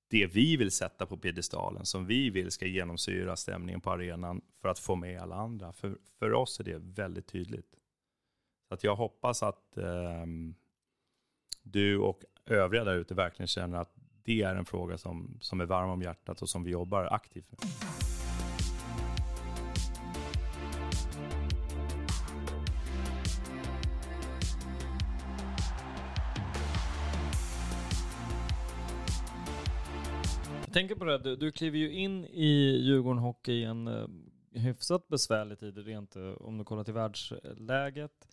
det 0.08 0.26
vi 0.26 0.56
vill 0.56 0.70
sätta 0.70 1.06
på 1.06 1.16
piedestalen, 1.16 1.86
som 1.86 2.06
vi 2.06 2.30
vill 2.30 2.50
ska 2.50 2.66
genomsyra 2.66 3.36
stämningen 3.36 3.80
på 3.80 3.90
arenan 3.90 4.40
för 4.62 4.68
att 4.68 4.78
få 4.78 4.94
med 4.94 5.20
alla 5.20 5.36
andra. 5.36 5.72
För, 5.72 5.98
för 6.18 6.32
oss 6.32 6.60
är 6.60 6.64
det 6.64 6.78
väldigt 6.78 7.26
tydligt. 7.26 7.74
Så 8.68 8.74
att 8.74 8.84
jag 8.84 8.96
hoppas 8.96 9.42
att 9.42 9.76
eh, 9.76 10.26
du 11.62 11.98
och 11.98 12.24
övriga 12.46 12.84
där 12.84 12.94
ute 12.94 13.14
verkligen 13.14 13.48
känner 13.48 13.78
att 13.78 13.94
det 14.22 14.42
är 14.42 14.56
en 14.56 14.64
fråga 14.64 14.98
som, 14.98 15.38
som 15.40 15.60
är 15.60 15.66
varm 15.66 15.90
om 15.90 16.02
hjärtat 16.02 16.42
och 16.42 16.48
som 16.48 16.64
vi 16.64 16.70
jobbar 16.70 17.04
aktivt 17.04 17.50
med. 17.50 17.60
Tänker 30.74 30.94
på 30.94 31.04
det, 31.04 31.18
du, 31.18 31.36
du 31.36 31.52
kliver 31.52 31.78
ju 31.78 31.92
in 31.92 32.24
i 32.24 32.78
Djurgården 32.82 33.18
Hockey 33.18 33.52
i 33.52 33.64
en 33.64 33.88
uh, 33.88 34.08
hyfsat 34.52 35.08
besvärlig 35.08 35.58
tid 35.58 35.78
rent 35.78 36.16
uh, 36.16 36.32
om 36.32 36.58
du 36.58 36.64
kollar 36.64 36.84
till 36.84 36.94
världsläget. 36.94 38.28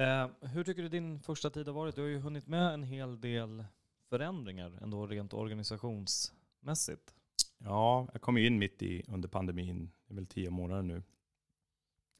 Uh, 0.00 0.48
hur 0.48 0.64
tycker 0.64 0.82
du 0.82 0.88
din 0.88 1.20
första 1.20 1.50
tid 1.50 1.66
har 1.66 1.74
varit? 1.74 1.94
Du 1.94 2.00
har 2.00 2.08
ju 2.08 2.18
hunnit 2.18 2.46
med 2.46 2.74
en 2.74 2.82
hel 2.82 3.20
del 3.20 3.64
förändringar 4.08 4.78
ändå 4.82 5.06
rent 5.06 5.34
organisationsmässigt. 5.34 7.14
Ja, 7.58 8.08
jag 8.12 8.22
kom 8.22 8.38
ju 8.38 8.46
in 8.46 8.58
mitt 8.58 8.82
i 8.82 9.04
under 9.08 9.28
pandemin, 9.28 9.90
det 10.06 10.12
är 10.12 10.14
väl 10.14 10.26
tio 10.26 10.50
månader 10.50 10.82
nu. 10.82 11.02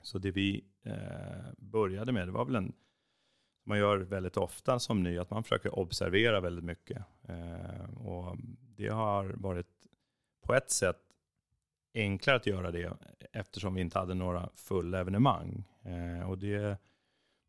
Så 0.03 0.19
det 0.19 0.31
vi 0.31 0.65
eh, 0.83 1.53
började 1.59 2.13
med, 2.13 2.29
det 2.29 2.33
var 2.33 2.45
väl 2.45 2.57
en 2.57 2.73
man 3.64 3.79
gör 3.79 3.96
väldigt 3.96 4.37
ofta 4.37 4.79
som 4.79 5.03
ny, 5.03 5.18
att 5.18 5.31
man 5.31 5.42
försöker 5.42 5.79
observera 5.79 6.40
väldigt 6.40 6.64
mycket. 6.64 7.05
Eh, 7.29 8.07
och 8.07 8.37
det 8.77 8.88
har 8.88 9.25
varit 9.25 9.87
på 10.42 10.55
ett 10.55 10.70
sätt 10.70 10.98
enklare 11.94 12.37
att 12.37 12.46
göra 12.46 12.70
det 12.70 12.96
eftersom 13.33 13.75
vi 13.75 13.81
inte 13.81 13.98
hade 13.98 14.14
några 14.14 14.51
fulla 14.55 15.01
evenemang. 15.01 15.64
Eh, 15.83 16.31
och 16.31 16.38
det, 16.38 16.79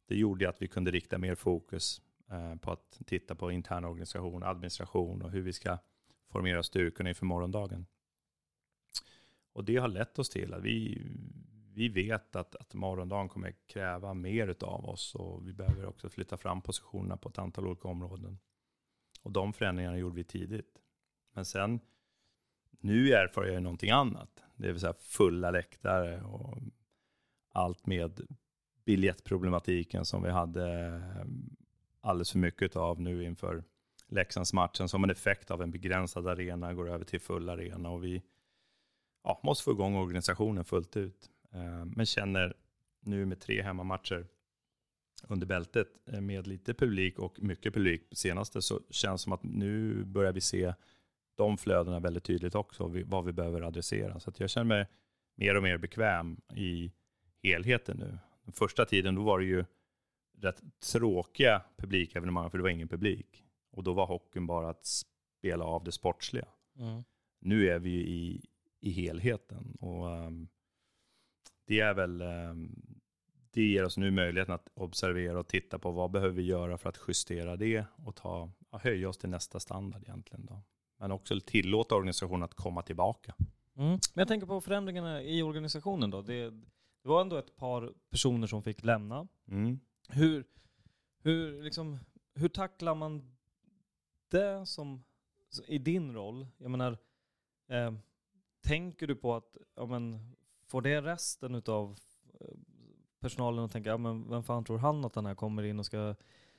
det 0.07 0.15
gjorde 0.15 0.49
att 0.49 0.61
vi 0.61 0.67
kunde 0.67 0.91
rikta 0.91 1.17
mer 1.17 1.35
fokus 1.35 2.01
eh, 2.31 2.55
på 2.55 2.71
att 2.71 3.01
titta 3.05 3.35
på 3.35 3.51
intern 3.51 3.85
organisation, 3.85 4.43
administration 4.43 5.21
och 5.21 5.31
hur 5.31 5.41
vi 5.41 5.53
ska 5.53 5.77
formera 6.31 6.63
styrkorna 6.63 7.09
inför 7.09 7.25
morgondagen. 7.25 7.85
Och 9.53 9.63
det 9.63 9.77
har 9.77 9.87
lett 9.87 10.19
oss 10.19 10.29
till 10.29 10.53
att 10.53 10.63
vi, 10.63 11.01
vi 11.75 11.89
vet 11.89 12.35
att, 12.35 12.55
att 12.55 12.73
morgondagen 12.73 13.29
kommer 13.29 13.55
kräva 13.67 14.13
mer 14.13 14.55
av 14.63 14.85
oss 14.85 15.15
och 15.15 15.47
vi 15.47 15.53
behöver 15.53 15.85
också 15.85 16.09
flytta 16.09 16.37
fram 16.37 16.61
positionerna 16.61 17.17
på 17.17 17.29
ett 17.29 17.37
antal 17.37 17.67
olika 17.67 17.87
områden. 17.87 18.39
Och 19.21 19.31
de 19.31 19.53
förändringarna 19.53 19.97
gjorde 19.97 20.15
vi 20.15 20.23
tidigt. 20.23 20.79
Men 21.33 21.45
sen, 21.45 21.79
nu 22.79 23.13
erfar 23.13 23.45
jag 23.45 23.63
någonting 23.63 23.91
annat. 23.91 24.43
Det 24.55 24.71
vill 24.71 24.79
säga 24.79 24.93
fulla 24.99 25.51
läktare 25.51 26.21
och 26.21 26.57
allt 27.51 27.85
med 27.85 28.21
biljettproblematiken 28.85 30.05
som 30.05 30.23
vi 30.23 30.29
hade 30.29 30.69
ehm, 30.69 31.55
alldeles 32.01 32.31
för 32.31 32.39
mycket 32.39 32.75
av 32.75 33.01
nu 33.01 33.23
inför 33.23 33.63
Leksandsmatchen 34.07 34.89
som 34.89 35.03
en 35.03 35.09
effekt 35.09 35.51
av 35.51 35.61
en 35.61 35.71
begränsad 35.71 36.27
arena 36.27 36.73
går 36.73 36.89
över 36.89 37.05
till 37.05 37.21
full 37.21 37.49
arena 37.49 37.89
och 37.89 38.03
vi 38.03 38.23
ja, 39.23 39.39
måste 39.43 39.63
få 39.63 39.71
igång 39.71 39.95
organisationen 39.95 40.65
fullt 40.65 40.97
ut. 40.97 41.29
Eh, 41.53 41.85
men 41.85 42.05
känner 42.05 42.53
nu 42.99 43.25
med 43.25 43.39
tre 43.39 43.61
hemmamatcher 43.61 44.27
under 45.27 45.47
bältet 45.47 45.87
eh, 46.05 46.21
med 46.21 46.47
lite 46.47 46.73
publik 46.73 47.19
och 47.19 47.41
mycket 47.41 47.73
publik 47.73 48.01
senaste 48.11 48.61
så 48.61 48.81
känns 48.89 49.21
det 49.21 49.23
som 49.23 49.33
att 49.33 49.43
nu 49.43 50.03
börjar 50.03 50.33
vi 50.33 50.41
se 50.41 50.73
de 51.35 51.57
flödena 51.57 51.99
väldigt 51.99 52.23
tydligt 52.23 52.55
också, 52.55 52.91
vad 53.05 53.25
vi 53.25 53.31
behöver 53.31 53.61
adressera. 53.61 54.19
Så 54.19 54.31
jag 54.37 54.49
känner 54.49 54.65
mig 54.65 54.87
mer 55.35 55.57
och 55.57 55.63
mer 55.63 55.77
bekväm 55.77 56.41
i 56.55 56.91
helheten 57.43 57.97
nu. 57.97 58.17
Den 58.43 58.53
första 58.53 58.85
tiden 58.85 59.15
då 59.15 59.23
var 59.23 59.39
det 59.39 59.45
ju 59.45 59.65
rätt 60.37 60.61
tråkiga 60.91 61.61
publikevenemang 61.77 62.49
för 62.49 62.57
det 62.57 62.61
var 62.61 62.69
ingen 62.69 62.87
publik. 62.87 63.43
Och 63.71 63.83
då 63.83 63.93
var 63.93 64.05
hockeyn 64.05 64.47
bara 64.47 64.69
att 64.69 64.85
spela 64.85 65.65
av 65.65 65.83
det 65.83 65.91
sportsliga. 65.91 66.47
Mm. 66.79 67.03
Nu 67.39 67.67
är 67.69 67.79
vi 67.79 67.91
i, 67.91 68.41
i 68.79 68.91
helheten. 68.91 69.77
Och 69.79 70.05
um, 70.05 70.47
det 71.65 71.79
är 71.79 71.93
väl 71.93 72.21
um, 72.21 72.93
det 73.53 73.61
ger 73.61 73.83
oss 73.83 73.97
nu 73.97 74.11
möjligheten 74.11 74.55
att 74.55 74.69
observera 74.73 75.39
och 75.39 75.47
titta 75.47 75.79
på 75.79 75.91
vad 75.91 76.11
behöver 76.11 76.35
vi 76.35 76.43
göra 76.43 76.77
för 76.77 76.89
att 76.89 76.99
justera 77.07 77.55
det 77.55 77.85
och 77.95 78.15
ta, 78.15 78.51
höja 78.71 79.09
oss 79.09 79.17
till 79.17 79.29
nästa 79.29 79.59
standard 79.59 80.03
egentligen. 80.03 80.45
Då. 80.45 80.61
Men 80.97 81.11
också 81.11 81.39
tillåta 81.39 81.95
organisationen 81.95 82.43
att 82.43 82.53
komma 82.53 82.81
tillbaka. 82.81 83.35
Mm. 83.75 83.89
Men 83.89 83.99
jag 84.13 84.27
tänker 84.27 84.47
på 84.47 84.61
förändringarna 84.61 85.23
i 85.23 85.41
organisationen 85.41 86.11
då. 86.11 86.21
Det, 86.21 86.49
det 87.03 87.09
var 87.09 87.21
ändå 87.21 87.37
ett 87.37 87.55
par 87.55 87.93
personer 88.09 88.47
som 88.47 88.63
fick 88.63 88.83
lämna. 88.83 89.27
Mm. 89.47 89.79
Hur, 90.09 90.45
hur, 91.23 91.63
liksom, 91.63 91.99
hur 92.35 92.49
tacklar 92.49 92.95
man 92.95 93.35
det 94.29 94.65
som, 94.65 95.03
i 95.67 95.77
din 95.77 96.13
roll? 96.13 96.47
Jag 96.57 96.71
menar, 96.71 96.97
eh, 97.69 97.93
tänker 98.61 99.07
du 99.07 99.15
på 99.15 99.35
att, 99.35 99.57
ja 99.75 99.85
men, 99.85 100.35
får 100.73 100.81
det 100.81 101.01
resten 101.01 101.61
av 101.65 101.97
eh, 102.39 102.47
personalen 103.19 103.65
att 103.65 103.71
tänka, 103.71 103.89
ja 103.89 103.97
men 103.97 104.29
vem 104.29 104.43
fan 104.43 104.63
tror 104.63 104.77
han 104.77 105.05
att 105.05 105.13
den 105.13 105.25
här 105.25 105.35
kommer 105.35 105.63
in 105.63 105.79
och 105.79 105.85
ska 105.85 106.15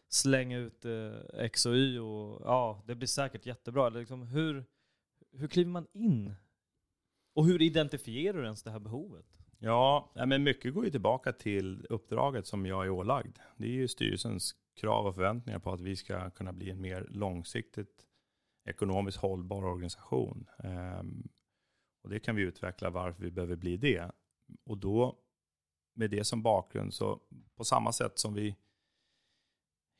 slänga 0.08 0.58
ut 0.58 0.84
eh, 0.84 1.12
X 1.44 1.66
och 1.66 1.74
Y 1.74 1.98
och 1.98 2.42
ja, 2.44 2.82
det 2.86 2.94
blir 2.94 3.06
säkert 3.06 3.46
jättebra. 3.46 3.88
Liksom, 3.88 4.22
hur, 4.22 4.64
hur 5.32 5.48
kliver 5.48 5.70
man 5.70 5.86
in? 5.92 6.34
Och 7.34 7.46
hur 7.46 7.62
identifierar 7.62 8.38
du 8.38 8.44
ens 8.44 8.62
det 8.62 8.70
här 8.70 8.78
behovet? 8.78 9.38
Ja, 9.58 10.12
men 10.14 10.42
mycket 10.42 10.74
går 10.74 10.84
ju 10.84 10.90
tillbaka 10.90 11.32
till 11.32 11.86
uppdraget 11.90 12.46
som 12.46 12.66
jag 12.66 12.84
är 12.84 12.90
ålagd. 12.90 13.38
Det 13.56 13.66
är 13.66 13.72
ju 13.72 13.88
styrelsens 13.88 14.54
krav 14.74 15.06
och 15.06 15.14
förväntningar 15.14 15.58
på 15.58 15.72
att 15.72 15.80
vi 15.80 15.96
ska 15.96 16.30
kunna 16.30 16.52
bli 16.52 16.70
en 16.70 16.80
mer 16.80 17.06
långsiktigt 17.10 18.06
ekonomiskt 18.64 19.18
hållbar 19.18 19.64
organisation. 19.64 20.46
Ehm, 20.58 21.28
och 22.04 22.10
det 22.10 22.20
kan 22.20 22.36
vi 22.36 22.42
utveckla 22.42 22.90
varför 22.90 23.22
vi 23.22 23.30
behöver 23.30 23.56
bli 23.56 23.76
det. 23.76 24.10
Och 24.64 24.78
då 24.78 25.18
med 25.94 26.10
det 26.10 26.24
som 26.24 26.42
bakgrund 26.42 26.94
så 26.94 27.20
på 27.56 27.64
samma 27.64 27.92
sätt 27.92 28.18
som 28.18 28.34
vi 28.34 28.56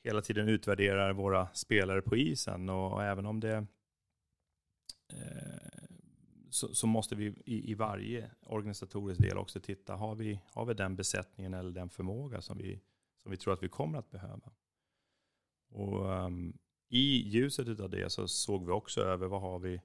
hela 0.02 0.22
tiden 0.22 0.48
utvärderar 0.48 1.12
våra 1.12 1.48
spelare 1.54 2.02
på 2.02 2.16
isen 2.16 2.68
och, 2.68 2.92
och 2.92 3.04
även 3.04 3.26
om 3.26 3.40
det 3.40 3.66
eh, 5.12 5.84
så, 6.50 6.74
så, 6.74 6.86
måste 6.86 7.14
vi 7.16 7.26
i, 7.26 7.70
i, 7.70 7.74
varje 7.74 8.30
organisatorisk 8.40 9.20
del 9.20 9.38
också 9.38 9.60
titta, 9.60 9.94
har 9.94 10.14
vi, 10.14 10.40
har 10.52 10.64
vi 10.64 10.74
den 10.74 10.96
besättningen 10.96 11.54
eller 11.54 11.70
den 11.70 11.90
förmåga 11.90 12.40
som 12.40 12.58
vi, 12.58 12.80
som 13.22 13.30
vi 13.30 13.36
tror 13.36 13.52
att 13.52 13.62
vi 13.62 13.68
kommer 13.68 13.98
att 13.98 14.10
behöva? 14.10 14.52
Och 15.68 16.10
um, 16.10 16.58
i 16.88 17.28
ljuset 17.28 17.80
av 17.80 17.90
det 17.90 18.10
så 18.10 18.28
såg 18.28 18.66
vi 18.66 18.72
också 18.72 19.00
över 19.00 19.26
vad 19.26 19.40
har 19.40 19.58
vi 19.58 19.80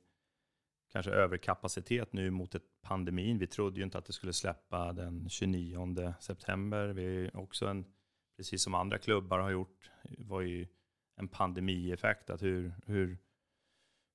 kanske 0.91 1.12
överkapacitet 1.12 2.13
nu 2.13 2.30
mot 2.30 2.56
ett 2.56 2.82
pandemin. 2.82 3.38
Vi 3.38 3.47
trodde 3.47 3.78
ju 3.80 3.84
inte 3.84 3.97
att 3.97 4.06
det 4.06 4.13
skulle 4.13 4.34
släppa 4.34 4.93
den 4.93 5.30
29 5.30 6.13
september. 6.19 6.88
Vi 6.88 7.25
är 7.25 7.38
också 7.38 7.67
en, 7.67 7.86
precis 8.38 8.63
som 8.63 8.75
andra 8.75 8.97
klubbar 8.97 9.39
har 9.39 9.49
gjort, 9.49 9.91
var 10.17 10.41
ju 10.41 10.67
en 11.15 11.28
pandemieffekt. 11.28 12.30
Att 12.30 12.41
hur, 12.41 12.73
hur 12.86 13.17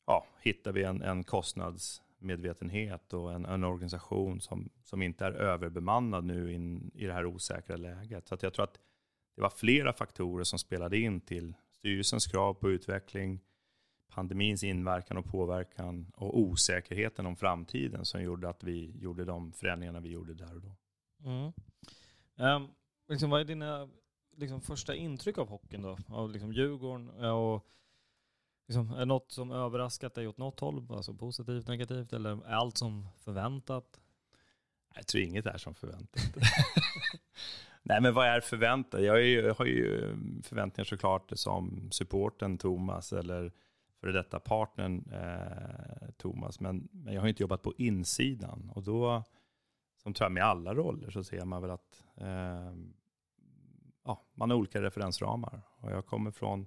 ja, 0.06 0.26
hittar 0.40 0.72
vi 0.72 0.82
en, 0.82 1.02
en 1.02 1.24
kostnadsmedvetenhet 1.24 3.12
och 3.12 3.32
en, 3.32 3.44
en 3.44 3.64
organisation 3.64 4.40
som, 4.40 4.70
som 4.82 5.02
inte 5.02 5.26
är 5.26 5.32
överbemannad 5.32 6.24
nu 6.24 6.52
in, 6.52 6.90
i 6.94 7.06
det 7.06 7.12
här 7.12 7.26
osäkra 7.26 7.76
läget. 7.76 8.28
Så 8.28 8.37
jag 8.40 8.54
tror 8.54 8.64
att 8.64 8.80
det 9.37 9.42
var 9.42 9.50
flera 9.50 9.92
faktorer 9.92 10.44
som 10.44 10.58
spelade 10.58 10.98
in 10.98 11.20
till 11.20 11.54
styrelsens 11.70 12.26
krav 12.26 12.54
på 12.54 12.70
utveckling, 12.70 13.40
pandemins 14.08 14.64
inverkan 14.64 15.16
och 15.16 15.24
påverkan 15.24 16.12
och 16.16 16.38
osäkerheten 16.38 17.26
om 17.26 17.36
framtiden 17.36 18.04
som 18.04 18.22
gjorde 18.22 18.48
att 18.48 18.64
vi 18.64 18.94
gjorde 19.00 19.24
de 19.24 19.52
förändringarna 19.52 20.00
vi 20.00 20.08
gjorde 20.08 20.34
där 20.34 20.54
och 20.54 20.60
då. 20.60 20.76
Mm. 21.24 21.52
Um, 22.36 22.68
liksom, 23.08 23.30
vad 23.30 23.40
är 23.40 23.44
dina 23.44 23.88
liksom, 24.36 24.60
första 24.60 24.94
intryck 24.94 25.38
av 25.38 25.48
hockeyn 25.48 25.82
då? 25.82 25.98
Av 26.08 26.30
liksom, 26.30 26.52
Djurgården? 26.52 27.08
Och, 27.08 27.66
liksom, 28.68 28.92
är 28.92 28.98
det 28.98 29.04
något 29.04 29.32
som 29.32 29.50
överraskat 29.50 30.14
dig 30.14 30.26
åt 30.26 30.38
något 30.38 30.60
håll? 30.60 30.86
Alltså 30.90 31.14
positivt, 31.14 31.68
negativt 31.68 32.12
eller 32.12 32.30
är 32.30 32.54
allt 32.54 32.78
som 32.78 33.08
förväntat? 33.24 34.00
Jag 34.94 35.06
tror 35.06 35.22
inget 35.22 35.46
är 35.46 35.58
som 35.58 35.74
förväntat. 35.74 36.22
Nej, 37.82 38.00
men 38.00 38.14
vad 38.14 38.26
är 38.26 38.40
förväntat? 38.40 39.02
Jag, 39.02 39.16
är, 39.16 39.42
jag 39.42 39.54
har 39.54 39.64
ju 39.64 40.16
förväntningar 40.42 40.84
såklart 40.84 41.32
som 41.34 41.88
supporten 41.92 42.58
Thomas 42.58 43.12
eller 43.12 43.52
före 44.04 44.12
detta 44.12 44.40
partnern 44.40 45.12
eh, 45.12 46.10
Thomas. 46.16 46.60
Men, 46.60 46.88
men 46.92 47.14
jag 47.14 47.20
har 47.20 47.28
inte 47.28 47.42
jobbat 47.42 47.62
på 47.62 47.72
insidan. 47.78 48.70
Och 48.74 48.82
då, 48.82 49.22
som 50.02 50.14
tror 50.14 50.24
jag 50.24 50.32
med 50.32 50.44
alla 50.44 50.74
roller, 50.74 51.10
så 51.10 51.24
ser 51.24 51.44
man 51.44 51.62
väl 51.62 51.70
att 51.70 52.04
eh, 52.16 52.72
ja, 54.04 54.22
man 54.34 54.50
har 54.50 54.56
olika 54.56 54.82
referensramar. 54.82 55.60
Och 55.76 55.90
jag 55.90 56.06
kommer 56.06 56.30
från 56.30 56.66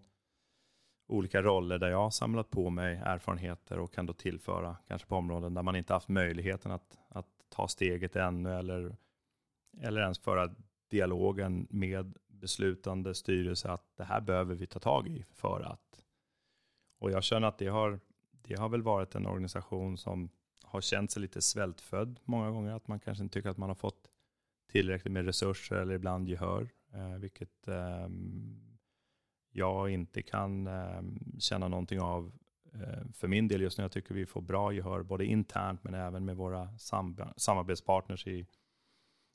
olika 1.07 1.41
roller 1.41 1.77
där 1.79 1.89
jag 1.89 1.97
har 1.97 2.09
samlat 2.09 2.49
på 2.49 2.69
mig 2.69 3.01
erfarenheter 3.03 3.79
och 3.79 3.93
kan 3.93 4.05
då 4.05 4.13
tillföra, 4.13 4.77
kanske 4.87 5.07
på 5.07 5.15
områden 5.15 5.53
där 5.53 5.63
man 5.63 5.75
inte 5.75 5.93
haft 5.93 6.09
möjligheten 6.09 6.71
att, 6.71 6.99
att 7.09 7.45
ta 7.49 7.67
steget 7.67 8.15
ännu 8.15 8.53
eller, 8.53 8.95
eller 9.81 10.01
ens 10.01 10.19
föra 10.19 10.55
dialogen 10.89 11.67
med 11.69 12.17
beslutande 12.27 13.15
styrelse 13.15 13.69
att 13.69 13.97
det 13.97 14.03
här 14.03 14.21
behöver 14.21 14.55
vi 14.55 14.67
ta 14.67 14.79
tag 14.79 15.07
i 15.07 15.25
för 15.33 15.61
att. 15.61 16.06
Och 16.99 17.11
jag 17.11 17.23
känner 17.23 17.47
att 17.47 17.57
det 17.57 17.67
har, 17.67 17.99
det 18.31 18.55
har 18.55 18.69
väl 18.69 18.81
varit 18.81 19.15
en 19.15 19.25
organisation 19.25 19.97
som 19.97 20.29
har 20.63 20.81
känt 20.81 21.11
sig 21.11 21.21
lite 21.21 21.41
svältfödd 21.41 22.19
många 22.23 22.51
gånger, 22.51 22.71
att 22.71 22.87
man 22.87 22.99
kanske 22.99 23.23
inte 23.23 23.33
tycker 23.33 23.49
att 23.49 23.57
man 23.57 23.69
har 23.69 23.75
fått 23.75 24.09
tillräckligt 24.71 25.13
med 25.13 25.25
resurser 25.25 25.75
eller 25.75 25.93
ibland 25.93 26.29
gehör, 26.29 26.69
eh, 26.93 27.17
vilket 27.17 27.67
eh, 27.67 28.07
jag 29.51 29.89
inte 29.89 30.21
kan 30.21 30.67
eh, 30.67 31.01
känna 31.39 31.67
någonting 31.67 32.01
av 32.01 32.31
eh, 32.73 33.11
för 33.13 33.27
min 33.27 33.47
del 33.47 33.61
just 33.61 33.77
nu. 33.77 33.83
Jag 33.83 33.91
tycker 33.91 34.13
vi 34.13 34.25
får 34.25 34.41
bra 34.41 34.73
gehör 34.73 35.03
både 35.03 35.25
internt 35.25 35.83
men 35.83 35.93
även 35.93 36.25
med 36.25 36.35
våra 36.35 36.77
sam 36.77 37.17
samarbetspartners 37.37 38.27
i 38.27 38.47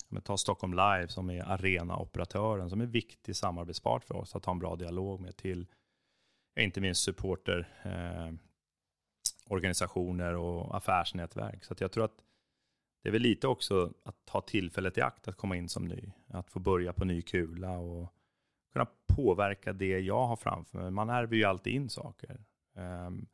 men 0.09 0.23
ta 0.23 0.37
Stockholm 0.37 0.73
Live 0.73 1.09
som 1.09 1.31
är 1.31 1.45
arenaoperatören 1.45 2.71
som 2.71 2.81
är 2.81 2.85
en 2.85 2.91
viktig 2.91 3.37
samarbetspart 3.37 4.05
för 4.05 4.15
oss 4.15 4.37
att 4.37 4.45
ha 4.45 4.53
en 4.53 4.59
bra 4.59 4.77
dialog 4.77 5.21
med 5.21 5.37
till 5.37 5.67
inte 6.61 6.81
minst 6.81 7.03
supporter, 7.03 7.69
eh, 7.83 8.33
organisationer 9.47 10.35
och 10.35 10.77
affärsnätverk. 10.77 11.65
Så 11.65 11.75
jag 11.79 11.93
tror 11.93 12.05
att 12.05 12.25
det 13.03 13.09
är 13.09 13.13
väl 13.13 13.23
lite 13.23 13.49
också 13.49 13.93
att 14.05 14.25
ta 14.25 14.41
tillfället 14.41 14.99
i 14.99 15.01
akt 15.01 15.29
att 15.29 15.37
komma 15.37 15.57
in 15.57 15.69
som 15.69 15.85
ny. 15.85 16.13
Att 16.29 16.51
få 16.51 16.59
börja 16.59 16.93
på 16.93 17.05
ny 17.05 17.23
kula 17.23 17.79
och 17.79 18.15
kunna 18.73 18.87
påverka 19.17 19.73
det 19.73 20.01
jag 20.01 20.27
har 20.27 20.37
framför 20.37 20.79
mig. 20.79 20.91
Man 20.91 21.11
ärver 21.11 21.37
ju 21.37 21.45
alltid 21.45 21.73
in 21.73 21.89
saker. 21.89 22.45
Um, 22.75 23.27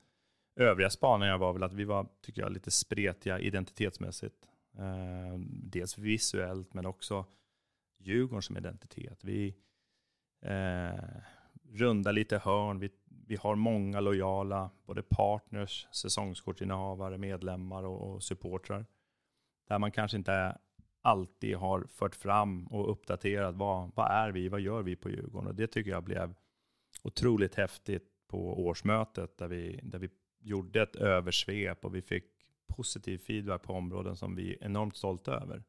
övriga 0.57 0.91
spaningar 0.91 1.39
var 1.39 1.53
väl 1.53 1.63
att 1.63 1.73
vi 1.73 1.85
var, 1.85 2.07
tycker 2.21 2.43
jag, 2.43 2.53
lite 2.53 2.71
spretiga 2.71 3.39
identitetsmässigt. 3.39 4.49
Uh, 4.79 5.39
dels 5.49 5.99
visuellt 5.99 6.75
men 6.75 6.87
också 6.87 7.27
Djurgården 7.99 8.43
som 8.43 8.57
identitet. 8.57 9.25
Vi, 9.25 9.55
uh, 10.47 11.21
rundar 11.73 12.13
lite 12.13 12.39
hörn. 12.39 12.79
Vi, 12.79 12.91
vi 13.29 13.37
har 13.37 13.55
många 13.55 14.01
lojala, 14.01 14.71
både 14.87 15.03
partners, 15.03 15.89
säsongskortinnehavare, 15.93 17.19
medlemmar 17.19 17.83
och, 17.83 18.15
och 18.15 18.23
supportrar. 18.23 18.87
Där 19.69 19.79
man 19.79 19.93
kanske 19.93 20.17
inte 20.17 20.59
alltid 21.03 21.57
har 21.57 21.87
fört 21.91 22.15
fram 22.15 22.67
och 22.67 22.91
uppdaterat 22.91 23.55
vad, 23.55 23.91
vad 23.95 24.11
är 24.11 24.33
vi, 24.33 24.49
vad 24.49 24.61
gör 24.61 24.83
vi 24.83 24.97
på 24.97 25.11
Djurgården? 25.11 25.49
Och 25.49 25.55
det 25.55 25.67
tycker 25.67 25.91
jag 25.91 26.05
blev 26.05 26.35
otroligt 27.03 27.55
häftigt 27.55 28.09
på 28.29 28.67
årsmötet 28.67 29.39
där 29.39 29.49
vi, 29.49 29.81
där 29.83 29.99
vi 29.99 30.11
gjorde 30.41 30.83
ett 30.83 30.97
översvep 30.97 31.85
och 31.85 31.95
vi 31.95 32.03
fick 32.03 32.25
positiv 32.69 33.19
feedback 33.19 33.63
på 33.63 33.73
områden 33.73 34.17
som 34.17 34.35
vi 34.35 34.53
är 34.53 34.65
enormt 34.65 34.97
stolta 34.97 35.33
över. 35.33 35.63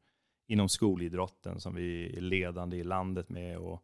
Inom 0.46 0.68
skolidrotten 0.68 1.60
som 1.60 1.74
vi 1.74 2.16
är 2.16 2.20
ledande 2.20 2.76
i 2.76 2.84
landet 2.84 3.28
med 3.28 3.58
och 3.58 3.82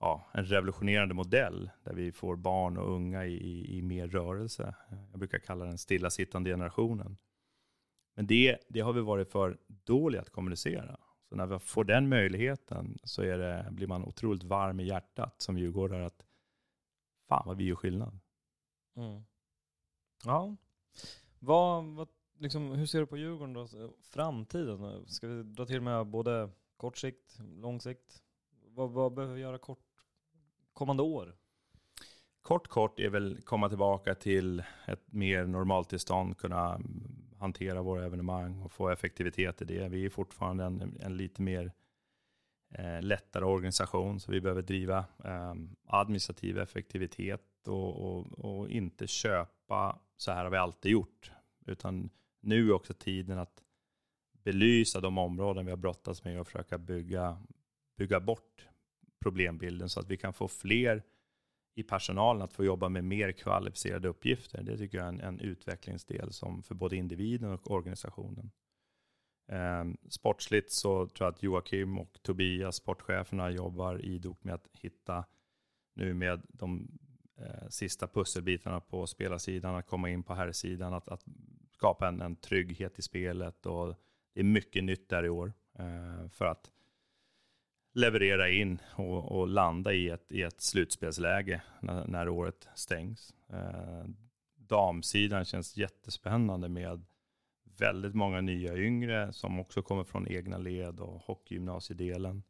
ja, 0.00 0.26
en 0.32 0.44
revolutionerande 0.44 1.14
modell 1.14 1.70
där 1.84 1.94
vi 1.94 2.12
får 2.12 2.36
barn 2.36 2.76
och 2.76 2.90
unga 2.90 3.26
i, 3.26 3.34
i, 3.34 3.78
i 3.78 3.82
mer 3.82 4.08
rörelse. 4.08 4.74
Jag 5.10 5.18
brukar 5.18 5.38
kalla 5.38 5.64
den 5.64 5.78
stillasittande 5.78 6.50
generationen. 6.50 7.16
Men 8.16 8.26
det, 8.26 8.58
det 8.68 8.80
har 8.80 8.92
vi 8.92 9.00
varit 9.00 9.30
för 9.30 9.58
dåliga 9.66 10.20
att 10.20 10.30
kommunicera. 10.30 10.96
Så 11.28 11.36
när 11.36 11.46
vi 11.46 11.58
får 11.58 11.84
den 11.84 12.08
möjligheten 12.08 12.98
så 13.04 13.22
är 13.22 13.38
det, 13.38 13.68
blir 13.70 13.86
man 13.86 14.04
otroligt 14.04 14.42
varm 14.42 14.80
i 14.80 14.84
hjärtat 14.84 15.34
som 15.42 15.58
djurgårdare 15.58 16.06
att 16.06 16.26
fan 17.28 17.42
vad 17.46 17.56
vi 17.56 17.64
gör 17.64 17.74
skillnad. 17.76 18.18
Mm. 18.96 19.22
Ja. 20.24 20.56
Vad, 21.38 21.84
vad, 21.84 22.08
liksom, 22.38 22.72
hur 22.72 22.86
ser 22.86 23.00
du 23.00 23.06
på 23.06 23.16
Djurgården 23.16 23.52
då? 23.52 23.68
Framtiden? 24.00 25.06
Ska 25.06 25.28
vi 25.28 25.42
dra 25.42 25.66
till 25.66 25.80
med 25.80 26.06
både 26.06 26.50
kort 26.76 26.96
sikt, 26.96 27.38
lång 27.38 27.80
sikt? 27.80 28.23
Vad, 28.76 28.90
vad 28.90 29.14
behöver 29.14 29.34
vi 29.34 29.40
göra 29.40 29.58
kort, 29.58 29.78
kommande 30.72 31.02
år? 31.02 31.34
Kort 32.42 32.68
kort 32.68 33.00
är 33.00 33.08
väl 33.08 33.40
komma 33.44 33.68
tillbaka 33.68 34.14
till 34.14 34.62
ett 34.86 35.12
mer 35.12 35.46
normalt 35.46 35.88
tillstånd, 35.88 36.38
kunna 36.38 36.80
hantera 37.38 37.82
våra 37.82 38.04
evenemang 38.04 38.62
och 38.62 38.72
få 38.72 38.88
effektivitet 38.88 39.62
i 39.62 39.64
det. 39.64 39.88
Vi 39.88 40.04
är 40.04 40.10
fortfarande 40.10 40.64
en, 40.64 40.98
en 41.00 41.16
lite 41.16 41.42
mer 41.42 41.72
eh, 42.70 43.02
lättare 43.02 43.44
organisation, 43.44 44.20
så 44.20 44.32
vi 44.32 44.40
behöver 44.40 44.62
driva 44.62 44.98
eh, 45.24 45.54
administrativ 45.86 46.58
effektivitet 46.58 47.68
och, 47.68 47.96
och, 47.96 48.26
och, 48.38 48.70
inte 48.70 49.06
köpa, 49.06 49.98
så 50.16 50.32
här 50.32 50.44
har 50.44 50.50
vi 50.50 50.56
alltid 50.56 50.92
gjort, 50.92 51.32
utan 51.66 52.10
nu 52.40 52.68
är 52.68 52.72
också 52.72 52.94
tiden 52.94 53.38
att 53.38 53.62
belysa 54.42 55.00
de 55.00 55.18
områden 55.18 55.64
vi 55.64 55.72
har 55.72 55.76
brottats 55.76 56.24
med 56.24 56.40
och 56.40 56.46
försöka 56.46 56.78
bygga, 56.78 57.38
bygga 57.96 58.20
bort 58.20 58.68
problembilden 59.22 59.88
så 59.88 60.00
att 60.00 60.10
vi 60.10 60.16
kan 60.16 60.32
få 60.32 60.48
fler 60.48 61.02
i 61.74 61.82
personalen 61.82 62.42
att 62.42 62.52
få 62.52 62.64
jobba 62.64 62.88
med 62.88 63.04
mer 63.04 63.32
kvalificerade 63.32 64.08
uppgifter. 64.08 64.62
Det 64.62 64.78
tycker 64.78 64.98
jag 64.98 65.04
är 65.06 65.08
en, 65.08 65.20
en 65.20 65.40
utvecklingsdel 65.40 66.32
som 66.32 66.62
för 66.62 66.74
både 66.74 66.96
individen 66.96 67.52
och 67.52 67.70
organisationen. 67.70 68.50
Eh, 69.48 69.84
sportsligt 70.08 70.72
så 70.72 71.06
tror 71.06 71.26
jag 71.26 71.34
att 71.34 71.42
Joakim 71.42 71.98
och 71.98 72.18
Tobias, 72.22 72.76
sportcheferna, 72.76 73.50
jobbar 73.50 74.04
idogt 74.04 74.44
med 74.44 74.54
att 74.54 74.68
hitta 74.72 75.24
nu 75.94 76.14
med 76.14 76.42
de 76.48 76.88
eh, 77.36 77.68
sista 77.68 78.06
pusselbitarna 78.06 78.80
på 78.80 79.06
spelarsidan, 79.06 79.74
att 79.74 79.86
komma 79.86 80.10
in 80.10 80.22
på 80.22 80.34
herrsidan, 80.34 80.94
att, 80.94 81.08
att 81.08 81.24
skapa 81.72 82.08
en, 82.08 82.20
en 82.20 82.36
trygghet 82.36 82.98
i 82.98 83.02
spelet. 83.02 83.66
Och 83.66 83.94
det 84.32 84.40
är 84.40 84.44
mycket 84.44 84.84
nytt 84.84 85.08
där 85.08 85.24
i 85.24 85.28
år 85.28 85.52
eh, 85.78 86.28
för 86.28 86.44
att 86.44 86.70
leverera 87.94 88.50
in 88.50 88.78
och, 88.94 89.38
och, 89.38 89.48
landa 89.48 89.92
i 89.92 90.08
ett, 90.08 90.32
i 90.32 90.42
ett 90.42 90.60
slutspelsläge 90.60 91.62
när, 91.80 92.06
när 92.06 92.28
året 92.28 92.68
stängs. 92.74 93.34
Eh, 93.52 94.04
damsidan 94.56 95.44
känns 95.44 95.76
jättespännande 95.76 96.68
med 96.68 97.04
väldigt 97.78 98.14
många 98.14 98.40
nya 98.40 98.76
yngre 98.76 99.32
som 99.32 99.60
också 99.60 99.82
kommer 99.82 100.04
från 100.04 100.28
egna 100.28 100.58
led 100.58 101.00
och 101.00 101.20
hockeygymnasiedelen. 101.20 102.42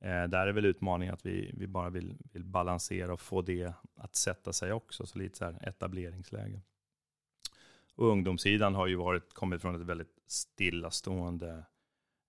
Eh, 0.00 0.24
där 0.24 0.46
är 0.46 0.52
väl 0.52 0.64
utmaningen 0.64 1.14
att 1.14 1.26
vi, 1.26 1.50
vi 1.54 1.66
bara 1.66 1.90
vill, 1.90 2.16
vill 2.32 2.44
balansera 2.44 3.12
och 3.12 3.20
få 3.20 3.42
det 3.42 3.72
att 3.94 4.14
sätta 4.14 4.52
sig 4.52 4.72
också, 4.72 5.06
så 5.06 5.18
lite 5.18 5.38
så 5.38 5.44
här 5.44 5.68
etableringsläge. 5.68 6.60
Och 7.94 8.08
ungdomssidan 8.08 8.74
har 8.74 8.86
ju 8.86 8.96
varit, 8.96 9.32
kommit 9.32 9.62
från 9.62 9.74
ett 9.74 9.86
väldigt 9.86 10.18
stillastående 10.26 11.64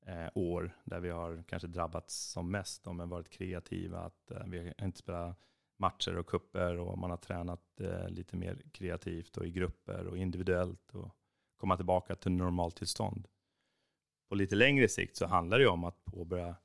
eh, 0.07 0.27
år 0.35 0.77
där 0.83 0.99
vi 0.99 1.09
har 1.09 1.43
kanske 1.47 1.67
drabbats 1.67 2.31
som 2.31 2.51
mest, 2.51 2.87
om 2.87 2.99
har 2.99 3.07
varit 3.07 3.29
kreativa. 3.29 3.99
Att 3.99 4.31
eh, 4.31 4.45
vi 4.47 4.57
har 4.57 4.85
inte 4.85 4.99
spelat 4.99 5.37
matcher 5.77 6.17
och 6.17 6.27
kupper 6.27 6.77
och 6.77 6.97
man 6.97 7.09
har 7.09 7.17
tränat 7.17 7.81
eh, 7.81 8.09
lite 8.09 8.37
mer 8.37 8.61
kreativt 8.71 9.37
och 9.37 9.45
i 9.45 9.51
grupper 9.51 10.07
och 10.07 10.17
individuellt 10.17 10.95
och 10.95 11.15
komma 11.57 11.75
tillbaka 11.75 12.15
till 12.15 12.31
normaltillstånd. 12.31 13.27
På 14.29 14.35
lite 14.35 14.55
längre 14.55 14.87
sikt 14.87 15.17
så 15.17 15.25
handlar 15.25 15.59
det 15.59 15.67
om 15.67 15.83
att 15.83 16.05
påbörja 16.05 16.55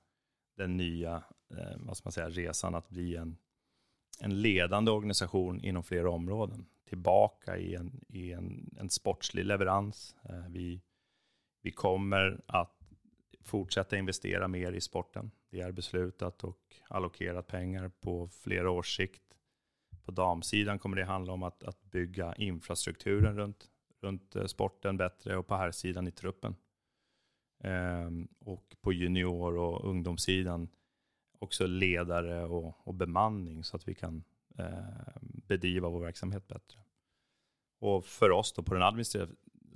den 0.57 0.76
nya 0.76 1.24
eh, 1.50 1.76
vad 1.79 1.96
ska 1.96 2.07
man 2.07 2.12
säga, 2.12 2.31
resan 2.31 2.74
att 2.74 2.88
bli 2.88 3.16
en, 3.16 3.37
en 4.20 4.40
ledande 4.40 4.90
organisation 4.90 5.61
inom 5.61 5.83
flera 5.83 6.11
områden. 6.11 6.66
Tillbaka 6.88 7.57
i 7.57 7.74
en, 7.74 8.05
i 8.09 8.33
en, 8.33 8.74
en 8.79 8.90
sportslig 8.90 9.44
leverans. 9.44 10.16
Eh, 10.22 10.46
vi, 10.48 10.83
vi 11.62 11.70
kommer 11.70 12.40
att 12.46 12.80
fortsätta 13.40 13.96
investera 13.96 14.48
mer 14.48 14.72
i 14.72 14.81
sporten. 14.81 15.31
Det 15.50 15.61
är 15.61 15.72
beslutat 15.72 16.44
och 16.44 16.76
allokerat 16.88 17.46
pengar 17.46 17.88
på 18.00 18.29
flera 18.29 18.70
års 18.70 18.96
sikt. 18.96 19.22
På 20.05 20.12
damsidan 20.12 20.79
kommer 20.79 20.96
det 20.96 21.05
handla 21.05 21.33
om 21.33 21.42
att, 21.42 21.62
att 21.62 21.83
bygga 21.83 22.35
infrastrukturen 22.35 23.37
runt, 23.37 23.70
runt 24.00 24.37
eh, 24.37 24.46
sporten 24.46 24.96
bättre 24.96 25.37
och 25.37 25.46
på 25.46 25.55
här 25.55 25.70
sidan 25.70 26.09
i 26.09 26.11
truppen. 26.11 26.57
Ehm, 27.64 28.29
och 28.38 28.76
på 28.81 28.92
junior 28.92 29.57
och 29.57 29.85
ungdomssidan 29.90 30.68
också 31.38 31.66
ledare 31.66 32.44
och, 32.44 32.87
och 32.87 32.94
bemanning 32.94 33.64
så 33.64 33.76
att 33.76 33.88
vi 33.88 33.94
kan 33.94 34.24
eh, 34.59 35.16
bedriva 35.22 35.88
vår 35.88 36.00
verksamhet 36.00 36.48
bättre. 36.48 36.81
Och 37.79 38.05
för 38.05 38.31
oss 38.31 38.53
då 38.53 38.62
på 38.62 38.74
den 38.74 38.83
administrativa, 38.83 39.33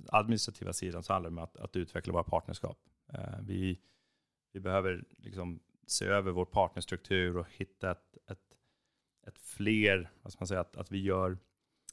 administrativa 0.07 0.73
sidan 0.73 1.03
så 1.03 1.13
handlar 1.13 1.29
det 1.29 1.33
om 1.33 1.43
att, 1.43 1.57
att 1.57 1.75
utveckla 1.75 2.13
våra 2.13 2.23
partnerskap. 2.23 2.77
Eh, 3.13 3.39
vi, 3.41 3.79
vi 4.53 4.59
behöver 4.59 5.03
liksom 5.17 5.59
se 5.87 6.05
över 6.05 6.31
vår 6.31 6.45
partnerstruktur 6.45 7.37
och 7.37 7.47
hitta 7.49 7.91
ett, 7.91 8.17
ett, 8.31 8.39
ett 9.27 9.37
fler, 9.37 10.11
vad 10.21 10.33
ska 10.33 10.41
man 10.41 10.47
säga, 10.47 10.61
att, 10.61 10.77
att 10.77 10.91
vi 10.91 11.01
gör, 11.01 11.37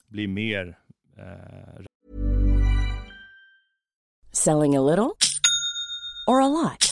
blir 0.08 0.28
mer 0.28 0.78
eh... 1.16 1.84
Selling 4.32 4.76
a 4.76 4.80
little 4.80 5.12
or 6.26 6.42
a 6.42 6.48
lot? 6.48 6.91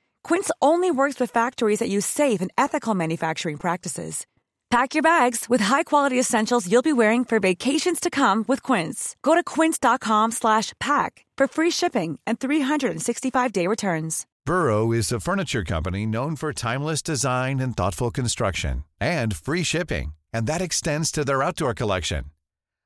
Quince 0.23 0.49
only 0.61 0.89
works 0.91 1.19
with 1.19 1.31
factories 1.31 1.79
that 1.79 1.89
use 1.89 2.05
safe 2.05 2.41
and 2.41 2.51
ethical 2.57 2.95
manufacturing 2.95 3.57
practices. 3.57 4.25
Pack 4.69 4.93
your 4.93 5.03
bags 5.03 5.49
with 5.49 5.59
high-quality 5.61 6.17
essentials 6.17 6.71
you'll 6.71 6.81
be 6.81 6.93
wearing 6.93 7.25
for 7.25 7.39
vacations 7.39 7.99
to 7.99 8.09
come 8.09 8.45
with 8.47 8.63
Quince. 8.63 9.17
Go 9.21 9.35
to 9.35 9.43
quince.com/pack 9.43 11.25
for 11.37 11.47
free 11.47 11.71
shipping 11.71 12.19
and 12.25 12.39
365-day 12.39 13.67
returns. 13.67 14.25
Burrow 14.45 14.91
is 14.91 15.11
a 15.11 15.19
furniture 15.19 15.63
company 15.63 16.05
known 16.05 16.35
for 16.35 16.53
timeless 16.53 17.01
design 17.03 17.59
and 17.59 17.77
thoughtful 17.77 18.11
construction 18.11 18.83
and 18.99 19.35
free 19.35 19.63
shipping, 19.63 20.13
and 20.33 20.47
that 20.47 20.61
extends 20.61 21.11
to 21.11 21.23
their 21.25 21.43
outdoor 21.43 21.73
collection. 21.73 22.23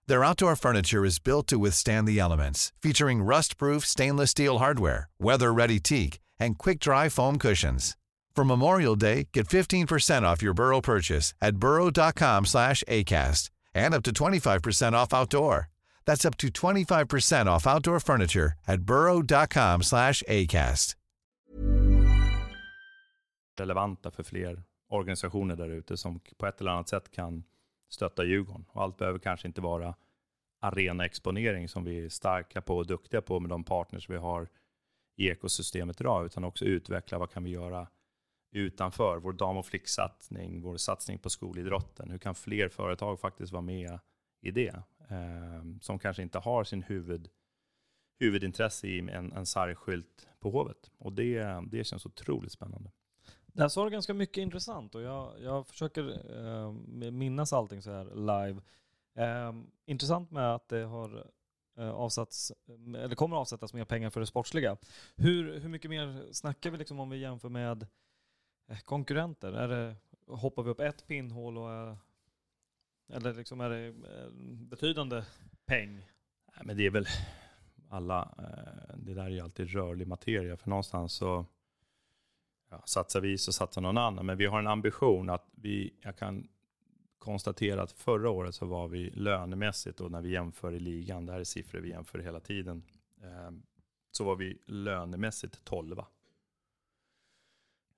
Their 0.08 0.24
outdoor 0.24 0.56
furniture 0.56 1.06
is 1.06 1.20
built 1.20 1.48
to 1.48 1.58
withstand 1.58 2.08
the 2.08 2.20
elements, 2.20 2.72
featuring 2.82 3.24
rust-proof 3.24 3.86
stainless 3.86 4.32
steel 4.32 4.58
hardware, 4.60 5.08
weather-ready 5.20 5.80
teak, 5.80 6.20
and 6.40 6.58
quick-dry 6.58 7.10
foam 7.10 7.38
cushions. 7.38 7.98
For 8.36 8.44
Memorial 8.46 8.96
Day, 8.96 9.28
get 9.34 9.48
15% 9.48 10.24
off 10.24 10.42
your 10.44 10.54
Burrow 10.54 10.82
purchase 10.82 11.34
at 11.42 11.56
burrow.com 11.58 12.46
slash 12.46 12.84
ACAST 12.88 13.50
and 13.74 13.94
up 13.94 14.04
to 14.04 14.12
25% 14.12 14.94
off 14.94 15.14
outdoor. 15.14 15.70
That's 16.06 16.26
up 16.26 16.38
to 16.38 16.48
25% 16.48 17.46
off 17.48 17.66
outdoor 17.66 18.00
furniture 18.00 18.54
at 18.68 18.82
burrow.com 18.82 19.84
slash 19.84 20.24
ACAST. 20.28 20.96
relevanta 23.60 24.12
för 24.12 24.24
fler 24.24 24.64
organisationer 24.90 25.56
där 25.56 25.70
ute 25.70 25.98
som 25.98 26.20
på 26.38 26.46
ett 26.46 26.62
eller 26.62 26.72
annat 26.72 26.90
sätt 26.90 27.12
kan 27.12 27.44
stötta 27.90 28.24
Djurgården. 28.24 28.66
Och 28.68 28.84
allt 28.84 28.98
behöver 28.98 29.20
kanske 29.20 29.48
inte 29.48 29.62
vara 29.62 29.96
arenaexponering 30.60 31.68
som 31.70 31.84
vi 31.84 32.06
är 32.06 32.10
starka 32.10 32.62
på 32.62 32.78
och 32.78 32.88
duktiga 32.88 33.22
på 33.22 33.40
med 33.40 33.50
de 33.50 33.64
partners 33.64 34.10
vi 34.10 34.18
har 34.18 34.48
i 35.16 35.30
ekosystemet 35.30 36.02
idag, 36.02 36.26
utan 36.26 36.44
också 36.44 36.66
utveckla 36.66 37.18
vad 37.18 37.32
kan 37.32 37.44
vi 37.44 37.50
göra 37.50 37.88
utanför 38.52 39.18
vår 39.18 39.34
dam 39.34 39.58
och 39.58 39.66
flicksatsning, 39.66 40.62
vår 40.62 40.78
satsning 40.78 41.20
på 41.20 41.30
skolidrotten. 41.30 42.12
Hur 42.12 42.18
kan 42.18 42.36
fler 42.36 42.70
företag 42.70 43.20
faktiskt 43.20 43.52
vara 43.54 43.62
med 43.62 44.00
i 44.42 44.52
det? 44.52 44.82
Eh, 45.10 45.64
som 45.82 46.00
kanske 46.00 46.24
inte 46.24 46.40
har 46.40 46.64
sin 46.64 46.84
huvud, 46.84 47.30
huvudintresse 48.20 48.88
i 48.88 49.00
en, 49.00 49.32
en 49.32 49.46
sargskylt 49.46 50.28
på 50.40 50.50
Hovet. 50.50 50.92
Och 50.98 51.14
det, 51.14 51.64
det 51.72 51.84
känns 51.84 52.06
otroligt 52.06 52.52
spännande. 52.52 52.92
Där 53.46 53.68
sa 53.68 53.84
du 53.84 53.92
ganska 53.92 54.14
mycket 54.14 54.38
intressant 54.38 54.96
och 54.96 55.02
jag, 55.02 55.42
jag 55.42 55.68
försöker 55.68 56.04
eh, 56.46 56.72
minnas 57.12 57.54
allting 57.54 57.82
så 57.82 57.92
här 57.92 58.06
live. 58.16 58.62
Eh, 59.16 59.54
intressant 59.86 60.32
med 60.32 60.56
att 60.56 60.70
det 60.70 60.84
har 60.84 61.28
Eh, 61.78 61.90
avsatts, 61.90 62.52
eh, 62.52 63.04
eller 63.04 63.16
kommer 63.16 63.38
avsättas 63.38 63.74
mer 63.74 63.86
pengar 63.86 64.10
för 64.10 64.20
det 64.20 64.26
sportsliga. 64.26 64.78
Hur, 65.16 65.60
hur 65.60 65.70
mycket 65.70 65.90
mer 65.90 66.26
snackar 66.32 66.72
vi 66.72 66.78
liksom 66.78 67.00
om 67.00 67.10
vi 67.10 67.18
jämför 67.18 67.50
med 67.50 67.88
eh, 68.68 68.80
konkurrenter? 68.80 69.54
Är 69.54 69.68
det, 69.68 69.96
hoppar 70.28 70.64
vi 70.64 70.70
upp 70.70 70.80
ett 70.80 71.08
pinnhål 71.08 71.58
och 71.58 71.72
är, 71.72 71.98
eller 73.10 73.34
liksom 73.34 73.62
är 73.62 73.70
det 73.70 73.94
betydande 74.70 75.24
peng? 75.66 75.96
Nej, 76.56 76.66
men 76.66 76.78
det 76.78 76.86
är 76.86 76.92
väl 76.92 77.06
alla, 77.90 78.34
det 78.96 79.14
där 79.14 79.26
är 79.26 79.30
ju 79.30 79.40
alltid 79.40 79.70
rörlig 79.70 80.08
materia, 80.08 80.58
för 80.58 80.70
någonstans 80.70 81.14
så 81.14 81.46
ja, 82.70 82.84
satsar 82.86 83.22
vi 83.22 83.38
så 83.38 83.54
satsar 83.54 83.82
någon 83.82 83.98
annan. 83.98 84.26
Men 84.26 84.38
vi 84.38 84.46
har 84.46 84.60
en 84.60 84.68
ambition 84.68 85.30
att 85.30 85.48
vi, 85.52 85.94
jag 86.02 86.18
kan 86.18 86.48
konstatera 87.26 87.82
att 87.82 87.92
förra 87.92 88.30
året 88.30 88.56
så 88.56 88.66
var 88.66 88.88
vi 88.88 89.10
lönemässigt 89.10 90.02
och 90.02 90.12
när 90.12 90.22
vi 90.22 90.30
jämför 90.30 90.74
i 90.74 90.80
ligan, 90.80 91.26
det 91.26 91.34
här 91.34 91.40
är 91.40 91.44
siffror 91.44 91.80
vi 91.80 91.90
jämför 91.90 92.20
hela 92.20 92.40
tiden, 92.40 92.84
eh, 93.22 93.52
så 94.12 94.24
var 94.24 94.36
vi 94.36 94.58
lönemässigt 94.66 95.64
12. 95.64 96.02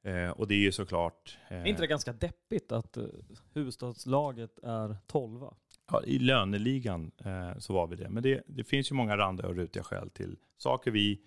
Eh, 0.07 0.29
och 0.29 0.47
det 0.47 0.55
är 0.55 0.59
ju 0.59 0.71
såklart... 0.71 1.37
Eh, 1.49 1.57
Är 1.57 1.65
inte 1.65 1.81
det 1.81 1.87
ganska 1.87 2.13
deppigt 2.13 2.71
att 2.71 2.97
eh, 2.97 3.05
huvudstadslaget 3.53 4.59
är 4.63 4.97
12? 5.07 5.45
Ja, 5.91 6.03
I 6.03 6.19
löneligan 6.19 7.11
så 7.57 7.73
var 7.73 7.87
vi 7.87 7.95
det. 7.95 8.09
Men 8.09 8.23
det, 8.23 8.43
det 8.47 8.63
finns 8.63 8.91
ju 8.91 8.95
många 8.95 9.17
randiga 9.17 9.47
och 9.47 9.55
rutiga 9.55 9.83
skäl 9.83 10.09
till 10.09 10.37
saker 10.57 10.91
vi... 10.91 11.21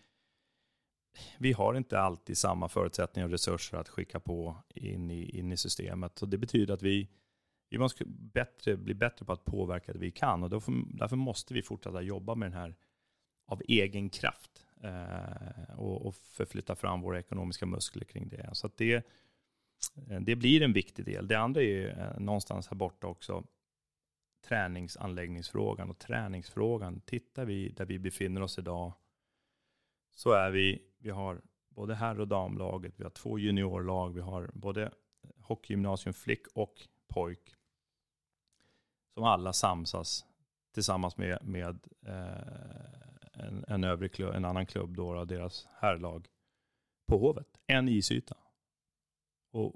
Vi 1.39 1.53
har 1.53 1.75
inte 1.75 2.01
alltid 2.01 2.39
samma 2.39 2.69
förutsättningar 2.69 3.27
och 3.27 3.33
resurser 3.33 3.79
att 3.79 3.89
skicka 3.89 4.21
på 4.21 4.57
in 4.75 5.11
i, 5.11 5.39
in 5.39 5.53
i 5.53 5.57
systemet. 5.57 6.19
Så 6.19 6.27
det 6.27 6.39
betyder 6.39 6.75
att 6.75 6.83
vi, 6.83 7.09
vi 7.71 7.79
måste 7.79 8.05
bättre, 8.07 8.77
bli 8.77 8.95
bättre 8.95 9.27
på 9.27 9.33
att 9.33 9.45
påverka 9.45 9.93
det 9.93 9.99
vi 9.99 10.11
kan. 10.11 10.43
Och 10.43 10.51
därför, 10.51 10.73
därför 10.99 11.17
måste 11.17 11.55
vi 11.55 11.63
fortsätta 11.63 12.03
jobba 12.03 12.35
med 12.35 12.47
den 12.47 12.59
här 12.59 12.75
av 13.47 13.63
egen 13.69 14.11
kraft. 14.11 14.67
Eh, 14.83 15.79
och, 15.79 16.07
och 16.07 16.15
förflytta 16.15 16.77
fram 16.77 17.01
våra 17.01 17.19
ekonomiska 17.19 17.67
muskler 17.67 18.05
kring 18.05 18.29
det. 18.29 18.51
Så 18.53 18.67
att 18.67 18.77
det, 18.77 18.95
eh, 20.09 20.21
det 20.21 20.37
blir 20.37 20.63
en 20.63 20.73
viktig 20.73 21.05
del. 21.05 21.29
Det 21.29 21.35
andra 21.35 21.63
är 21.63 21.99
eh, 21.99 22.21
någonstans 22.21 22.69
här 22.69 22.77
borta 22.77 23.07
också 23.07 23.45
träningsanläggningsfrågan 24.45 25.91
och 25.91 25.99
träningsfrågan. 25.99 27.01
Tittar 27.01 27.45
vi 27.45 27.69
där 27.69 27.85
vi 27.85 27.99
befinner 27.99 28.43
oss 28.43 28.59
idag 28.59 28.93
så 30.11 30.33
är 30.33 30.51
vi, 30.51 30.83
vi 30.99 31.11
har 31.11 31.41
både 31.69 31.95
herr 31.95 32.21
och 32.21 32.29
damlaget, 32.29 32.95
vi 32.97 33.03
har 33.03 33.11
två 33.11 33.39
juniorlag, 33.39 34.15
vi 34.15 34.21
har 34.21 34.51
både 34.55 34.93
hockeygymnasium 35.39 36.15
flick 36.15 36.47
och 36.55 36.89
pojk 37.09 37.55
som 39.15 39.25
alla 39.25 39.53
samsas 39.53 40.27
tillsammans 40.75 41.17
med, 41.17 41.39
med 41.43 41.79
eh, 42.07 43.47
en, 43.47 43.65
en, 43.69 43.85
övrig 43.85 44.13
klubb, 44.13 44.35
en 44.35 44.45
annan 44.45 44.67
klubb, 44.67 44.97
då, 44.97 45.25
deras 45.25 45.69
herrlag, 45.73 46.29
på 47.09 47.19
Hovet. 47.19 47.61
En 47.67 47.89
isyta. 47.89 48.37
Och, 49.53 49.75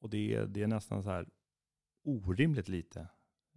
och 0.00 0.10
det, 0.10 0.34
är, 0.34 0.46
det 0.46 0.62
är 0.62 0.66
nästan 0.66 1.02
så 1.02 1.10
här 1.10 1.28
orimligt 2.04 2.68
lite 2.68 3.08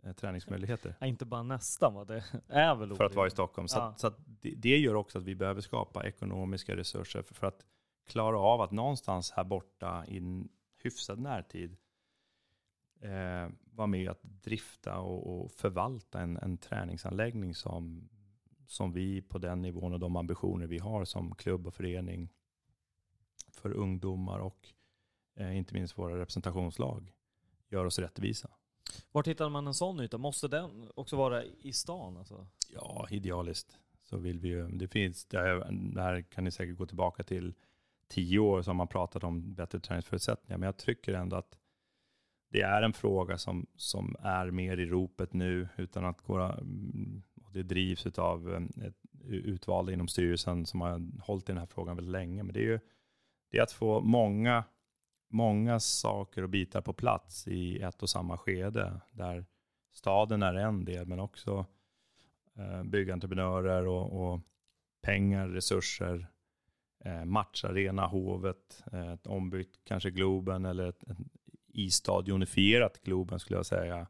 eh, 0.04 0.14
träningsmöjligheter. 0.14 0.96
Ja, 1.00 1.08
inte 1.08 1.26
bara 1.26 1.44
nästan, 1.44 2.08
det 2.08 2.24
är 2.48 2.76
väl 2.76 2.96
För 2.96 3.04
att 3.04 3.16
vara 3.16 3.28
i 3.28 3.32
Stockholm. 3.32 3.68
Så, 3.68 3.80
Ja. 3.80 3.84
att, 3.84 4.00
så 4.00 4.08
att 4.08 4.18
det, 4.26 4.56
det 4.56 4.78
gör 4.78 4.96
också 4.96 5.20
att 5.20 5.24
vi 5.24 5.36
behöver 5.36 5.62
skapa 5.62 6.08
ekonomiska 6.08 6.76
resurser 6.76 7.22
för, 7.22 7.34
för 7.36 7.48
att 7.48 7.66
klara 8.08 8.40
av 8.40 8.62
att 8.62 8.72
någonstans 8.72 9.32
här 9.32 9.44
borta 9.44 10.06
i 10.08 10.18
en 10.18 10.50
hyfsad 10.84 11.20
närtid 11.20 11.78
eh, 13.04 13.50
vara 13.64 13.88
med 13.88 14.10
att 14.10 14.24
drifta 14.24 15.00
och, 15.00 15.44
och 15.44 15.52
förvalta 15.52 16.22
en, 16.22 16.38
en 16.38 16.58
träningsanläggning 16.58 17.56
som, 17.56 18.10
som 18.68 18.92
vi 18.92 19.22
på 19.22 19.38
den 19.38 19.62
nivån 19.62 19.94
och 19.94 20.00
de 20.00 20.16
ambitioner 20.16 20.68
vi 20.68 20.80
har 20.80 21.06
som 21.06 21.36
klubb 21.36 21.68
och 21.68 21.74
förening 21.74 22.30
för 23.52 23.72
ungdomar 23.72 24.40
och 24.40 24.68
eh, 25.36 25.58
inte 25.58 25.74
minst 25.74 25.98
våra 25.98 26.20
representationslag 26.20 27.14
gör 27.70 27.86
oss 27.86 28.00
rättvisa. 28.00 28.50
Var 29.12 29.24
hittar 29.24 29.50
man 29.50 29.68
en 29.68 29.74
sån 29.74 30.00
yta? 30.00 30.18
Måste 30.18 30.48
den 30.48 30.92
också 30.96 31.16
vara 31.16 31.44
i 31.44 31.74
stan? 31.74 32.18
Alltså? 32.18 32.48
Ja, 32.70 33.08
idealiskt 33.10 33.80
så 34.04 34.18
vill 34.18 34.40
vi 34.40 34.48
ju. 34.48 34.68
Det 34.68 34.88
finns, 34.88 35.26
det 35.26 35.38
här, 35.38 35.72
det 35.72 36.02
här 36.02 36.22
kan 36.22 36.44
ni 36.44 36.52
säkert 36.52 36.78
gå 36.78 36.86
tillbaka 36.86 37.24
till 37.24 37.54
tio 38.08 38.40
år 38.40 38.62
som 38.62 38.78
man 38.78 38.88
pratat 38.88 39.24
om 39.24 39.54
bättre 39.54 39.80
träningsförutsättningar. 39.80 40.58
Men 40.58 40.66
jag 40.66 40.78
tycker 40.78 41.14
ändå 41.14 41.36
att 41.36 41.58
det 42.54 42.62
är 42.62 42.82
en 42.82 42.94
fråga 42.94 43.38
som, 43.38 43.66
som 43.76 44.16
är 44.20 44.52
mer 44.52 44.78
i 44.78 44.86
ropet 44.86 45.34
nu 45.34 45.68
utan 45.78 46.06
att 46.06 46.22
gå, 46.22 46.56
och 47.46 47.52
det 47.54 47.64
drivs 47.64 48.06
av 48.20 48.54
eh, 48.54 48.88
ett 48.88 48.96
utvalda 49.28 49.94
inom 49.94 50.08
styrelsen 50.08 50.66
som 50.66 50.82
har 50.82 51.22
hållit 51.22 51.50
i 51.50 51.52
den 51.52 51.58
här 51.58 51.66
frågan 51.66 51.96
väldigt 51.96 52.12
länge. 52.12 52.44
Men 52.44 52.54
det 52.54 52.60
är 52.60 52.64
ju 52.64 52.80
det 53.52 53.58
är 53.58 53.64
att 53.64 53.72
få 53.72 54.02
många, 54.02 54.64
många 55.30 55.80
saker 55.80 56.44
och 56.44 56.50
bitar 56.50 56.82
på 56.82 56.94
plats 56.94 57.48
i 57.48 57.80
ett 57.80 58.04
och 58.04 58.10
samma 58.10 58.38
skede 58.38 59.00
där 59.12 59.46
staden 59.92 60.44
är 60.44 60.54
en 60.54 60.86
del 60.86 61.06
men 61.06 61.20
också 61.20 61.66
eh, 62.56 62.84
byggentreprenörer 62.84 63.88
och, 63.88 64.34
och 64.34 64.40
pengar, 65.02 65.48
resurser, 65.48 66.28
eh, 67.06 67.26
matcharena, 67.26 68.08
Hovet, 68.08 68.84
eh, 68.92 69.12
ett 69.12 69.28
ombyggt 69.28 69.80
kanske 69.84 70.12
Globen 70.12 70.66
eller 70.66 70.88
ett, 70.88 71.04
istadionifierat 71.74 73.04
Globen 73.04 73.40
skulle 73.40 73.60
jag 73.60 73.66
säga 73.66 74.08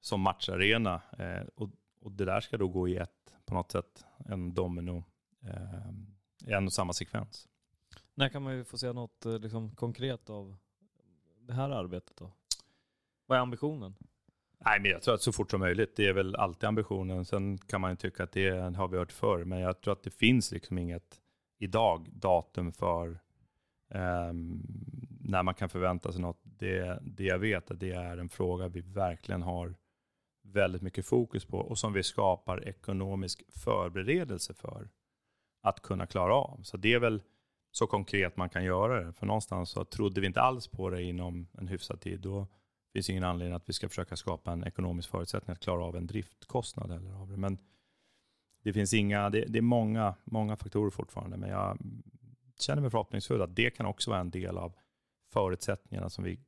som 0.00 0.20
matcharena. 0.20 1.02
Eh, 1.18 1.42
och, 1.54 1.70
och 2.00 2.12
det 2.12 2.24
där 2.24 2.40
ska 2.40 2.56
då 2.56 2.68
gå 2.68 2.88
i 2.88 2.96
ett, 2.96 3.34
på 3.44 3.54
något 3.54 3.72
sätt, 3.72 4.04
en 4.26 4.54
domino, 4.54 5.04
eh, 5.42 6.56
en 6.56 6.66
och 6.66 6.72
samma 6.72 6.92
sekvens. 6.92 7.48
När 8.14 8.28
kan 8.28 8.42
man 8.42 8.56
ju 8.56 8.64
få 8.64 8.78
se 8.78 8.92
något 8.92 9.26
eh, 9.26 9.38
liksom, 9.38 9.74
konkret 9.74 10.30
av 10.30 10.56
det 11.40 11.52
här 11.52 11.70
arbetet 11.70 12.16
då? 12.16 12.32
Vad 13.26 13.38
är 13.38 13.42
ambitionen? 13.42 13.94
Nej, 14.64 14.80
men 14.80 14.90
jag 14.90 15.02
tror 15.02 15.14
att 15.14 15.22
så 15.22 15.32
fort 15.32 15.50
som 15.50 15.60
möjligt, 15.60 15.96
det 15.96 16.06
är 16.06 16.12
väl 16.12 16.36
alltid 16.36 16.64
ambitionen. 16.64 17.24
Sen 17.24 17.58
kan 17.58 17.80
man 17.80 17.90
ju 17.90 17.96
tycka 17.96 18.24
att 18.24 18.32
det 18.32 18.50
har 18.76 18.88
vi 18.88 18.98
hört 18.98 19.12
förr, 19.12 19.44
men 19.44 19.58
jag 19.58 19.80
tror 19.80 19.92
att 19.92 20.02
det 20.02 20.10
finns 20.10 20.52
liksom 20.52 20.78
inget 20.78 21.20
idag 21.58 22.08
datum 22.12 22.72
för 22.72 23.20
um, 23.88 24.62
när 25.24 25.42
man 25.42 25.54
kan 25.54 25.68
förvänta 25.68 26.12
sig 26.12 26.20
något. 26.20 26.40
Det, 26.42 26.98
det 27.02 27.24
jag 27.24 27.38
vet 27.38 27.70
att 27.70 27.80
det 27.80 27.92
är 27.92 28.16
en 28.16 28.28
fråga 28.28 28.68
vi 28.68 28.80
verkligen 28.80 29.42
har 29.42 29.74
väldigt 30.42 30.82
mycket 30.82 31.06
fokus 31.06 31.44
på 31.44 31.58
och 31.58 31.78
som 31.78 31.92
vi 31.92 32.02
skapar 32.02 32.68
ekonomisk 32.68 33.42
förberedelse 33.48 34.54
för 34.54 34.88
att 35.62 35.82
kunna 35.82 36.06
klara 36.06 36.34
av. 36.34 36.60
Så 36.62 36.76
det 36.76 36.92
är 36.92 36.98
väl 36.98 37.22
så 37.70 37.86
konkret 37.86 38.36
man 38.36 38.48
kan 38.48 38.64
göra 38.64 39.04
det. 39.04 39.12
För 39.12 39.26
någonstans 39.26 39.70
så 39.70 39.84
trodde 39.84 40.20
vi 40.20 40.26
inte 40.26 40.40
alls 40.40 40.68
på 40.68 40.90
det 40.90 41.02
inom 41.02 41.48
en 41.52 41.68
hyfsad 41.68 42.00
tid. 42.00 42.20
Då 42.20 42.46
finns 42.92 43.10
ingen 43.10 43.24
anledning 43.24 43.56
att 43.56 43.68
vi 43.68 43.72
ska 43.72 43.88
försöka 43.88 44.16
skapa 44.16 44.52
en 44.52 44.64
ekonomisk 44.64 45.10
förutsättning 45.10 45.52
att 45.52 45.60
klara 45.60 45.84
av 45.84 45.96
en 45.96 46.06
driftkostnad. 46.06 46.90
Eller 46.90 47.12
av 47.12 47.28
det. 47.28 47.36
Men 47.36 47.58
det 48.62 48.72
finns 48.72 48.94
inga, 48.94 49.30
det, 49.30 49.44
det 49.44 49.58
är 49.58 49.62
många, 49.62 50.14
många 50.24 50.56
faktorer 50.56 50.90
fortfarande. 50.90 51.36
Men 51.36 51.50
jag 51.50 51.78
känner 52.60 52.82
mig 52.82 52.90
förhoppningsfull 52.90 53.42
att 53.42 53.56
det 53.56 53.70
kan 53.70 53.86
också 53.86 54.10
vara 54.10 54.20
en 54.20 54.30
del 54.30 54.58
av 54.58 54.72
förutsättningarna 55.32 56.10
som 56.10 56.24
vi 56.24 56.38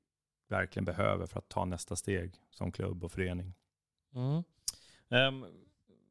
verkligen 0.49 0.85
behöver 0.85 1.27
för 1.27 1.39
att 1.39 1.49
ta 1.49 1.65
nästa 1.65 1.97
steg 1.97 2.35
som 2.51 2.73
klubb 2.73 3.05
och 3.05 3.13
förening. 3.13 3.55
Mm. 4.15 4.43
Um, 5.09 5.47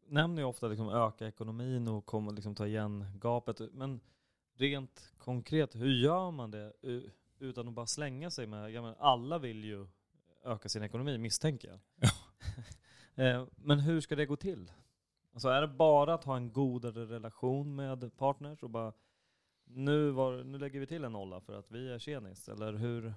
nämner 0.08 0.42
ju 0.42 0.46
ofta 0.46 0.68
liksom 0.68 0.90
öka 0.90 1.28
ekonomin 1.28 1.88
och 1.88 2.06
komma, 2.06 2.32
liksom 2.32 2.56
ta 2.56 2.68
igen 2.68 3.06
gapet. 3.16 3.62
Men 3.74 4.00
rent 4.58 5.14
konkret, 5.18 5.76
hur 5.76 5.92
gör 5.92 6.32
man 6.32 6.52
det 6.52 6.74
utan 7.40 7.68
att 7.68 7.74
bara 7.74 7.88
slänga 7.88 8.30
sig 8.30 8.48
med, 8.48 8.96
alla 9.00 9.38
vill 9.38 9.64
ju 9.64 9.88
öka 10.44 10.70
sin 10.70 10.84
ekonomi 10.84 11.18
misstänker 11.18 11.68
jag. 11.68 11.80
Ja. 11.96 12.10
Eh, 13.16 13.46
men 13.56 13.80
hur 13.80 14.02
ska 14.02 14.16
det 14.16 14.26
gå 14.26 14.36
till? 14.36 14.72
Alltså 15.34 15.50
är 15.50 15.62
det 15.62 15.68
bara 15.68 16.14
att 16.14 16.24
ha 16.24 16.38
en 16.38 16.54
godare 16.54 17.06
relation 17.06 17.76
med 17.76 18.18
partners 18.18 18.64
och 18.64 18.70
bara 18.70 18.94
nu, 19.66 20.12
var, 20.12 20.44
nu 20.44 20.58
lägger 20.58 20.80
vi 20.80 20.88
till 20.88 21.04
en 21.04 21.12
nolla 21.12 21.42
för 21.42 21.60
att 21.60 21.72
vi 21.72 21.92
är 21.94 22.00
tjenis, 22.00 22.50
eller 22.50 22.74
hur? 22.74 23.14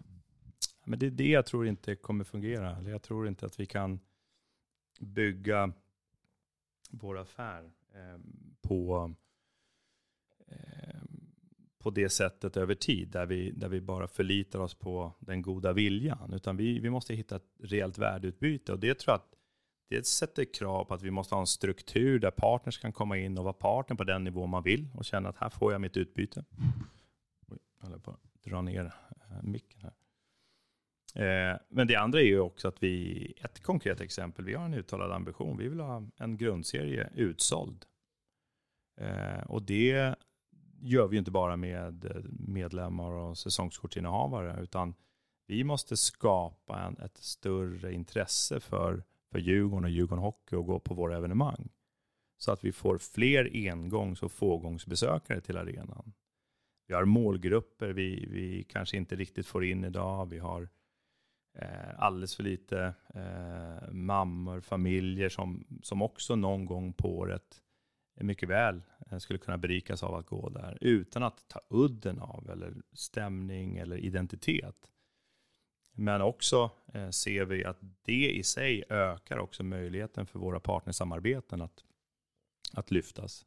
Men 0.85 0.99
det 0.99 1.07
är 1.07 1.11
det 1.11 1.29
jag 1.29 1.47
tror 1.47 1.67
inte 1.67 1.97
kommer 1.97 2.25
fungera. 2.25 2.83
Jag 2.83 3.03
tror 3.03 3.29
inte 3.29 3.47
att 3.47 3.61
vi 3.61 3.67
kan 3.67 4.01
bygga 5.01 5.73
vår 6.91 7.19
affär 7.19 7.71
eh, 7.95 8.21
på, 8.61 9.15
eh, 10.47 11.01
på 11.79 11.91
det 11.91 12.09
sättet 12.09 12.57
över 12.57 12.75
tid, 12.75 13.09
där 13.09 13.27
vi, 13.27 13.51
där 13.51 13.69
vi 13.69 13.81
bara 13.81 14.09
förlitar 14.09 14.59
oss 14.59 14.75
på 14.75 15.13
den 15.21 15.43
goda 15.43 15.73
viljan. 15.73 16.33
Utan 16.33 16.57
vi, 16.57 16.79
vi 16.79 16.91
måste 16.91 17.15
hitta 17.15 17.37
ett 17.37 17.57
reellt 17.59 17.99
värdeutbyte 17.99 18.73
och 18.73 18.79
det 18.79 18.99
tror 18.99 19.13
jag 19.13 19.17
att 19.17 19.36
det 19.89 20.07
sätter 20.07 20.45
krav 20.45 20.85
på 20.85 20.95
att 20.95 21.03
vi 21.03 21.11
måste 21.11 21.35
ha 21.35 21.41
en 21.41 21.47
struktur 21.47 22.19
där 22.19 22.31
partners 22.31 22.79
kan 22.79 22.93
komma 22.93 23.19
in 23.19 23.39
och 23.39 23.45
vara 23.45 23.53
partner 23.53 23.97
på 23.97 24.05
den 24.05 24.25
nivå 24.25 24.47
man 24.47 24.63
vill 24.63 24.89
och 24.95 25.05
känna 25.05 25.29
att 25.29 25.37
här 25.37 25.51
får 25.51 25.73
jag 25.73 25.81
mitt 25.81 25.97
utbyte. 25.97 26.45
Oj, 27.49 27.59
jag 27.79 27.87
håller 27.87 27.99
på 27.99 28.11
att 28.11 28.43
dra 28.45 28.63
ner 28.63 28.85
eh, 28.85 29.43
micken 29.43 29.81
här. 29.81 29.93
Eh, 31.17 31.59
men 31.69 31.87
det 31.87 31.97
andra 31.97 32.21
är 32.21 32.25
ju 32.25 32.41
också 32.41 32.69
att 32.69 32.83
vi, 32.83 33.33
ett 33.45 33.63
konkret 33.63 34.01
exempel, 34.01 34.45
vi 34.45 34.55
har 34.55 34.65
en 34.65 34.75
uttalad 34.75 35.13
ambition. 35.13 35.57
Vi 35.57 35.69
vill 35.69 35.81
ha 35.81 36.03
en 36.17 36.37
grundserie 36.37 37.11
utsåld. 37.15 37.85
Eh, 39.01 39.41
och 39.47 39.63
det 39.63 40.15
gör 40.81 41.09
vi 41.09 41.17
inte 41.17 41.31
bara 41.31 41.57
med 41.57 42.25
medlemmar 42.31 43.11
och 43.11 43.39
säsongskortsinnehavare, 43.39 44.63
utan 44.63 44.95
vi 45.47 45.65
måste 45.65 45.97
skapa 45.97 46.81
en, 46.81 46.97
ett 46.97 47.19
större 47.19 47.93
intresse 47.93 48.61
för 48.61 49.05
för 49.33 49.39
Djurgården 49.39 49.85
och 49.85 49.91
Djurgården 49.91 50.25
Hockey 50.25 50.57
och 50.57 50.67
gå 50.67 50.81
på 50.81 50.95
våra 50.95 51.17
evenemang. 51.17 51.69
Så 52.39 52.53
att 52.53 52.65
vi 52.65 52.73
får 52.73 52.99
fler 52.99 53.51
engångs 53.55 54.23
och 54.23 54.33
fågångsbesökare 54.33 55.41
till 55.41 55.57
arenan. 55.57 56.13
Vi 56.87 56.95
har 56.95 57.05
målgrupper 57.05 57.89
vi, 57.89 58.27
vi 58.31 58.65
kanske 58.65 58.97
inte 58.97 59.17
riktigt 59.17 59.47
får 59.47 59.65
in 59.65 59.85
idag. 59.85 60.27
Vi 60.31 60.39
har 60.39 60.69
eh, 61.59 61.99
alldeles 61.99 62.37
för 62.37 62.43
lite 62.43 62.95
eh, 63.15 63.93
mammor, 63.93 64.61
familjer 64.61 65.29
som, 65.29 65.67
som 65.83 66.03
också 66.03 66.37
någon 66.37 66.65
gång 66.65 66.93
på 66.93 67.19
året 67.19 67.63
mycket 68.21 68.49
väl 68.49 68.83
eh, 69.11 69.19
skulle 69.19 69.39
kunna 69.39 69.59
berikas 69.59 70.03
av 70.03 70.15
att 70.15 70.27
gå 70.27 70.49
där 70.49 70.79
utan 70.81 71.23
att 71.23 71.49
ta 71.49 71.61
udden 71.69 72.19
av 72.21 72.51
eller 72.51 72.75
stämning 72.93 73.77
eller 73.77 73.97
identitet. 73.97 74.91
Men 75.99 76.23
också 76.23 76.71
eh, 76.95 77.11
ser 77.11 77.45
vi 77.45 77.65
att 77.65 77.79
det 78.03 78.31
i 78.31 78.43
sig 78.43 78.85
ökar 78.89 79.39
också 79.39 79.63
möjligheten 79.63 80.27
för 80.27 80.39
våra 80.39 80.61
partnersamarbeten 80.61 81.63
att, 81.63 81.85
att 82.73 82.91
lyftas. 82.91 83.47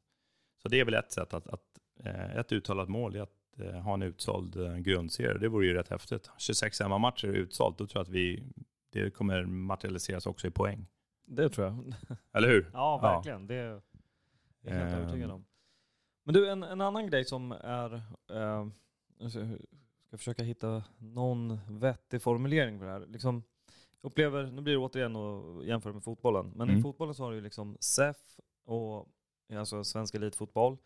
Så 0.62 0.70
det 0.70 0.80
är 0.80 0.86
väl 0.86 0.94
ett 0.94 1.12
sätt 1.12 1.34
att, 1.34 1.48
att 1.48 1.64
eh, 2.04 2.36
ett 2.36 2.52
uttalat 2.52 2.90
mål 2.90 3.16
är 3.16 3.22
att 3.22 3.60
eh, 3.60 3.80
ha 3.80 3.94
en 3.94 4.02
utsåld 4.02 4.56
eh, 4.56 4.78
grundserie. 4.78 5.38
Det 5.38 5.48
vore 5.48 5.66
ju 5.66 5.74
rätt 5.74 5.90
häftigt. 5.90 6.30
26 6.38 6.80
hemmamatcher 6.80 7.28
utsålt, 7.28 7.78
då 7.78 7.88
tror 7.88 8.00
jag 8.00 8.04
att 8.04 8.16
vi, 8.16 8.44
det 8.90 9.12
kommer 9.12 9.46
materialiseras 9.46 10.26
också 10.26 10.48
i 10.48 10.52
poäng. 10.52 10.88
Det 11.26 11.50
tror 11.50 11.68
jag. 11.68 11.94
Eller 12.34 12.48
hur? 12.48 12.70
Ja, 12.74 12.98
verkligen. 12.98 13.42
Ja. 13.42 13.48
Det 13.48 13.56
är 13.56 13.82
jag 14.62 14.74
helt 14.74 14.94
övertygad 14.94 15.32
om. 15.32 15.46
Men 16.24 16.34
du, 16.34 16.50
en, 16.50 16.64
en 16.64 16.82
annan 16.82 17.08
grej 17.08 17.26
som 17.26 17.52
är, 17.52 17.94
eh, 18.32 18.68
ska 20.10 20.18
försöka 20.18 20.44
hitta 20.44 20.84
någon 20.98 21.60
vettig 21.80 22.22
formulering 22.22 22.80
för 22.80 22.86
det 22.86 22.92
här. 22.92 23.06
Liksom, 23.08 23.44
upplever, 24.02 24.44
nu 24.44 24.62
blir 24.62 24.74
det 24.74 24.80
återigen 24.80 25.16
att 25.16 25.66
jämföra 25.66 25.94
med 25.94 26.04
fotbollen, 26.04 26.52
men 26.56 26.70
mm. 26.70 26.80
i 26.80 26.82
fotbollen 26.82 27.16
så 27.16 27.24
har 27.24 27.30
du 27.32 27.38
ju 27.38 27.44
liksom 27.44 27.78
SEF 27.80 28.40
och 28.66 29.08
alltså 29.54 29.84
svensk 29.84 30.16
elitfotboll. 30.16 30.78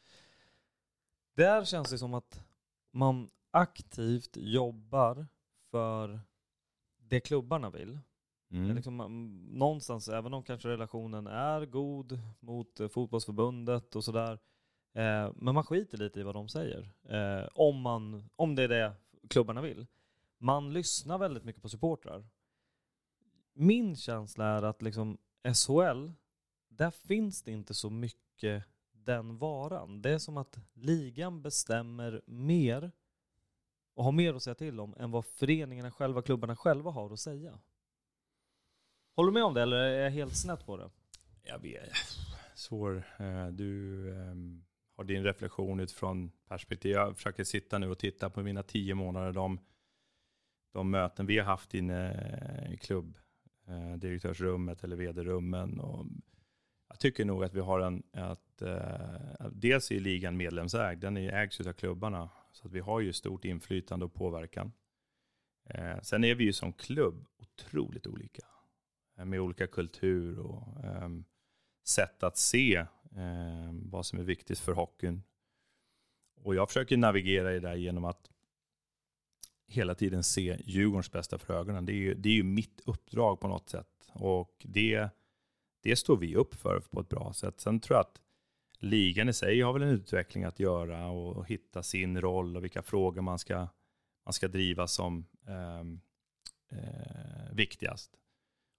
Där 1.35 1.65
känns 1.65 1.89
det 1.89 1.97
som 1.97 2.13
att 2.13 2.45
man 2.91 3.29
aktivt 3.51 4.37
jobbar 4.37 5.27
för 5.71 6.19
det 6.97 7.19
klubbarna 7.19 7.69
vill. 7.69 7.99
Mm. 8.51 8.75
Liksom, 8.75 8.97
någonstans, 9.51 10.09
även 10.09 10.33
om 10.33 10.43
kanske 10.43 10.69
relationen 10.69 11.27
är 11.27 11.65
god 11.65 12.19
mot 12.39 12.81
fotbollsförbundet 12.91 13.95
och 13.95 14.03
sådär, 14.03 14.39
eh, 14.93 15.31
men 15.35 15.55
man 15.55 15.63
skiter 15.63 15.97
lite 15.97 16.19
i 16.19 16.23
vad 16.23 16.35
de 16.35 16.49
säger. 16.49 16.93
Eh, 17.03 17.47
om, 17.53 17.81
man, 17.81 18.29
om 18.35 18.55
det 18.55 18.63
är 18.63 18.67
det 18.67 18.93
klubbarna 19.29 19.61
vill. 19.61 19.87
Man 20.37 20.73
lyssnar 20.73 21.17
väldigt 21.17 21.43
mycket 21.43 21.61
på 21.61 21.69
supportrar. 21.69 22.27
Min 23.53 23.95
känsla 23.95 24.45
är 24.45 24.63
att 24.63 24.81
liksom 24.81 25.17
SHL, 25.43 26.11
där 26.67 26.91
finns 26.91 27.43
det 27.43 27.51
inte 27.51 27.73
så 27.73 27.89
mycket 27.89 28.63
den 28.91 29.37
varan. 29.37 30.01
Det 30.01 30.09
är 30.09 30.17
som 30.17 30.37
att 30.37 30.59
ligan 30.73 31.41
bestämmer 31.41 32.21
mer 32.25 32.91
och 33.93 34.03
har 34.03 34.11
mer 34.11 34.33
att 34.33 34.43
säga 34.43 34.55
till 34.55 34.79
om 34.79 34.95
än 34.97 35.11
vad 35.11 35.25
föreningarna 35.25 35.91
själva, 35.91 36.21
klubbarna 36.21 36.55
själva 36.55 36.91
har 36.91 37.13
att 37.13 37.19
säga. 37.19 37.59
Håller 39.15 39.31
du 39.31 39.33
med 39.33 39.43
om 39.43 39.53
det 39.53 39.61
eller 39.61 39.77
är 39.77 40.03
jag 40.03 40.11
helt 40.11 40.37
snett 40.37 40.65
på 40.65 40.77
det? 40.77 40.89
Jag 41.43 41.59
vet. 41.59 41.91
Svår. 42.55 43.03
Eh, 43.17 43.47
du 43.47 44.09
ehm, 44.15 44.65
har 45.03 45.07
din 45.07 45.23
reflektion 45.23 45.79
utifrån 45.79 46.31
perspektiv. 46.47 46.91
Jag 46.91 47.15
försöker 47.15 47.43
sitta 47.43 47.79
nu 47.79 47.89
och 47.89 47.99
titta 47.99 48.29
på 48.29 48.43
mina 48.43 48.63
tio 48.63 48.95
månader, 48.95 49.31
de, 49.31 49.59
de 50.73 50.91
möten 50.91 51.25
vi 51.25 51.37
har 51.37 51.45
haft 51.45 51.73
inne 51.73 52.13
i 52.73 52.77
klubbdirektörsrummet 52.77 54.77
eh, 54.77 54.81
eh 54.81 54.83
eller 54.83 54.95
vd-rummen. 54.95 55.81
jag 56.87 56.99
tycker 56.99 57.25
nog 57.25 57.43
att 57.43 57.53
vi 57.53 57.59
har 57.59 57.79
en, 57.79 58.03
att, 58.13 58.61
eh, 58.61 59.47
dels 59.51 59.91
är 59.91 59.99
ligan 59.99 60.37
medlemsägd, 60.37 61.01
den 61.01 61.17
ägs 61.17 61.61
av 61.61 61.73
klubbarna, 61.73 62.29
så 62.51 62.67
att 62.67 62.73
vi 62.73 62.79
har 62.79 62.99
ju 62.99 63.13
stort 63.13 63.45
inflytande 63.45 64.05
och 64.05 64.13
påverkan. 64.13 64.71
Eh, 65.69 66.01
sen 66.01 66.23
är 66.23 66.35
vi 66.35 66.43
ju 66.43 66.53
som 66.53 66.73
klubb 66.73 67.25
otroligt 67.37 68.07
olika, 68.07 68.45
eh, 69.17 69.25
med 69.25 69.39
olika 69.39 69.67
kultur 69.67 70.39
och 70.39 70.83
eh, 70.83 71.09
sätt 71.85 72.23
att 72.23 72.37
se 72.37 72.85
eh, 73.15 73.73
vad 73.73 74.05
som 74.05 74.19
är 74.19 74.23
viktigt 74.23 74.59
för 74.59 74.71
hockeyn. 74.71 75.23
Och 76.35 76.55
jag 76.55 76.67
försöker 76.69 76.97
navigera 76.97 77.51
i 77.51 77.59
det 77.59 77.67
där 77.67 77.75
genom 77.75 78.05
att 78.05 78.29
hela 79.67 79.95
tiden 79.95 80.23
se 80.23 80.57
Djurgårdens 80.65 81.11
bästa 81.11 81.37
för 81.37 81.53
ögonen. 81.53 81.85
Det 81.85 81.91
är 81.91 81.97
ju, 81.97 82.13
det 82.13 82.29
är 82.29 82.33
ju 82.33 82.43
mitt 82.43 82.81
uppdrag 82.85 83.39
på 83.39 83.47
något 83.47 83.69
sätt. 83.69 84.09
Och 84.13 84.65
det, 84.67 85.09
det 85.81 85.95
står 85.95 86.17
vi 86.17 86.35
upp 86.35 86.55
för 86.55 86.79
på 86.79 86.99
ett 86.99 87.09
bra 87.09 87.33
sätt. 87.33 87.59
Sen 87.59 87.79
tror 87.79 87.95
jag 87.95 88.01
att 88.01 88.21
ligan 88.79 89.29
i 89.29 89.33
sig 89.33 89.61
har 89.61 89.73
väl 89.73 89.81
en 89.81 89.89
utveckling 89.89 90.43
att 90.43 90.59
göra 90.59 91.07
och 91.07 91.47
hitta 91.47 91.83
sin 91.83 92.21
roll 92.21 92.57
och 92.57 92.63
vilka 92.63 92.81
frågor 92.81 93.21
man 93.21 93.39
ska, 93.39 93.67
man 94.25 94.33
ska 94.33 94.47
driva 94.47 94.87
som 94.87 95.25
eh, 95.47 95.79
eh, 96.79 97.53
viktigast. 97.53 98.11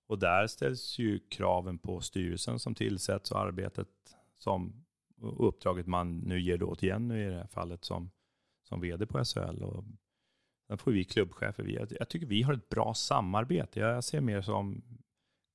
Och 0.07 0.19
där 0.19 0.47
ställs 0.47 0.99
ju 0.99 1.19
kraven 1.19 1.79
på 1.79 2.01
styrelsen 2.01 2.59
som 2.59 2.75
tillsätts 2.75 3.31
och 3.31 3.41
arbetet 3.41 3.89
som 4.45 4.85
uppdraget 5.21 5.87
man 5.87 6.19
nu 6.19 6.41
ger 6.41 6.59
då 6.59 6.75
till 6.75 6.89
Jenny 6.89 7.27
i 7.27 7.29
det 7.29 7.37
här 7.37 7.47
fallet 7.47 7.85
som, 7.85 8.11
som 8.63 8.81
vd 8.81 9.07
på 9.07 9.25
SHL. 9.25 9.63
Och 9.63 9.85
sen 10.69 10.79
får 10.79 10.93
vi 10.93 11.05
klubbchefer, 11.05 11.63
vi, 11.63 11.87
jag 11.99 12.09
tycker 12.09 12.27
vi 12.27 12.43
har 12.43 12.55
ett 12.55 12.69
bra 12.69 12.95
samarbete. 12.95 13.81
Jag 13.81 14.05
ser 14.05 14.21
mer 14.21 14.43
som 14.43 14.83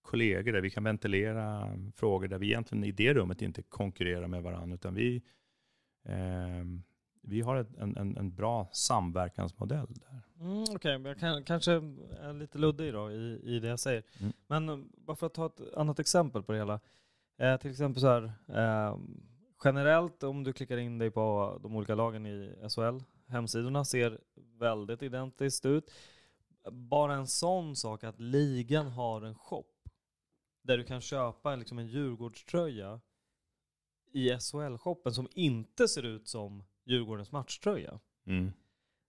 kollegor 0.01 0.51
där 0.51 0.61
vi 0.61 0.69
kan 0.69 0.83
ventilera 0.83 1.77
frågor 1.95 2.27
där 2.27 2.37
vi 2.37 2.45
egentligen 2.45 2.83
i 2.83 2.91
det 2.91 3.13
rummet 3.13 3.41
inte 3.41 3.61
konkurrerar 3.61 4.27
med 4.27 4.43
varandra, 4.43 4.75
utan 4.75 4.95
vi, 4.95 5.21
eh, 6.05 6.63
vi 7.21 7.41
har 7.41 7.55
ett, 7.55 7.77
en, 7.77 7.97
en, 7.97 8.17
en, 8.17 8.35
bra 8.35 8.69
samverkansmodell 8.73 9.87
där. 9.93 10.21
Mm, 10.39 10.61
Okej, 10.61 10.75
okay. 10.75 11.01
jag 11.01 11.19
kan, 11.19 11.43
kanske 11.43 11.71
är 11.71 12.33
lite 12.33 12.57
luddig 12.57 12.93
då 12.93 13.11
i, 13.11 13.39
i 13.43 13.59
det 13.59 13.67
jag 13.67 13.79
säger. 13.79 14.03
Mm. 14.19 14.33
Men 14.47 14.89
bara 14.97 15.15
för 15.15 15.27
att 15.27 15.33
ta 15.33 15.45
ett 15.45 15.73
annat 15.77 15.99
exempel 15.99 16.43
på 16.43 16.51
det 16.51 16.57
hela. 16.57 16.79
Eh, 17.39 17.57
till 17.57 17.71
exempel 17.71 18.01
så 18.01 18.07
här, 18.07 18.23
eh, 18.47 18.97
generellt 19.63 20.23
om 20.23 20.43
du 20.43 20.53
klickar 20.53 20.77
in 20.77 20.97
dig 20.97 21.11
på 21.11 21.57
de 21.63 21.75
olika 21.75 21.95
lagen 21.95 22.25
i 22.25 22.55
SHL, 22.69 23.03
hemsidorna 23.27 23.85
ser 23.85 24.19
väldigt 24.59 25.01
identiskt 25.01 25.65
ut. 25.65 25.91
Bara 26.71 27.15
en 27.15 27.27
sån 27.27 27.75
sak 27.75 28.03
att 28.03 28.19
ligan 28.19 28.87
har 28.87 29.21
en 29.21 29.35
shop 29.35 29.65
där 30.63 30.77
du 30.77 30.83
kan 30.83 31.01
köpa 31.01 31.55
liksom 31.55 31.79
en 31.79 31.87
Djurgårdströja 31.87 33.01
i 34.11 34.29
SHL-shoppen 34.29 35.13
som 35.13 35.27
inte 35.31 35.87
ser 35.87 36.03
ut 36.03 36.27
som 36.27 36.63
Djurgårdens 36.85 37.31
matchtröja. 37.31 37.99
Mm. 38.25 38.51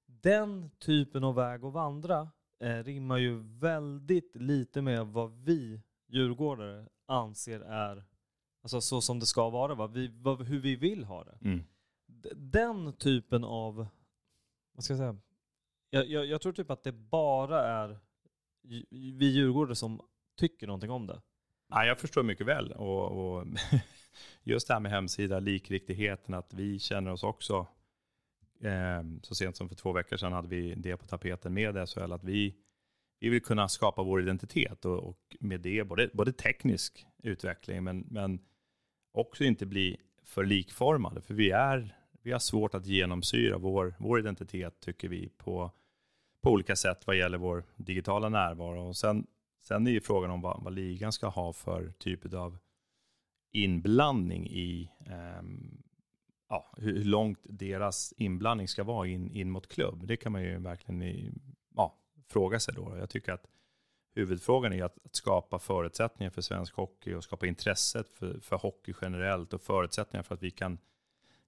Den 0.06 0.70
typen 0.78 1.24
av 1.24 1.34
väg 1.34 1.64
att 1.64 1.72
vandra 1.72 2.28
eh, 2.60 2.84
rimmar 2.84 3.18
ju 3.18 3.42
väldigt 3.58 4.36
lite 4.36 4.82
med 4.82 5.06
vad 5.06 5.32
vi 5.32 5.80
djurgårdare 6.08 6.88
anser 7.06 7.60
är 7.60 8.04
alltså 8.62 8.80
så 8.80 9.00
som 9.00 9.18
det 9.18 9.26
ska 9.26 9.50
vara, 9.50 9.74
va? 9.74 9.86
Vi, 9.86 10.08
vad, 10.08 10.42
hur 10.42 10.60
vi 10.60 10.76
vill 10.76 11.04
ha 11.04 11.24
det. 11.24 11.38
Mm. 11.42 11.64
Den 12.36 12.92
typen 12.92 13.44
av, 13.44 13.86
vad 14.72 14.84
ska 14.84 14.92
jag 14.92 14.98
säga, 14.98 15.16
jag, 15.90 16.06
jag, 16.06 16.26
jag 16.26 16.40
tror 16.40 16.52
typ 16.52 16.70
att 16.70 16.82
det 16.82 16.92
bara 16.92 17.66
är 17.66 17.98
vi 18.90 19.26
djurgårdare 19.26 19.74
som 19.74 20.00
tycker 20.36 20.66
någonting 20.66 20.90
om 20.90 21.06
det. 21.06 21.20
Ja, 21.68 21.84
jag 21.84 21.98
förstår 21.98 22.22
mycket 22.22 22.46
väl. 22.46 22.72
Och, 22.72 23.36
och 23.36 23.46
just 24.42 24.68
det 24.68 24.74
här 24.74 24.80
med 24.80 24.92
hemsida, 24.92 25.40
likriktigheten, 25.40 26.34
att 26.34 26.54
vi 26.54 26.78
känner 26.78 27.12
oss 27.12 27.22
också, 27.22 27.66
eh, 28.60 29.02
så 29.22 29.34
sent 29.34 29.56
som 29.56 29.68
för 29.68 29.76
två 29.76 29.92
veckor 29.92 30.16
sedan 30.16 30.32
hade 30.32 30.48
vi 30.48 30.74
det 30.74 30.96
på 30.96 31.06
tapeten 31.06 31.54
med 31.54 31.88
SHL, 31.88 32.12
att 32.12 32.24
vi, 32.24 32.54
vi 33.20 33.28
vill 33.28 33.42
kunna 33.42 33.68
skapa 33.68 34.02
vår 34.02 34.22
identitet 34.22 34.84
och, 34.84 34.98
och 34.98 35.36
med 35.40 35.60
det 35.60 35.84
både, 35.84 36.10
både 36.12 36.32
teknisk 36.32 37.06
utveckling, 37.22 37.84
men, 37.84 38.06
men 38.10 38.40
också 39.12 39.44
inte 39.44 39.66
bli 39.66 39.96
för 40.22 40.44
likformade. 40.44 41.20
För 41.20 41.34
vi, 41.34 41.50
är, 41.50 41.96
vi 42.22 42.32
har 42.32 42.38
svårt 42.38 42.74
att 42.74 42.86
genomsyra 42.86 43.58
vår, 43.58 43.94
vår 43.98 44.18
identitet, 44.18 44.80
tycker 44.80 45.08
vi, 45.08 45.28
på, 45.28 45.70
på 46.42 46.50
olika 46.50 46.76
sätt 46.76 47.06
vad 47.06 47.16
gäller 47.16 47.38
vår 47.38 47.64
digitala 47.76 48.28
närvaro. 48.28 48.88
Och 48.88 48.96
sen, 48.96 49.26
sen 49.62 49.86
är 49.86 49.90
ju 49.90 50.00
frågan 50.00 50.30
om 50.30 50.40
vad, 50.40 50.62
vad 50.62 50.72
ligan 50.72 51.12
ska 51.12 51.28
ha 51.28 51.52
för 51.52 51.92
typ 51.98 52.34
av 52.34 52.58
inblandning 53.52 54.46
i 54.46 54.90
eh, 55.06 55.42
ja, 56.48 56.74
hur, 56.76 56.96
hur 56.96 57.04
långt 57.04 57.38
deras 57.42 58.14
inblandning 58.16 58.68
ska 58.68 58.84
vara 58.84 59.06
in, 59.06 59.30
in 59.30 59.50
mot 59.50 59.68
klubb. 59.68 60.06
Det 60.06 60.16
kan 60.16 60.32
man 60.32 60.42
ju 60.42 60.58
verkligen 60.58 61.02
i, 61.02 61.32
ja, 61.76 61.98
fråga 62.28 62.60
sig 62.60 62.74
då. 62.74 62.96
Jag 62.98 63.10
tycker 63.10 63.32
att 63.32 63.46
huvudfrågan 64.14 64.72
är 64.72 64.84
att, 64.84 64.98
att 65.04 65.16
skapa 65.16 65.58
förutsättningar 65.58 66.30
för 66.30 66.42
svensk 66.42 66.74
hockey 66.74 67.14
och 67.14 67.24
skapa 67.24 67.46
intresset 67.46 68.08
för, 68.08 68.40
för 68.40 68.56
hockey 68.56 68.94
generellt 69.02 69.52
och 69.54 69.62
förutsättningar 69.62 70.22
för 70.22 70.34
att 70.34 70.42
vi 70.42 70.50
kan 70.50 70.78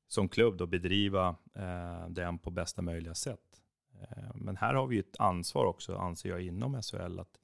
som 0.06 0.28
klubb 0.28 0.56
då 0.56 0.66
bedriva 0.66 1.36
eh, 1.54 2.08
den 2.08 2.38
på 2.38 2.50
bästa 2.50 2.82
möjliga 2.82 3.14
sätt. 3.14 3.62
Eh, 4.00 4.34
men 4.34 4.56
här 4.56 4.74
har 4.74 4.86
vi 4.86 4.98
ett 4.98 5.16
ansvar 5.20 5.64
också, 5.66 5.96
anser 5.96 6.28
jag, 6.28 6.42
inom 6.42 6.82
SHL 6.82 7.18
att 7.20 7.38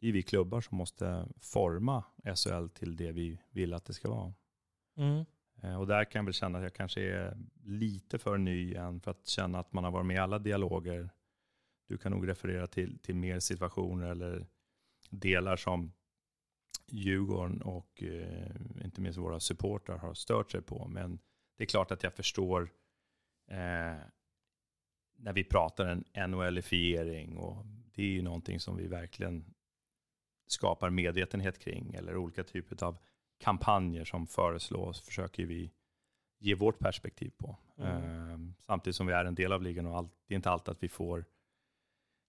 det 0.00 0.08
är 0.08 0.12
vi 0.12 0.22
klubbar 0.22 0.60
som 0.60 0.78
måste 0.78 1.28
forma 1.40 2.04
SHL 2.34 2.68
till 2.68 2.96
det 2.96 3.12
vi 3.12 3.40
vill 3.50 3.74
att 3.74 3.84
det 3.84 3.92
ska 3.92 4.10
vara. 4.10 4.34
Eh, 5.62 5.80
Och 5.80 5.86
där 5.86 6.04
kan 6.04 6.18
jag 6.18 6.24
väl 6.24 6.34
känna 6.34 6.58
att 6.58 6.64
jag 6.64 6.74
kanske 6.74 7.00
är 7.00 7.36
lite 7.64 8.18
för 8.18 8.38
ny 8.38 8.74
än 8.74 9.00
för 9.00 9.10
att 9.10 9.26
känna 9.26 9.58
att 9.58 9.72
man 9.72 9.84
har 9.84 9.90
varit 9.90 10.06
med 10.06 10.16
i 10.16 10.18
alla 10.18 10.38
dialoger. 10.38 11.10
Du 11.88 11.98
kan 11.98 12.12
nog 12.12 12.28
referera 12.28 12.66
till, 12.66 12.98
till 12.98 13.16
mer 13.16 13.38
situationer 13.38 14.10
eller 14.10 14.46
delar 15.10 15.56
som 15.56 15.92
Djurgården 16.88 17.62
och 17.62 18.02
eh, 18.02 18.84
inte 18.84 19.00
minst 19.00 19.18
våra 19.18 19.40
supportrar 19.40 19.98
har 19.98 20.14
stört 20.14 20.50
sig 20.50 20.62
på. 20.62 20.88
Men 20.88 21.18
det 21.56 21.64
är 21.64 21.66
klart 21.66 21.90
att 21.90 22.02
jag 22.02 22.14
förstår 22.14 22.62
eh, 23.50 23.96
när 25.16 25.32
vi 25.32 25.44
pratar 25.44 25.86
en 25.86 26.30
NHLifiering 26.30 27.36
och 27.36 27.66
det 27.66 28.02
är 28.02 28.06
ju 28.06 28.22
någonting 28.22 28.60
som 28.60 28.76
vi 28.76 28.86
verkligen 28.86 29.54
skapar 30.46 30.90
medvetenhet 30.90 31.58
kring 31.58 31.94
eller 31.94 32.16
olika 32.16 32.44
typer 32.44 32.84
av 32.84 32.98
kampanjer 33.38 34.04
som 34.04 34.26
föreslås 34.26 35.00
försöker 35.00 35.46
vi 35.46 35.72
ge 36.38 36.54
vårt 36.54 36.78
perspektiv 36.78 37.32
på. 37.38 37.56
Eh, 37.78 38.38
samtidigt 38.58 38.96
som 38.96 39.06
vi 39.06 39.12
är 39.12 39.24
en 39.24 39.34
del 39.34 39.52
av 39.52 39.62
ligan 39.62 39.86
och 39.86 39.96
allt, 39.96 40.12
det 40.26 40.34
är 40.34 40.36
inte 40.36 40.50
alltid 40.50 40.72
att 40.72 40.82
vi 40.82 40.88
får 40.88 41.24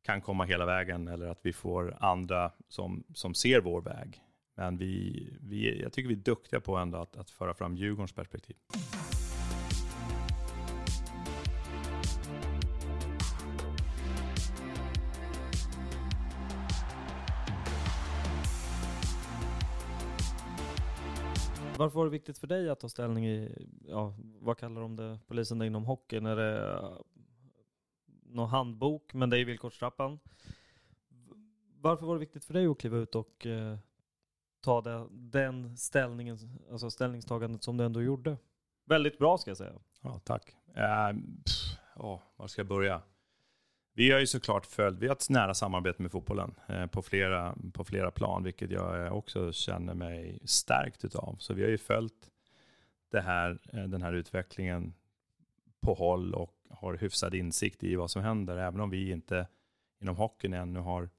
kan 0.08 0.22
komma 0.22 0.45
hela 0.45 0.66
vägen 0.66 1.08
eller 1.08 1.28
att 1.28 1.39
vi 1.41 1.53
får 1.53 1.97
andra 1.99 2.51
som, 2.68 3.03
som 3.14 3.34
ser 3.34 3.62
vår 3.62 3.82
väg. 3.82 4.22
Men 4.55 4.78
vi, 4.78 5.38
vi, 5.41 5.82
jag 5.82 5.93
tycker 5.93 6.10
vi 6.10 6.16
är 6.16 6.20
duktiga 6.20 6.60
på 6.60 6.78
ändå 6.78 6.97
att, 6.97 7.18
att 7.18 7.30
föra 7.30 7.53
fram 7.53 7.76
Djurgårdens 7.76 8.12
perspektiv. 8.12 8.55
Varför 21.78 21.97
var 21.97 22.05
det 22.05 22.12
viktigt 22.12 22.38
för 22.38 22.47
dig 22.47 22.70
att 22.70 22.80
ta 22.80 22.89
ställning 22.89 23.28
i, 23.28 23.68
ja, 23.88 24.14
vad 24.39 24.58
kallar 24.58 24.82
de 24.82 24.95
det, 24.95 25.20
polisen 25.28 25.62
inom 25.62 25.86
hockeyn? 25.86 26.26
Är 26.26 26.36
det 26.36 26.82
någon 28.38 28.50
handbok, 28.50 29.14
men 29.14 29.30
det 29.30 29.40
är 29.40 29.46
villkorstrappan. 29.46 30.20
Varför 31.82 32.06
var 32.06 32.14
det 32.14 32.20
viktigt 32.20 32.46
för 32.46 32.54
dig 32.54 32.68
att 32.68 32.80
kliva 32.80 32.98
ut 32.98 33.16
och 33.16 33.46
eh, 33.46 33.78
ta 34.62 34.82
det, 34.82 35.08
den 35.12 35.78
ställningen, 35.78 36.38
alltså 36.72 36.90
ställningstagandet 36.90 37.64
som 37.64 37.78
du 37.78 37.84
ändå 37.84 38.02
gjorde? 38.02 38.38
Väldigt 38.86 39.18
bra 39.18 39.38
ska 39.38 39.50
jag 39.50 39.58
säga. 39.58 39.74
Ja, 40.02 40.20
tack. 40.24 40.56
Uh, 40.68 41.20
pff, 41.46 41.80
oh, 41.96 42.20
var 42.36 42.48
ska 42.48 42.60
jag 42.60 42.68
börja? 42.68 43.02
Vi 43.98 44.12
har 44.12 44.20
ju 44.20 44.28
såklart 44.28 44.66
följt, 44.66 45.00
vi 45.00 45.08
har 45.08 45.16
ett 45.16 45.30
nära 45.30 45.54
samarbete 45.54 46.02
med 46.02 46.12
fotbollen 46.12 46.56
eh, 46.68 46.86
på, 46.86 47.02
flera, 47.02 47.56
på 47.74 47.84
flera 47.84 48.12
plan, 48.12 48.44
vilket 48.44 48.72
jag 48.72 49.06
eh, 49.06 49.14
också 49.14 49.52
känner 49.52 49.94
mig 49.94 50.40
stärkt 50.44 51.06
utav. 51.06 51.36
Så 51.40 51.54
vi 51.54 51.64
har 51.64 51.70
ju 51.70 51.78
följt 51.78 52.30
det 53.12 53.22
här, 53.22 53.60
eh, 53.74 53.84
den 53.84 54.02
här 54.02 54.14
utvecklingen 54.14 54.94
på 55.82 55.94
håll 55.94 56.34
och 56.34 56.57
har 56.70 56.93
hyfsad 56.93 57.36
insikt 57.36 57.84
i 57.84 57.95
vad 57.95 58.11
som 58.11 58.22
händer, 58.22 58.57
även 58.57 58.82
om 58.82 58.89
vi 58.89 59.11
inte 59.11 59.47
inom 60.01 60.15
hockeyn 60.15 60.53
ännu 60.53 60.80
har 60.80 61.09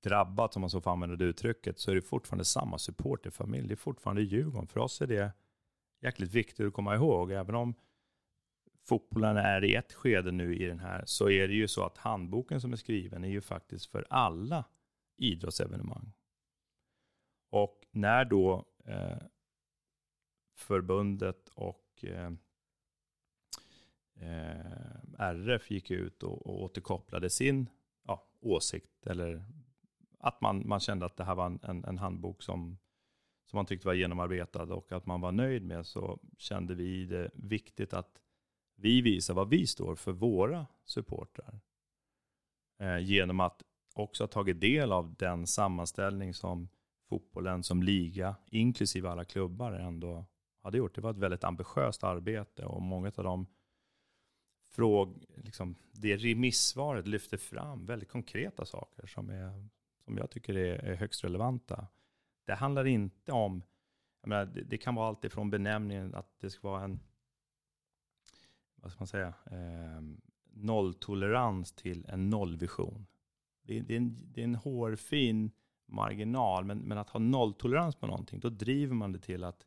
drabbat, 0.00 0.56
om 0.56 0.60
man 0.60 0.70
så 0.70 0.80
får 0.80 0.90
använda 0.90 1.16
det 1.16 1.24
uttrycket, 1.24 1.78
så 1.78 1.90
är 1.90 1.94
det 1.94 2.02
fortfarande 2.02 2.44
samma 2.44 2.78
supporterfamilj. 2.78 3.68
Det 3.68 3.74
är 3.74 3.76
fortfarande 3.76 4.22
Djurgården. 4.22 4.66
För 4.66 4.80
oss 4.80 5.00
är 5.00 5.06
det 5.06 5.32
jäkligt 6.02 6.32
viktigt 6.32 6.66
att 6.66 6.72
komma 6.72 6.94
ihåg, 6.94 7.32
även 7.32 7.54
om 7.54 7.74
fotbollen 8.84 9.36
är 9.36 9.64
i 9.64 9.74
ett 9.74 9.92
skede 9.92 10.32
nu 10.32 10.56
i 10.56 10.64
den 10.64 10.80
här, 10.80 11.02
så 11.06 11.30
är 11.30 11.48
det 11.48 11.54
ju 11.54 11.68
så 11.68 11.84
att 11.84 11.98
handboken 11.98 12.60
som 12.60 12.72
är 12.72 12.76
skriven 12.76 13.24
är 13.24 13.28
ju 13.28 13.40
faktiskt 13.40 13.86
för 13.86 14.06
alla 14.10 14.64
idrottsevenemang. 15.16 16.12
Och 17.50 17.86
när 17.90 18.24
då 18.24 18.64
eh, 18.84 19.18
förbundet 20.56 21.48
och 21.54 22.04
eh, 22.04 22.30
eh, 24.20 25.18
RF 25.18 25.70
gick 25.70 25.90
ut 25.90 26.22
och, 26.22 26.46
och 26.46 26.62
återkopplade 26.62 27.30
sin 27.30 27.68
ja, 28.06 28.26
åsikt, 28.40 29.06
eller 29.06 29.44
att 30.18 30.40
man, 30.40 30.68
man 30.68 30.80
kände 30.80 31.06
att 31.06 31.16
det 31.16 31.24
här 31.24 31.34
var 31.34 31.46
en, 31.46 31.60
en, 31.62 31.84
en 31.84 31.98
handbok 31.98 32.42
som, 32.42 32.78
som 33.44 33.56
man 33.56 33.66
tyckte 33.66 33.86
var 33.86 33.94
genomarbetad 33.94 34.62
och 34.62 34.92
att 34.92 35.06
man 35.06 35.20
var 35.20 35.32
nöjd 35.32 35.64
med, 35.64 35.86
så 35.86 36.18
kände 36.38 36.74
vi 36.74 37.06
det 37.06 37.30
viktigt 37.34 37.94
att 37.94 38.20
vi 38.76 39.00
visar 39.00 39.34
vad 39.34 39.48
vi 39.48 39.66
står 39.66 39.94
för 39.94 40.12
våra 40.12 40.66
supportrar. 40.84 41.60
Eh, 42.78 42.98
genom 42.98 43.40
att 43.40 43.62
också 43.94 44.22
ha 44.22 44.28
tagit 44.28 44.60
del 44.60 44.92
av 44.92 45.14
den 45.14 45.46
sammanställning 45.46 46.34
som 46.34 46.68
fotbollen 47.08 47.62
som 47.62 47.82
liga, 47.82 48.36
inklusive 48.46 49.08
alla 49.08 49.24
klubbar, 49.24 49.72
ändå 49.72 50.24
hade 50.62 50.78
gjort. 50.78 50.94
Det 50.94 51.00
var 51.00 51.10
ett 51.10 51.18
väldigt 51.18 51.44
ambitiöst 51.44 52.04
arbete 52.04 52.64
och 52.64 52.82
många 52.82 53.12
av 53.16 53.24
de 53.24 53.46
fråg, 54.76 55.24
liksom, 55.36 55.74
det 55.92 56.16
remissvaret 56.16 57.06
lyfter 57.06 57.36
fram 57.36 57.86
väldigt 57.86 58.08
konkreta 58.08 58.64
saker 58.64 59.06
som, 59.06 59.30
är, 59.30 59.68
som 60.04 60.18
jag 60.18 60.30
tycker 60.30 60.56
är, 60.56 60.78
är 60.78 60.94
högst 60.94 61.24
relevanta. 61.24 61.86
Det 62.44 62.54
handlar 62.54 62.86
inte 62.86 63.32
om, 63.32 63.62
jag 64.20 64.28
menar, 64.28 64.46
det, 64.46 64.62
det 64.62 64.78
kan 64.78 64.94
vara 64.94 65.08
allt 65.08 65.24
ifrån 65.24 65.50
benämningen 65.50 66.14
att 66.14 66.40
det 66.40 66.50
ska 66.50 66.68
vara 66.68 66.84
en 66.84 67.00
vad 68.76 68.92
ska 68.92 69.00
man 69.00 69.06
säga, 69.06 69.34
eh, 69.50 70.02
nolltolerans 70.52 71.72
till 71.72 72.06
en 72.08 72.30
nollvision. 72.30 73.06
Det, 73.62 73.80
det, 73.80 73.94
är 73.94 73.96
en, 73.96 74.32
det 74.32 74.40
är 74.40 74.44
en 74.44 74.54
hårfin 74.54 75.50
marginal, 75.86 76.64
men, 76.64 76.78
men 76.78 76.98
att 76.98 77.10
ha 77.10 77.20
nolltolerans 77.20 77.96
på 77.96 78.06
någonting, 78.06 78.40
då 78.40 78.48
driver 78.48 78.94
man 78.94 79.12
det 79.12 79.18
till 79.18 79.44
att 79.44 79.66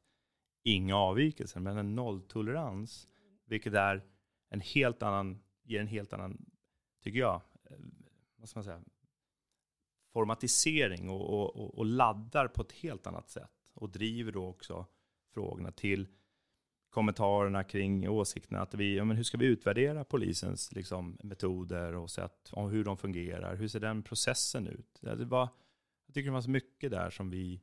inga 0.63 0.95
avvikelser, 0.95 1.59
men 1.59 1.77
en 1.77 1.95
nolltolerans, 1.95 3.07
vilket 3.45 3.73
är 3.73 4.03
en 4.49 4.61
helt 4.61 5.03
annan, 5.03 5.39
ger 5.63 5.81
en 5.81 5.87
helt 5.87 6.13
annan, 6.13 6.45
tycker 7.03 7.19
jag, 7.19 7.41
eh, 7.63 7.77
vad 8.35 8.49
ska 8.49 8.59
man 8.59 8.63
säga, 8.63 8.81
formatisering 10.13 11.09
och, 11.09 11.29
och, 11.29 11.55
och, 11.55 11.77
och 11.77 11.85
laddar 11.85 12.47
på 12.47 12.61
ett 12.61 12.71
helt 12.71 13.07
annat 13.07 13.29
sätt 13.29 13.71
och 13.73 13.89
driver 13.89 14.31
då 14.31 14.47
också 14.47 14.85
frågorna 15.33 15.71
till 15.71 16.07
kommentarerna 16.89 17.63
kring 17.63 18.09
åsikterna 18.09 18.61
att 18.61 18.73
vi, 18.73 18.97
ja, 18.97 19.05
men 19.05 19.17
hur 19.17 19.23
ska 19.23 19.37
vi 19.37 19.45
utvärdera 19.45 20.03
polisens 20.03 20.71
liksom, 20.71 21.17
metoder 21.23 21.95
och 21.95 22.09
sätt 22.09 22.49
om 22.51 22.69
hur 22.69 22.83
de 22.83 22.97
fungerar? 22.97 23.55
Hur 23.55 23.67
ser 23.67 23.79
den 23.79 24.03
processen 24.03 24.67
ut? 24.67 24.99
Det 25.01 25.25
var, 25.25 25.49
jag 26.05 26.13
tycker 26.13 26.29
det 26.29 26.33
var 26.33 26.41
så 26.41 26.49
mycket 26.49 26.91
där 26.91 27.09
som 27.09 27.29
vi 27.29 27.61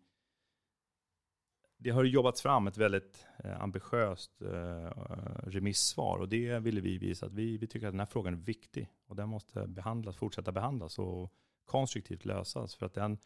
det 1.79 1.91
har 1.91 2.05
jobbats 2.05 2.43
fram 2.43 2.66
ett 2.66 2.77
väldigt 2.77 3.27
eh, 3.45 3.61
ambitiöst 3.61 4.43
eh, 4.43 4.91
remissvar 5.47 6.18
och 6.18 6.29
det 6.29 6.59
ville 6.59 6.81
vi 6.81 6.99
visa 6.99 7.27
att 7.27 7.33
vi, 7.33 7.59
vi 7.59 7.66
tycker 7.66 7.87
att 7.87 7.93
den 7.93 8.01
här 8.01 8.07
frågan 8.07 8.33
är 8.35 8.39
viktig 8.39 8.89
och 9.07 9.16
den 9.16 9.29
måste 9.29 9.66
behandlas, 9.66 10.16
fortsätta 10.16 10.53
behandlas 10.53 10.99
och 10.99 11.33
konstruktivt 11.64 12.24
lösas 12.24 12.74
för 12.74 12.87
att 12.87 12.95
den, 12.95 13.18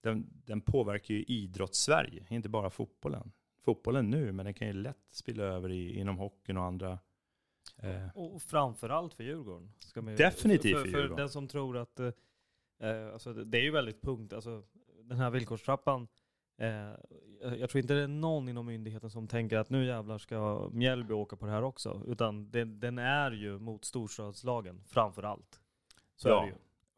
den, 0.00 0.26
den 0.44 0.60
påverkar 0.60 1.14
ju 1.14 1.24
idrotts-Sverige, 1.24 2.26
inte 2.28 2.48
bara 2.48 2.70
fotbollen. 2.70 3.32
Fotbollen 3.62 4.10
nu, 4.10 4.32
men 4.32 4.44
den 4.44 4.54
kan 4.54 4.66
ju 4.66 4.72
lätt 4.72 5.06
spilla 5.10 5.44
över 5.44 5.70
i, 5.70 5.98
inom 5.98 6.18
hockeyn 6.18 6.56
och 6.56 6.64
andra 6.64 6.98
Eh. 7.76 8.08
Och 8.14 8.42
framförallt 8.42 9.14
för 9.14 9.24
Djurgården. 9.24 9.72
Ska 9.78 10.02
man, 10.02 10.16
Definitivt 10.16 10.76
för, 10.76 10.84
för, 10.84 10.90
för, 10.90 11.08
för 11.08 11.16
den 11.16 11.28
som 11.28 11.48
tror 11.48 11.76
att, 11.76 12.00
eh, 12.00 12.10
eh, 12.80 13.12
alltså 13.12 13.32
det 13.32 13.58
är 13.58 13.62
ju 13.62 13.70
väldigt 13.70 14.02
punkt, 14.02 14.32
alltså 14.32 14.62
den 15.02 15.18
här 15.18 15.30
villkorstrappan, 15.30 16.08
eh, 16.56 16.92
jag 17.58 17.70
tror 17.70 17.82
inte 17.82 17.94
det 17.94 18.02
är 18.02 18.08
någon 18.08 18.48
inom 18.48 18.66
myndigheten 18.66 19.10
som 19.10 19.28
tänker 19.28 19.58
att 19.58 19.70
nu 19.70 19.86
jävlar 19.86 20.18
ska 20.18 20.68
Mjällby 20.72 21.14
åka 21.14 21.36
på 21.36 21.46
det 21.46 21.52
här 21.52 21.62
också, 21.62 22.02
utan 22.06 22.50
det, 22.50 22.64
den 22.64 22.98
är 22.98 23.30
ju 23.30 23.58
mot 23.58 23.84
storstadslagen 23.84 24.82
framförallt. 24.86 25.60
Så 26.16 26.28
ja. 26.28 26.42
är 26.42 26.46
det 26.46 26.52
ju. 26.52 26.56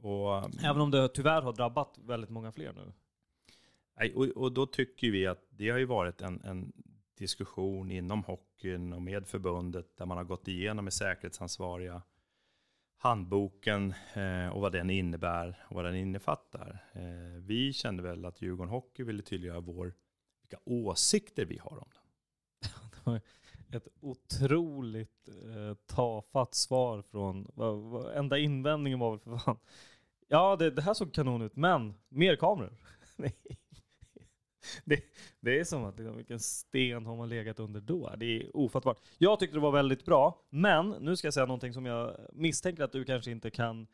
Och, 0.09 0.45
um, 0.45 0.51
Även 0.65 0.81
om 0.81 0.91
det 0.91 1.09
tyvärr 1.09 1.43
har 1.43 1.53
drabbat 1.53 1.99
väldigt 2.03 2.31
många 2.31 2.53
fler 2.53 2.73
nu. 2.73 2.93
Nej, 3.99 4.15
och, 4.15 4.25
och 4.25 4.53
då 4.53 4.67
tycker 4.67 5.11
vi 5.11 5.27
att 5.27 5.47
det 5.51 5.71
har 5.71 5.79
ju 5.79 5.85
varit 5.85 6.23
en, 6.23 6.41
en 6.45 6.73
diskussion 7.19 7.91
inom 7.91 8.25
hockeyn 8.25 8.93
och 8.93 9.03
med 9.03 9.27
förbundet 9.27 9.97
där 9.97 10.07
man 10.07 10.17
har 10.17 10.25
gått 10.25 10.49
igenom 10.49 10.85
med 10.85 10.93
säkerhetsansvariga 10.95 12.03
handboken 12.97 13.95
eh, 14.15 14.49
och 14.49 14.61
vad 14.61 14.73
den 14.73 14.91
innebär 14.91 15.65
och 15.69 15.77
vad 15.77 15.85
den 15.85 15.95
innefattar. 15.97 16.85
Eh, 16.93 17.41
vi 17.41 17.73
kände 17.73 18.03
väl 18.03 18.25
att 18.25 18.43
Djurgården 18.43 18.71
Hockey 18.71 19.03
ville 19.03 19.23
tydliggöra 19.23 19.61
vår, 19.61 19.95
vilka 20.43 20.59
åsikter 20.65 21.45
vi 21.45 21.59
har 21.59 21.79
om 21.79 21.89
den. 21.93 22.03
det 22.91 23.11
var 23.11 23.77
ett 23.77 23.89
otroligt 24.01 25.29
eh, 25.29 25.75
tafatt 25.87 26.55
svar 26.55 27.03
från, 27.03 27.47
enda 28.15 28.39
invändningen 28.39 28.99
var 28.99 29.11
väl 29.11 29.21
för 29.21 29.39
fan, 29.39 29.59
ja 30.29 30.57
det, 30.57 30.71
det 30.71 30.83
här 30.83 30.95
såg 30.95 31.15
kanon 31.15 31.43
ut, 31.43 31.57
men 31.57 31.95
mer 32.09 32.37
kameror. 32.37 32.77
Det, 34.85 35.01
det 35.41 35.61
är 35.61 35.65
som 35.65 35.85
att, 35.85 35.99
liksom, 35.99 36.17
vilken 36.17 36.41
sten 36.41 37.07
har 37.07 37.17
man 37.17 37.29
legat 37.29 37.61
under 37.61 37.81
då? 37.81 38.15
Det 38.17 38.27
är 38.27 38.57
ofattbart. 38.57 39.01
Jag 39.19 39.41
tyckte 39.41 39.57
det 39.57 39.61
var 39.61 39.73
väldigt 39.73 40.05
bra, 40.05 40.47
men 40.51 40.91
nu 40.91 41.17
ska 41.17 41.27
jag 41.27 41.35
säga 41.35 41.47
någonting 41.47 41.73
som 41.73 41.87
jag 41.87 42.17
misstänker 42.33 42.83
att 42.83 42.93
du 42.93 43.05
kanske 43.05 43.31
inte 43.31 43.51
kan, 43.51 43.87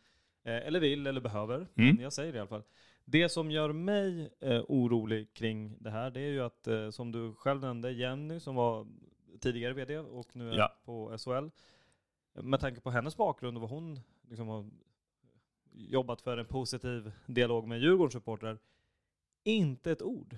eh, 0.44 0.56
eller 0.56 0.80
vill, 0.80 1.06
eller 1.06 1.20
behöver. 1.20 1.56
Mm. 1.56 1.94
Men 1.94 1.98
jag 1.98 2.12
säger 2.12 2.32
det 2.32 2.36
i 2.36 2.40
alla 2.40 2.48
fall. 2.48 2.64
Det 3.04 3.28
som 3.28 3.50
gör 3.50 3.72
mig 3.72 4.30
eh, 4.40 4.62
orolig 4.68 5.34
kring 5.34 5.76
det 5.80 5.90
här, 5.90 6.10
det 6.10 6.20
är 6.20 6.30
ju 6.30 6.42
att, 6.42 6.66
eh, 6.66 6.90
som 6.90 7.12
du 7.12 7.34
själv 7.34 7.60
nämnde, 7.60 7.92
Jenny 7.92 8.40
som 8.40 8.54
var 8.54 8.86
tidigare 9.40 9.72
VD 9.72 9.98
och 9.98 10.36
nu 10.36 10.50
är 10.50 10.56
ja. 10.56 10.72
på 10.84 11.18
SHL. 11.18 11.48
Med 12.42 12.60
tanke 12.60 12.80
på 12.80 12.90
hennes 12.90 13.16
bakgrund 13.16 13.56
och 13.56 13.60
vad 13.60 13.70
hon 13.70 14.00
liksom 14.28 14.48
har 14.48 14.70
jobbat 15.72 16.20
för 16.20 16.36
en 16.36 16.46
positiv 16.46 17.12
dialog 17.26 17.68
med 17.68 17.80
Djurgårdens 17.80 18.12
supportrar, 18.12 18.58
inte 19.44 19.92
ett 19.92 20.02
ord 20.02 20.36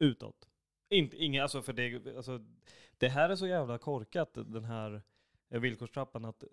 utåt. 0.00 0.48
Inte, 0.88 1.16
inga, 1.16 1.42
alltså 1.42 1.62
för 1.62 1.72
det, 1.72 2.16
alltså, 2.16 2.40
det 2.98 3.08
här 3.08 3.30
är 3.30 3.36
så 3.36 3.46
jävla 3.46 3.78
korkat, 3.78 4.34
den 4.34 4.64
här 4.64 5.02
villkorstrappan, 5.48 6.24
att 6.24 6.44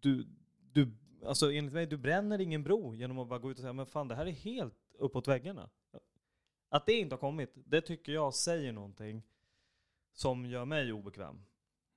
du, 0.00 0.26
du, 0.72 0.90
alltså 1.24 1.52
enligt 1.52 1.72
mig, 1.72 1.86
du 1.86 1.96
bränner 1.96 2.40
ingen 2.40 2.62
bro 2.62 2.94
genom 2.94 3.18
att 3.18 3.28
bara 3.28 3.38
gå 3.38 3.50
ut 3.50 3.56
och 3.56 3.60
säga 3.60 3.72
men 3.72 3.86
fan 3.86 4.08
det 4.08 4.14
här 4.14 4.26
är 4.26 4.30
helt 4.30 4.94
uppåt 4.98 5.28
väggarna. 5.28 5.70
Att 6.68 6.86
det 6.86 6.92
inte 6.92 7.14
har 7.14 7.20
kommit, 7.20 7.52
det 7.54 7.80
tycker 7.80 8.12
jag 8.12 8.34
säger 8.34 8.72
någonting 8.72 9.22
som 10.12 10.46
gör 10.46 10.64
mig 10.64 10.92
obekväm. 10.92 11.44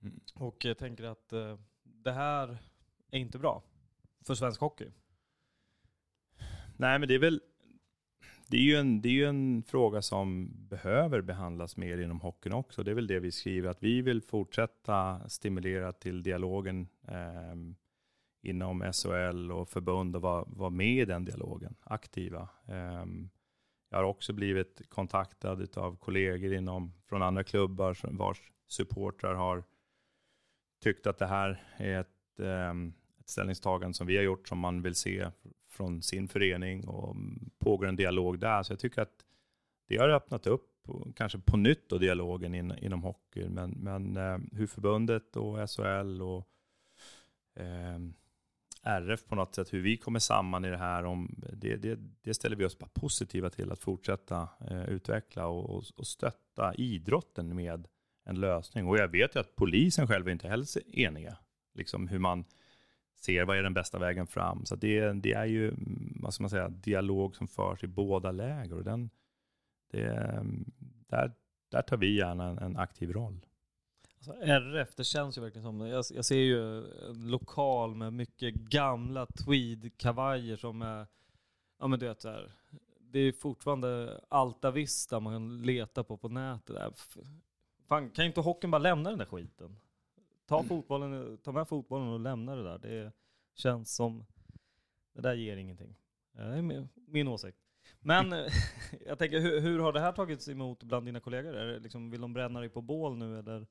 Mm. 0.02 0.20
Och 0.36 0.66
jag 0.66 0.78
tänker 0.78 1.04
att 1.04 1.34
uh, 1.34 1.60
det 1.84 2.12
här 2.12 2.58
är 3.12 3.20
inte 3.20 3.40
bra 3.40 3.64
för 4.22 4.36
svensk 4.36 4.62
hockey. 4.62 4.92
Nej 6.78 7.00
men 7.00 7.08
det 7.08 7.16
är 7.16 7.20
väl 7.20 7.42
det 8.48 8.58
är, 8.58 8.62
ju 8.62 8.76
en, 8.76 9.02
det 9.02 9.10
är 9.10 9.14
ju 9.14 9.26
en 9.26 9.64
fråga 9.64 10.02
som 10.02 10.50
behöver 10.70 11.22
behandlas 11.22 11.78
mer 11.78 11.98
inom 11.98 12.22
hockeyn 12.22 12.54
också. 12.54 12.84
Det 12.84 12.92
är 12.92 12.96
väl 12.96 13.08
det 13.08 13.20
vi 13.20 13.32
skriver, 13.32 13.70
att 13.70 13.84
vi 13.84 14.02
vill 14.02 14.22
fortsätta 14.22 15.30
stimulera 15.30 15.94
till 15.94 16.24
dialogen 16.24 16.88
eh, 17.08 17.56
inom 18.42 18.94
SHL 18.94 19.52
och 19.52 19.70
förbund 19.70 20.16
och 20.16 20.22
vara, 20.22 20.44
vara 20.48 20.70
med 20.70 21.02
i 21.02 21.06
den 21.06 21.26
dialogen, 21.26 21.76
aktiva. 21.84 22.50
Eh, 22.68 23.06
jag 23.90 23.98
har 23.98 24.04
också 24.04 24.34
blivit 24.34 24.82
kontaktad 24.90 25.78
av 25.78 25.96
kollegor 25.96 26.54
inom, 26.54 26.94
från 27.06 27.22
andra 27.22 27.44
klubbar 27.44 27.98
vars 28.04 28.52
supportrar 28.68 29.34
har 29.34 29.64
tyckt 30.84 31.08
att 31.08 31.18
det 31.18 31.28
här 31.28 31.64
är 31.78 32.00
ett, 32.00 32.40
eh, 32.40 32.72
ett 33.20 33.30
ställningstagande 33.30 33.94
som 33.94 34.08
vi 34.08 34.18
har 34.18 34.24
gjort 34.24 34.48
som 34.48 34.60
man 34.60 34.82
vill 34.82 34.96
se 34.96 35.28
från 35.76 36.02
sin 36.02 36.28
förening 36.28 36.88
och 36.88 37.16
pågår 37.60 37.88
en 37.88 37.96
dialog 37.96 38.40
där. 38.40 38.64
Så 38.64 38.72
jag 38.72 38.80
tycker 38.80 39.02
att 39.02 39.26
det 39.88 39.98
har 39.98 40.10
öppnat 40.10 40.48
upp, 40.48 40.72
kanske 41.16 41.40
på 41.40 41.58
nytt 41.58 41.90
då, 41.90 41.98
dialogen 41.98 42.56
in, 42.56 42.74
inom 42.78 43.04
hockey. 43.04 43.50
Men, 43.50 43.72
men 43.72 44.18
eh, 44.18 44.38
hur 44.52 44.68
förbundet 44.68 45.36
och 45.36 45.70
SHL 45.70 46.22
och 46.22 46.48
eh, 47.56 48.00
RF 48.86 49.26
på 49.26 49.36
något 49.36 49.56
sätt, 49.56 49.74
hur 49.74 49.82
vi 49.82 49.98
kommer 49.98 50.20
samman 50.20 50.66
i 50.66 50.70
det 50.70 50.78
här, 50.78 51.06
om, 51.06 51.36
det, 51.54 51.76
det, 51.76 52.00
det 52.22 52.34
ställer 52.34 52.56
vi 52.56 52.66
oss 52.66 52.78
bara 52.78 52.90
positiva 52.94 53.50
till 53.50 53.72
att 53.72 53.80
fortsätta 53.80 54.50
eh, 54.70 54.90
utveckla 54.90 55.48
och, 55.48 55.70
och, 55.70 55.84
och, 55.96 56.08
stötta 56.08 56.74
idrotten 56.76 57.56
med 57.56 57.88
en 58.26 58.40
lösning. 58.40 58.88
Och 58.88 58.98
jag 58.98 59.08
vet 59.08 59.36
ju 59.36 59.40
att 59.40 59.56
polisen 59.56 60.08
själv 60.08 60.30
inte 60.30 60.48
heller 60.48 60.78
är 60.78 61.00
eniga, 61.00 61.38
liksom 61.74 62.08
hur 62.08 62.20
man 62.20 62.46
ser 63.26 63.46
vad 63.46 63.58
är 63.58 63.64
den 63.64 63.74
bästa 63.74 64.00
vägen 64.00 64.28
fram. 64.28 64.66
Så 64.66 64.76
det, 64.76 65.14
det 65.14 65.34
är 65.34 65.46
ju, 65.46 65.68
mm, 65.68 66.18
vad 66.22 66.34
ska 66.34 66.44
man 66.44 66.50
säga, 66.50 66.70
dialog 66.70 67.36
som 67.36 67.48
förs 67.48 67.84
i 67.84 67.88
båda 67.88 68.32
läger. 68.32 68.74
Och 68.74 68.84
den, 68.84 69.10
det, 69.92 70.06
mm, 70.08 70.66
där, 71.08 71.32
där 71.72 71.82
tar 71.82 71.98
vi 71.98 72.18
gärna 72.18 72.46
en, 72.46 72.58
en 72.58 72.78
aktiv 72.78 73.14
roll. 73.14 73.46
Alltså 74.18 74.34
RF, 74.42 74.96
det 74.96 75.04
känns 75.04 75.38
ju 75.38 75.42
verkligen 75.42 75.64
som, 75.64 75.82
jag, 75.82 76.06
jag 76.14 76.26
ser 76.26 76.36
ju 76.36 76.78
en 77.10 77.32
lokal 77.32 77.96
med 77.96 78.14
mycket 78.14 78.54
gamla 78.56 79.26
tweed-kavajer 79.26 80.56
som 80.56 80.82
är, 80.82 81.08
ja 81.80 81.88
men 81.88 82.00
du 82.00 82.08
vet 82.08 82.22
såhär, 82.22 82.52
det 83.00 83.20
är 83.20 83.32
fortfarande 83.32 84.22
Alta 84.30 84.72
Vista 84.72 85.20
man 85.20 85.62
letar 85.62 86.04
på 86.04 86.18
på 86.18 86.30
nätet. 86.30 86.76
Där. 86.76 86.94
Fan, 87.88 88.10
kan 88.10 88.26
inte 88.26 88.42
hockeyn 88.42 88.72
bara 88.72 88.80
lämna 88.80 89.10
den 89.10 89.20
där 89.20 89.26
skiten? 89.26 89.80
Ta, 90.46 90.64
fotbollen, 90.64 91.38
ta 91.38 91.52
med 91.52 91.68
fotbollen 91.68 92.08
och 92.08 92.20
lämna 92.20 92.56
det 92.56 92.64
där. 92.64 92.78
Det 92.78 93.12
känns 93.56 93.96
som, 93.96 94.26
det 95.14 95.22
där 95.22 95.34
ger 95.34 95.58
ingenting. 95.58 95.96
Det 96.34 96.42
är 96.42 96.90
min, 97.08 97.28
åsikt. 97.28 97.58
Men 98.00 98.32
jag 99.06 99.20
tänker, 99.20 99.40
hur, 99.40 99.60
hur, 99.60 99.80
har 99.80 99.94
det 99.94 100.00
här 100.00 100.12
tagits 100.12 100.48
emot 100.48 100.84
bland 100.84 101.06
dina 101.06 101.20
kollegor? 101.20 101.56
Är 101.56 101.66
det 101.66 101.80
liksom, 101.80 102.12
vill 102.12 102.22
de 102.22 102.34
bränna 102.34 102.60
dig 102.60 102.70
på 102.70 102.82
bål 102.82 103.18
nu 103.18 103.40
eller? 103.40 103.68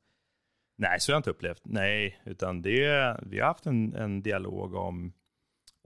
Nej, 0.76 1.00
så 1.00 1.12
har 1.12 1.14
jag 1.14 1.18
inte 1.18 1.30
upplevt. 1.30 1.62
Nej, 1.64 2.20
utan 2.24 2.62
det, 2.62 3.16
vi 3.22 3.40
har 3.40 3.46
haft 3.46 3.66
en, 3.66 3.94
en 3.94 4.22
dialog 4.22 4.74
om, 4.74 5.12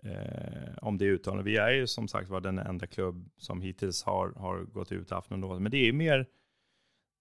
eh, 0.03 0.75
om 0.83 0.99
det 0.99 1.05
uttalandet. 1.05 1.47
Vi 1.47 1.57
är 1.57 1.71
ju 1.71 1.87
som 1.87 2.09
sagt 2.09 2.29
var 2.29 2.41
den 2.41 2.59
enda 2.59 2.87
klubb 2.87 3.31
som 3.37 3.61
hittills 3.61 4.03
har, 4.03 4.33
har 4.33 4.59
gått 4.59 4.93
ut 4.93 5.11
och 5.11 5.17
haft 5.17 5.31
någon 5.31 5.39
Aftonbladet. 5.39 5.63
Men 5.63 5.73
det 5.73 5.89
är 5.89 5.93
mer 5.93 6.27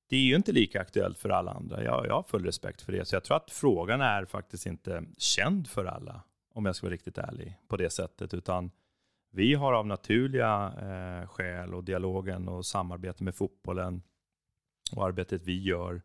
det 0.10 0.16
är 0.16 0.22
ju 0.22 0.36
inte 0.36 0.52
lika 0.52 0.82
aktuellt 0.82 1.20
för 1.20 1.30
alla 1.30 1.52
andra. 1.52 1.84
Jag, 1.84 2.06
jag 2.08 2.14
har 2.14 2.24
full 2.24 2.46
respekt 2.46 2.82
för 2.82 2.92
det. 2.92 3.06
Så 3.06 3.16
jag 3.16 3.24
tror 3.24 3.38
att 3.38 3.52
frågan 3.52 4.02
är 4.02 4.26
faktiskt 4.26 4.66
inte 4.66 5.04
känd 5.18 5.68
för 5.68 5.86
alla, 5.86 6.24
om 6.54 6.66
jag 6.66 6.76
ska 6.76 6.88
vara 6.88 6.94
riktigt 6.94 7.18
ärlig, 7.18 7.58
på 7.68 7.78
det 7.78 7.90
sättet. 7.90 8.34
Utan 8.34 8.72
vi 9.32 9.54
har 9.54 9.74
av 9.74 9.88
naturliga 9.88 10.74
eh, 10.82 11.28
skäl 11.28 11.74
och 11.74 11.84
dialogen 11.84 12.48
och 12.48 12.66
samarbete 12.66 13.24
med 13.24 13.36
fotbollen 13.36 14.02
och 14.92 15.06
arbetet 15.06 15.44
vi 15.44 15.64
gör 15.64 16.02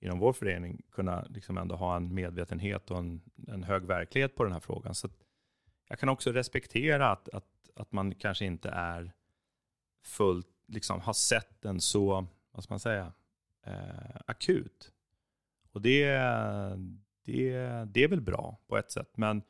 inom 0.00 0.18
vår 0.18 0.32
förening 0.32 0.82
kunna 0.90 1.26
liksom 1.30 1.58
ändå 1.58 1.74
ha 1.76 1.96
en 1.96 2.14
medvetenhet 2.14 2.90
och 2.90 2.98
en, 2.98 3.20
en 3.48 3.62
hög 3.62 3.82
verklighet 3.82 4.36
på 4.36 4.44
den 4.44 4.52
här 4.52 4.60
frågan. 4.60 4.94
Så 4.94 5.08
jag 5.88 5.98
kan 5.98 6.08
också 6.08 6.32
respektera 6.32 7.10
att, 7.10 7.28
att, 7.28 7.44
att 7.76 7.92
man 7.92 8.14
kanske 8.14 8.44
inte 8.44 8.68
är 8.68 9.12
fullt, 10.04 10.48
liksom 10.66 11.00
har 11.00 11.12
sett 11.12 11.64
en 11.64 11.80
så, 11.80 12.26
vad 12.52 12.64
ska 12.64 12.72
man 12.72 12.80
säga, 12.80 13.12
eh, 13.66 14.16
akut. 14.26 14.92
Och 15.72 15.82
det, 15.82 16.06
det, 17.24 17.52
det 17.84 18.04
är 18.04 18.08
väl 18.08 18.20
bra 18.20 18.58
på 18.66 18.78
ett 18.78 18.90
sätt. 18.90 19.16
Men 19.16 19.42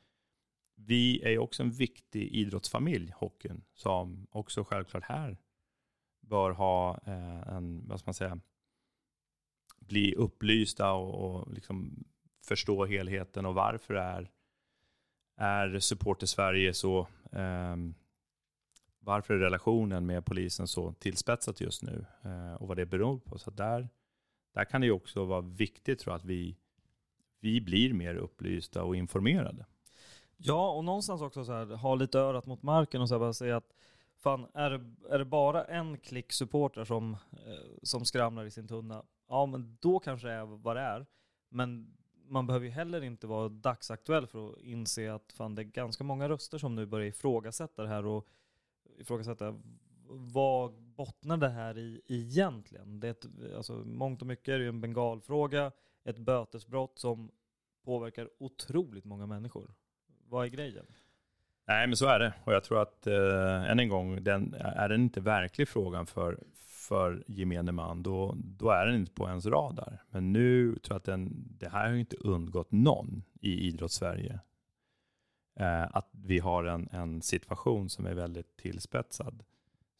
vi 0.74 1.22
är 1.22 1.30
ju 1.30 1.38
också 1.38 1.62
en 1.62 1.70
viktig 1.70 2.22
idrottsfamilj, 2.22 3.12
hockeyn, 3.16 3.64
som 3.74 4.26
också 4.30 4.64
självklart 4.64 5.04
här 5.04 5.36
bör 6.20 6.50
ha 6.50 7.00
eh, 7.06 7.48
en, 7.48 7.88
vad 7.88 7.98
ska 7.98 8.08
man 8.08 8.14
säga, 8.14 8.40
bli 9.78 10.14
upplysta 10.14 10.92
och, 10.92 11.24
och 11.24 11.54
liksom 11.54 12.04
förstå 12.46 12.86
helheten 12.86 13.46
och 13.46 13.54
varför 13.54 13.94
är, 13.94 14.30
är 15.36 15.78
Supporter 15.78 16.26
Sverige 16.26 16.74
så 16.74 17.00
eh, 17.32 17.76
varför 18.98 19.34
är 19.34 19.38
relationen 19.38 20.06
med 20.06 20.24
polisen 20.24 20.66
så 20.68 20.92
tillspetsat 20.92 21.61
just 21.61 21.82
nu 21.82 22.06
eh, 22.24 22.54
och 22.54 22.68
vad 22.68 22.76
det 22.76 22.86
beror 22.86 23.18
på. 23.18 23.38
Så 23.38 23.50
där 23.50 23.88
där 24.53 24.64
kan 24.64 24.80
det 24.80 24.86
ju 24.86 24.92
också 24.92 25.24
vara 25.24 25.40
viktigt 25.40 25.98
tror 25.98 26.12
jag, 26.12 26.18
att 26.18 26.24
vi, 26.24 26.57
vi 27.40 27.61
blir 27.61 27.92
mer 27.92 28.14
upplysta 28.14 28.82
och 28.84 28.96
informerade. 28.96 29.66
Ja, 30.36 30.70
och 30.70 30.84
någonstans 30.84 31.22
också 31.22 31.44
så 31.44 31.53
här, 31.53 31.66
ha 31.66 31.94
lite 31.94 32.18
örat 32.18 32.46
mot 32.46 32.62
marken 32.62 33.01
och 33.01 33.09
så 33.09 33.14
här, 33.14 33.18
bara 33.18 33.32
säga 33.32 33.57
att 33.57 33.72
fan, 34.16 34.46
är 34.55 34.70
det, 34.70 35.14
är 35.14 35.18
det 35.18 35.24
bara 35.24 35.64
en 35.64 35.98
klick 35.98 36.32
supportrar 36.32 36.84
som, 36.84 37.12
eh, 37.32 37.76
som 37.82 38.05
skramlar 38.05 38.44
i 38.44 38.51
sin 38.51 38.68
tunna, 38.68 39.05
ja 39.28 39.46
men 39.46 39.76
då 39.80 39.98
kanske 39.98 40.28
det 40.28 40.34
är 40.34 40.44
vad 40.44 40.76
det 40.76 40.82
är. 40.82 41.07
Men 41.48 41.96
man 42.30 42.46
behöver 42.46 42.66
ju 42.66 42.72
heller 42.72 43.03
inte 43.03 43.26
vara 43.26 43.48
dagsaktuell 43.48 44.26
för 44.26 44.51
att 44.51 44.61
inse 44.61 45.14
att 45.14 45.32
fan, 45.32 45.55
det 45.55 45.62
är 45.62 45.64
ganska 45.64 46.05
många 46.05 46.28
röster 46.28 46.59
som 46.59 46.74
nu 46.74 46.86
börjar 46.86 47.07
ifrågasätta 47.07 47.82
det 47.82 47.88
här 47.88 48.07
och 48.07 48.26
ifrågasätta 48.98 49.55
vad 50.11 50.72
bottnar 50.72 51.36
det 51.36 51.48
här 51.48 51.78
i 51.78 52.00
egentligen? 52.06 53.00
Det 53.00 53.06
är 53.06 53.11
ett, 53.11 53.26
alltså, 53.56 53.72
mångt 53.72 54.20
och 54.20 54.26
mycket 54.26 54.48
är 54.48 54.58
det 54.58 54.64
ju 54.64 54.68
en 54.68 54.80
bengalfråga, 54.80 55.72
ett 56.04 56.18
bötesbrott 56.18 56.98
som 56.98 57.30
påverkar 57.84 58.28
otroligt 58.38 59.04
många 59.04 59.26
människor. 59.26 59.74
Vad 60.28 60.44
är 60.44 60.48
grejen? 60.48 60.86
Nej, 61.66 61.86
men 61.86 61.96
så 61.96 62.06
är 62.06 62.18
det. 62.18 62.32
Och 62.44 62.52
jag 62.52 62.64
tror 62.64 62.82
att, 62.82 63.06
eh, 63.06 63.70
än 63.70 63.80
en 63.80 63.88
gång, 63.88 64.24
den, 64.24 64.54
är 64.54 64.88
den 64.88 65.00
inte 65.00 65.20
verklig 65.20 65.68
frågan 65.68 66.06
för, 66.06 66.38
för 66.88 67.24
gemene 67.26 67.72
man, 67.72 68.02
då, 68.02 68.34
då 68.36 68.70
är 68.70 68.86
den 68.86 68.94
inte 68.94 69.12
på 69.12 69.28
ens 69.28 69.46
radar. 69.46 70.02
Men 70.11 70.32
nu 70.32 70.76
tror 70.76 70.94
jag 70.94 70.96
att 70.96 71.04
den, 71.04 71.48
det 71.58 71.68
här 71.68 71.88
har 71.88 71.96
inte 71.96 72.16
undgått 72.16 72.72
någon 72.72 73.22
i 73.40 73.68
idrottssverige. 73.68 74.40
Eh, 75.56 75.96
att 75.96 76.08
vi 76.12 76.38
har 76.38 76.64
en, 76.64 76.88
en 76.92 77.22
situation 77.22 77.88
som 77.88 78.06
är 78.06 78.14
väldigt 78.14 78.56
tillspetsad. 78.56 79.44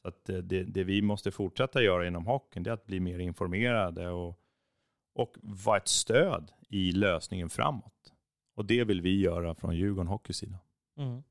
Så 0.03 0.09
att 0.09 0.29
eh, 0.29 0.37
det, 0.37 0.63
det 0.63 0.85
vi 0.85 1.03
måste 1.03 1.31
fortsätta 1.31 1.83
göra 1.83 2.07
inom 2.07 2.27
hockeyn, 2.27 2.67
är 2.67 2.71
att 2.71 2.87
bli 2.87 3.01
mer 3.01 3.19
informerade 3.19 4.11
och, 4.11 4.41
och 5.15 5.37
vara 5.43 5.77
ett 5.77 5.89
stöd 5.89 6.53
i 6.69 6.93
lösningen 6.93 7.51
framåt. 7.51 8.13
Och 8.55 8.65
det 8.65 8.85
vill 8.85 9.01
vi 9.01 9.21
göra 9.21 9.55
från 9.55 9.77
Djurgården 9.77 10.07
Hockeysida. 10.07 10.59
Mm. 10.97 11.23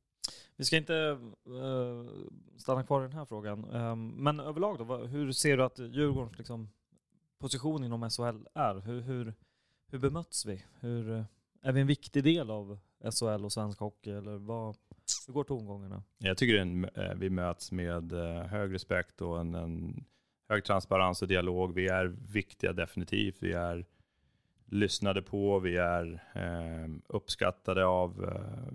Vi 0.55 0.65
ska 0.65 0.77
inte 0.77 0.93
uh, 0.93 2.09
stanna 2.57 2.83
kvar 2.83 3.01
i 3.01 3.07
den 3.07 3.17
här 3.17 3.25
frågan, 3.25 3.65
um, 3.65 4.07
men 4.07 4.39
överlag 4.39 4.77
då, 4.77 4.97
hur 4.97 5.31
ser 5.31 5.57
du 5.57 5.63
att 5.63 5.79
Djurgårdens 5.79 6.37
liksom, 6.37 6.69
position 7.39 7.83
inom 7.83 8.09
SHL 8.09 8.47
är? 8.53 8.75
Hur, 8.81 9.01
hur, 9.01 9.33
hur 9.87 9.99
bemöts 9.99 10.45
vi? 10.45 10.65
Hur, 10.79 11.11
eh, 11.11 11.23
är 11.61 11.71
vi 11.71 11.81
en 11.81 11.87
viktig 11.87 12.23
del 12.23 12.49
av 12.49 12.79
SHL 13.01 13.45
och 13.45 13.51
svensk 13.51 13.79
hockey, 13.79 14.11
eller 14.11 14.37
vad, 14.37 14.77
hur 15.27 15.33
går 15.33 15.43
tongångarna? 15.43 16.03
Jag 16.17 16.37
tycker 16.37 16.57
en, 16.57 16.85
eh, 16.85 17.13
vi 17.15 17.29
möts 17.29 17.71
med 17.71 18.13
eh, 18.13 18.43
hög 18.43 18.73
respekt 18.73 19.21
och 19.21 19.39
en, 19.39 19.55
en 19.55 20.05
hög 20.49 20.63
transparens 20.63 21.21
och 21.21 21.27
dialog. 21.27 21.73
Vi 21.73 21.87
är 21.87 22.05
viktiga 22.33 22.73
definitivt. 22.73 23.37
Vi 23.39 23.53
är 23.53 23.85
lyssnade 24.71 25.21
på, 25.21 25.59
vi 25.59 25.77
är 25.77 26.23
eh, 26.33 26.89
uppskattade 27.07 27.85
av 27.85 28.23
eh, 28.23 28.73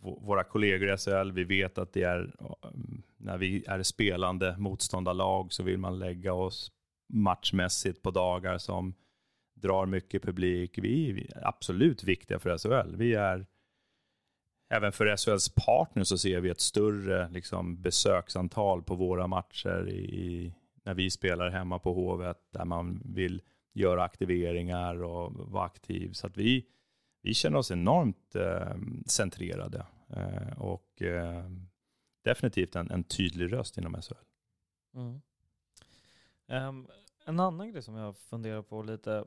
våra 0.00 0.44
kollegor 0.44 0.94
i 0.94 0.96
SHL. 0.96 1.32
Vi 1.32 1.44
vet 1.44 1.78
att 1.78 1.92
det 1.92 2.02
är, 2.02 2.34
eh, 2.40 2.70
när 3.16 3.38
vi 3.38 3.64
är 3.66 3.82
spelande 3.82 4.56
motståndarlag 4.58 5.52
så 5.52 5.62
vill 5.62 5.78
man 5.78 5.98
lägga 5.98 6.32
oss 6.32 6.72
matchmässigt 7.08 8.02
på 8.02 8.10
dagar 8.10 8.58
som 8.58 8.94
drar 9.54 9.86
mycket 9.86 10.22
publik. 10.22 10.78
Vi 10.78 11.10
är 11.36 11.48
absolut 11.48 12.04
viktiga 12.04 12.38
för 12.38 12.58
SHL. 12.58 12.96
Vi 12.96 13.14
är, 13.14 13.46
även 14.72 14.92
för 14.92 15.16
SHLs 15.16 15.48
partners 15.48 16.08
så 16.08 16.18
ser 16.18 16.40
vi 16.40 16.50
ett 16.50 16.60
större 16.60 17.28
liksom, 17.28 17.82
besöksantal 17.82 18.82
på 18.82 18.94
våra 18.94 19.26
matcher 19.26 19.88
i, 19.88 20.54
när 20.82 20.94
vi 20.94 21.10
spelar 21.10 21.50
hemma 21.50 21.78
på 21.78 21.92
Hovet, 21.92 22.38
där 22.50 22.64
man 22.64 23.02
vill 23.04 23.42
göra 23.72 24.04
aktiveringar 24.04 25.02
och 25.02 25.32
vara 25.32 25.64
aktiv. 25.64 26.12
Så 26.12 26.26
att 26.26 26.36
vi, 26.36 26.66
vi 27.22 27.34
känner 27.34 27.58
oss 27.58 27.70
enormt 27.70 28.34
eh, 28.34 28.76
centrerade 29.06 29.86
eh, 30.08 30.58
och 30.58 31.02
eh, 31.02 31.50
definitivt 32.24 32.76
en, 32.76 32.90
en, 32.90 33.04
tydlig 33.04 33.52
röst 33.52 33.78
inom 33.78 34.02
SHL. 34.02 34.14
Mm. 34.94 35.20
Um, 36.68 36.88
en 37.26 37.40
annan 37.40 37.72
grej 37.72 37.82
som 37.82 37.94
jag 37.94 38.16
funderar 38.16 38.62
på 38.62 38.82
lite 38.82 39.24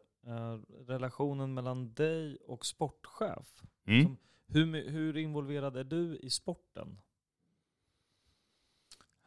relationen 0.88 1.54
mellan 1.54 1.94
dig 1.94 2.38
och 2.46 2.66
sportchef. 2.66 3.64
Mm. 3.88 4.04
Som, 4.04 4.18
hur, 4.48 4.90
hur 4.90 5.18
involverad 5.18 5.78
är 5.78 5.84
du 5.84 6.18
i 6.18 6.30
sporten? 6.30 6.98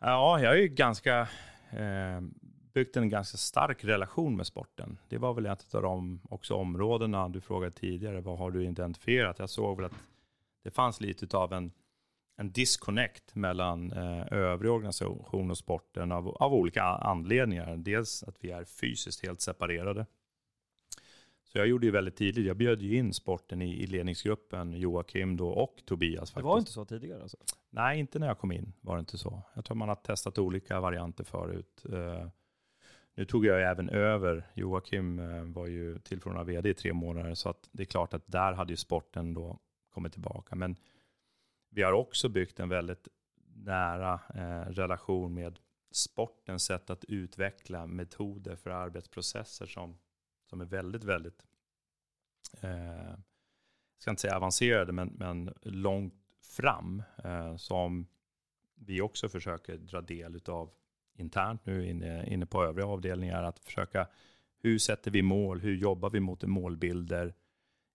Ja, 0.00 0.40
jag 0.40 0.52
är 0.52 0.62
ju 0.62 0.68
ganska 0.68 1.28
eh, 1.70 2.20
byggt 2.74 2.96
en 2.96 3.08
ganska 3.08 3.36
stark 3.36 3.84
relation 3.84 4.36
med 4.36 4.46
sporten. 4.46 4.98
Det 5.08 5.18
var 5.18 5.34
väl 5.34 5.46
ett 5.46 5.74
av 5.74 5.82
de 5.82 6.20
också 6.30 6.54
områdena 6.54 7.28
du 7.28 7.40
frågade 7.40 7.72
tidigare. 7.72 8.20
Vad 8.20 8.38
har 8.38 8.50
du 8.50 8.64
identifierat? 8.64 9.38
Jag 9.38 9.50
såg 9.50 9.76
väl 9.76 9.86
att 9.86 9.98
det 10.64 10.70
fanns 10.70 11.00
lite 11.00 11.36
av 11.36 11.52
en, 11.52 11.72
en 12.36 12.52
disconnect 12.52 13.34
mellan 13.34 13.92
eh, 13.92 14.32
övrig 14.32 14.72
organisation 14.72 15.50
och 15.50 15.58
sporten 15.58 16.12
av, 16.12 16.28
av 16.28 16.54
olika 16.54 16.82
anledningar. 16.82 17.76
Dels 17.76 18.22
att 18.22 18.44
vi 18.44 18.50
är 18.50 18.64
fysiskt 18.64 19.26
helt 19.26 19.40
separerade. 19.40 20.06
Så 21.52 21.58
jag 21.58 21.66
gjorde 21.66 21.86
ju 21.86 21.92
väldigt 21.92 22.16
tidigt, 22.16 22.46
jag 22.46 22.56
bjöd 22.56 22.82
ju 22.82 22.96
in 22.96 23.14
sporten 23.14 23.62
i, 23.62 23.82
i 23.82 23.86
ledningsgruppen, 23.86 24.72
Joakim 24.72 25.36
då 25.36 25.48
och 25.48 25.82
Tobias. 25.86 26.20
Faktiskt. 26.20 26.36
Det 26.36 26.42
var 26.42 26.58
inte 26.58 26.70
så 26.70 26.84
tidigare 26.84 27.22
alltså? 27.22 27.36
Nej, 27.70 27.98
inte 27.98 28.18
när 28.18 28.26
jag 28.26 28.38
kom 28.38 28.52
in 28.52 28.72
var 28.80 28.96
det 28.96 29.00
inte 29.00 29.18
så. 29.18 29.42
Jag 29.54 29.64
tror 29.64 29.76
man 29.76 29.88
har 29.88 29.96
testat 29.96 30.38
olika 30.38 30.80
varianter 30.80 31.24
förut. 31.24 31.84
Eh, 31.92 32.28
nu 33.14 33.24
tog 33.24 33.46
jag 33.46 33.70
även 33.70 33.88
över, 33.88 34.46
Joakim 34.54 35.18
eh, 35.18 35.42
var 35.42 35.66
ju 35.66 35.98
tillförordnad 35.98 36.46
vd 36.46 36.70
i 36.70 36.74
tre 36.74 36.92
månader, 36.92 37.34
så 37.34 37.48
att 37.48 37.68
det 37.72 37.82
är 37.82 37.86
klart 37.86 38.14
att 38.14 38.26
där 38.26 38.52
hade 38.52 38.72
ju 38.72 38.76
sporten 38.76 39.34
då 39.34 39.58
kommit 39.90 40.12
tillbaka. 40.12 40.54
Men 40.54 40.76
vi 41.70 41.82
har 41.82 41.92
också 41.92 42.28
byggt 42.28 42.60
en 42.60 42.68
väldigt 42.68 43.08
nära 43.54 44.20
eh, 44.34 44.70
relation 44.70 45.34
med 45.34 45.58
sportens 45.92 46.64
sätt 46.64 46.90
att 46.90 47.04
utveckla 47.04 47.86
metoder 47.86 48.56
för 48.56 48.70
arbetsprocesser 48.70 49.66
som, 49.66 49.98
som 50.48 50.60
är 50.60 50.64
väldigt, 50.64 51.04
väldigt, 51.04 51.46
eh, 52.60 52.70
jag 52.70 54.02
ska 54.02 54.10
inte 54.10 54.20
säga 54.20 54.36
avancerade, 54.36 54.92
men, 54.92 55.08
men 55.08 55.54
långt 55.62 56.14
fram, 56.42 57.02
eh, 57.24 57.56
som 57.56 58.06
vi 58.74 59.00
också 59.00 59.28
försöker 59.28 59.76
dra 59.76 60.00
del 60.00 60.40
av 60.46 60.70
internt 61.14 61.66
nu 61.66 61.88
inne, 61.88 62.26
inne 62.26 62.46
på 62.46 62.64
övriga 62.64 62.86
avdelningar 62.86 63.42
att 63.42 63.58
försöka 63.58 64.08
hur 64.60 64.78
sätter 64.78 65.10
vi 65.10 65.22
mål? 65.22 65.60
Hur 65.60 65.76
jobbar 65.76 66.10
vi 66.10 66.20
mot 66.20 66.42
målbilder 66.42 67.34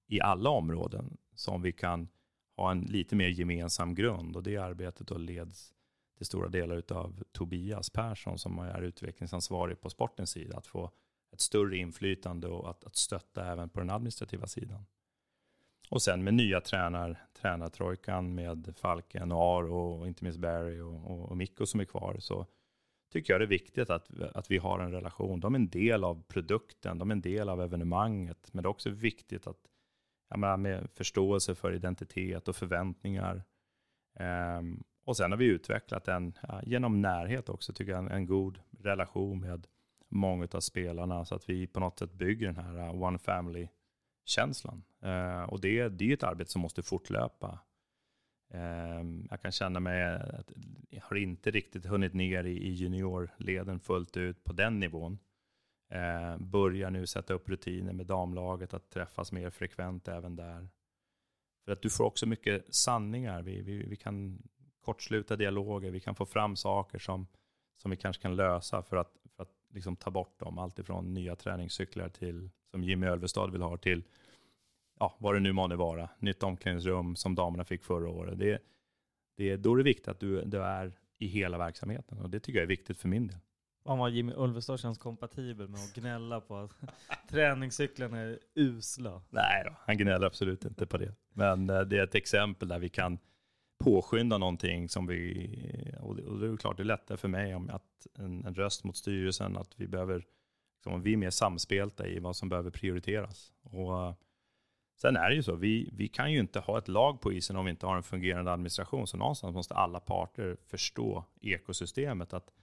i 0.07 0.21
alla 0.21 0.49
områden 0.49 1.17
som 1.35 1.61
vi 1.61 1.71
kan 1.71 2.07
ha 2.55 2.71
en 2.71 2.81
lite 2.81 3.15
mer 3.15 3.27
gemensam 3.27 3.95
grund 3.95 4.35
och 4.35 4.43
det 4.43 4.57
arbetet 4.57 5.07
då 5.07 5.17
leds 5.17 5.73
till 6.17 6.25
stora 6.25 6.49
delar 6.49 6.83
av 6.91 7.23
Tobias 7.31 7.89
Persson 7.89 8.39
som 8.39 8.59
är 8.59 8.81
utvecklingsansvarig 8.81 9.81
på 9.81 9.89
sportens 9.89 10.29
sida 10.29 10.57
att 10.57 10.67
få 10.67 10.91
ett 11.33 11.41
större 11.41 11.77
inflytande 11.77 12.47
och 12.47 12.69
att, 12.69 12.83
att 12.83 12.95
stötta 12.95 13.51
även 13.51 13.69
på 13.69 13.79
den 13.79 13.89
administrativa 13.89 14.47
sidan. 14.47 14.85
Och 15.89 16.01
sen 16.01 16.23
med 16.23 16.33
nya 16.33 16.61
tränar, 16.61 17.25
tränartrojkan 17.33 18.35
med 18.35 18.73
Falken 18.77 19.31
och 19.31 19.41
Ar 19.41 19.63
och 19.63 20.07
inte 20.07 20.23
minst 20.23 20.39
Barry 20.39 20.79
och, 20.79 21.11
och, 21.11 21.29
och 21.29 21.37
Mikko 21.37 21.65
som 21.65 21.79
är 21.79 21.85
kvar 21.85 22.15
så 22.19 22.45
tycker 23.11 23.33
jag 23.33 23.41
det 23.41 23.45
är 23.45 23.47
viktigt 23.47 23.89
att, 23.89 24.21
att 24.33 24.51
vi 24.51 24.57
har 24.57 24.79
en 24.79 24.91
relation. 24.91 25.39
De 25.39 25.55
är 25.55 25.59
en 25.59 25.69
del 25.69 26.03
av 26.03 26.23
produkten, 26.27 26.97
de 26.97 27.11
är 27.11 27.15
en 27.15 27.21
del 27.21 27.49
av 27.49 27.61
evenemanget, 27.61 28.53
men 28.53 28.63
det 28.63 28.67
är 28.67 28.71
också 28.71 28.89
viktigt 28.89 29.47
att 29.47 29.69
jag 30.29 30.39
menar, 30.39 30.57
med 30.57 30.89
förståelse 30.93 31.55
för 31.55 31.73
identitet 31.73 32.47
och 32.47 32.55
förväntningar. 32.55 33.43
Um, 34.59 34.83
och 35.05 35.17
sen 35.17 35.31
har 35.31 35.37
vi 35.37 35.45
utvecklat 35.45 36.07
en, 36.07 36.37
ja, 36.41 36.61
genom 36.63 37.01
närhet 37.01 37.49
också, 37.49 37.73
tycker 37.73 37.91
jag, 37.91 37.99
en, 37.99 38.11
en, 38.11 38.25
god 38.25 38.59
relation 38.79 39.39
med 39.39 39.67
många 40.13 40.47
av 40.51 40.59
spelarna, 40.59 41.25
så 41.25 41.35
att 41.35 41.49
vi 41.49 41.67
på 41.67 41.79
något 41.79 41.99
sätt 41.99 42.13
bygger 42.13 42.45
den 42.45 42.65
här 42.65 42.77
uh, 42.77 43.03
one 43.03 43.17
family-känslan. 43.17 44.83
Eh, 45.01 45.43
och 45.43 45.61
det, 45.61 45.89
det 45.89 46.09
är 46.09 46.13
ett 46.13 46.23
arbete 46.23 46.51
som 46.51 46.61
måste 46.61 46.83
fortlöpa. 46.83 47.59
Eh, 48.53 49.03
jag 49.29 49.41
kan 49.41 49.51
känna 49.51 49.79
mig 49.79 50.01
eh, 50.01 50.39
att 50.39 50.51
jag 50.89 51.01
har 51.01 51.15
inte 51.15 51.51
riktigt 51.51 51.85
hunnit 51.85 52.13
ner 52.13 52.43
i 52.43 52.69
juniorleden 52.69 53.79
fullt 53.79 54.17
ut 54.17 54.43
på 54.43 54.53
den 54.53 54.79
nivån. 54.79 55.19
Eh, 55.89 56.37
börjar 56.37 56.89
nu 56.91 57.07
sätta 57.07 57.33
upp 57.33 57.49
rutiner 57.49 57.93
med 57.93 58.05
damlaget 58.05 58.73
att 58.73 58.89
träffas 58.89 59.31
mer 59.31 59.49
frekvent 59.49 60.07
även 60.07 60.35
där. 60.35 60.67
För 61.65 61.71
att 61.71 61.81
du 61.81 61.89
får 61.89 62.03
också 62.03 62.25
mycket 62.25 62.75
sanningar. 62.75 63.41
Vi, 63.41 63.61
vi, 63.61 63.83
vi 63.83 63.95
kan 63.95 64.41
kortsluta 64.81 65.35
dialoger, 65.35 65.91
vi 65.91 65.99
kan 65.99 66.15
få 66.15 66.25
fram 66.25 66.55
saker 66.55 66.99
som, 66.99 67.27
som 67.77 67.91
vi 67.91 67.97
kanske 67.97 68.21
kan 68.21 68.35
lösa 68.35 68.83
för 68.83 68.97
att 68.97 69.22
liksom 69.73 69.95
ta 69.95 70.11
bort 70.11 70.39
dem. 70.39 70.57
Allt 70.59 70.79
ifrån 70.79 71.13
nya 71.13 71.35
träningscyklar 71.35 72.09
till, 72.09 72.49
som 72.71 72.83
Jimmy 72.83 73.07
Ölvestad 73.07 73.51
vill 73.51 73.61
ha, 73.61 73.77
till 73.77 74.03
ja, 74.99 75.15
vad 75.19 75.35
det 75.35 75.39
nu 75.39 75.51
månde 75.51 75.75
vara, 75.75 76.09
nytt 76.19 76.43
omklädningsrum 76.43 77.15
som 77.15 77.35
damerna 77.35 77.65
fick 77.65 77.83
förra 77.83 78.09
året. 78.09 78.39
Det, 78.39 78.61
det, 79.37 79.57
då 79.57 79.73
är 79.73 79.77
det 79.77 79.83
viktigt 79.83 80.07
att 80.07 80.19
du, 80.19 80.45
du 80.45 80.63
är 80.63 80.93
i 81.17 81.27
hela 81.27 81.57
verksamheten 81.57 82.19
och 82.19 82.29
det 82.29 82.39
tycker 82.39 82.59
jag 82.59 82.63
är 82.63 82.67
viktigt 82.67 82.97
för 82.97 83.07
min 83.07 83.27
del. 83.27 83.37
Fan 83.85 83.97
vad 83.97 84.11
Jimmy 84.11 84.33
Ulvestad 84.35 84.79
känns 84.79 84.97
kompatibel 84.97 85.67
med 85.67 85.79
att 85.79 85.93
gnälla 85.95 86.41
på 86.41 86.57
att 86.57 86.71
träningscyklarna 87.29 88.17
är 88.17 88.39
usla. 88.55 89.21
Nej 89.29 89.63
då, 89.65 89.75
han 89.79 89.97
gnäller 89.97 90.27
absolut 90.27 90.65
inte 90.65 90.85
på 90.85 90.97
det. 90.97 91.15
Men 91.33 91.69
eh, 91.69 91.81
det 91.81 91.97
är 91.97 92.03
ett 92.03 92.15
exempel 92.15 92.67
där 92.67 92.79
vi 92.79 92.89
kan 92.89 93.17
påskynda 93.83 94.37
någonting 94.37 94.89
som 94.89 95.07
vi, 95.07 95.49
och 96.01 96.15
det, 96.15 96.23
och 96.23 96.39
det 96.39 96.47
är 96.47 96.57
klart 96.57 96.77
det 96.77 96.83
är 96.83 96.85
lättare 96.85 97.17
för 97.17 97.27
mig 97.27 97.55
om 97.55 97.69
att 97.69 98.07
en, 98.19 98.45
en 98.45 98.55
röst 98.55 98.83
mot 98.83 98.97
styrelsen, 98.97 99.57
att 99.57 99.79
vi 99.79 99.87
behöver, 99.87 100.25
liksom, 100.75 101.01
vi 101.01 101.13
är 101.13 101.17
mer 101.17 101.29
samspelta 101.29 102.07
i 102.07 102.19
vad 102.19 102.35
som 102.35 102.49
behöver 102.49 102.71
prioriteras. 102.71 103.53
Och 103.63 104.07
eh, 104.07 104.13
Sen 105.03 105.15
är 105.17 105.29
det 105.29 105.35
ju 105.35 105.43
så, 105.43 105.55
vi, 105.55 105.89
vi 105.93 106.07
kan 106.07 106.31
ju 106.31 106.39
inte 106.39 106.59
ha 106.59 106.77
ett 106.77 106.87
lag 106.87 107.21
på 107.21 107.33
isen 107.33 107.55
om 107.55 107.65
vi 107.65 107.71
inte 107.71 107.85
har 107.85 107.97
en 107.97 108.03
fungerande 108.03 108.51
administration. 108.51 109.07
Så 109.07 109.17
någonstans 109.17 109.55
måste 109.55 109.73
alla 109.73 109.99
parter 109.99 110.57
förstå 110.67 111.25
ekosystemet. 111.41 112.33
Att 112.33 112.53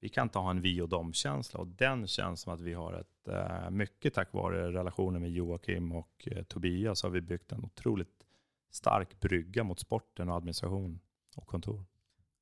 vi 0.00 0.08
kan 0.08 0.22
inte 0.26 0.38
ha 0.38 0.50
en 0.50 0.60
vi 0.60 0.80
och 0.80 0.88
dem-känsla. 0.88 1.60
Och 1.60 1.66
den 1.66 2.06
känns 2.06 2.40
som 2.40 2.52
att 2.52 2.60
vi 2.60 2.74
har 2.74 2.92
ett, 2.92 3.28
eh, 3.28 3.70
mycket 3.70 4.14
tack 4.14 4.32
vare 4.32 4.72
relationen 4.72 5.22
med 5.22 5.30
Joakim 5.30 5.92
och 5.92 6.28
eh, 6.30 6.42
Tobias, 6.42 7.02
har 7.02 7.10
vi 7.10 7.20
byggt 7.20 7.52
en 7.52 7.64
otroligt 7.64 8.26
stark 8.70 9.20
brygga 9.20 9.64
mot 9.64 9.78
sporten 9.78 10.28
och 10.28 10.36
administration 10.36 11.00
och 11.36 11.46
kontor. 11.46 11.84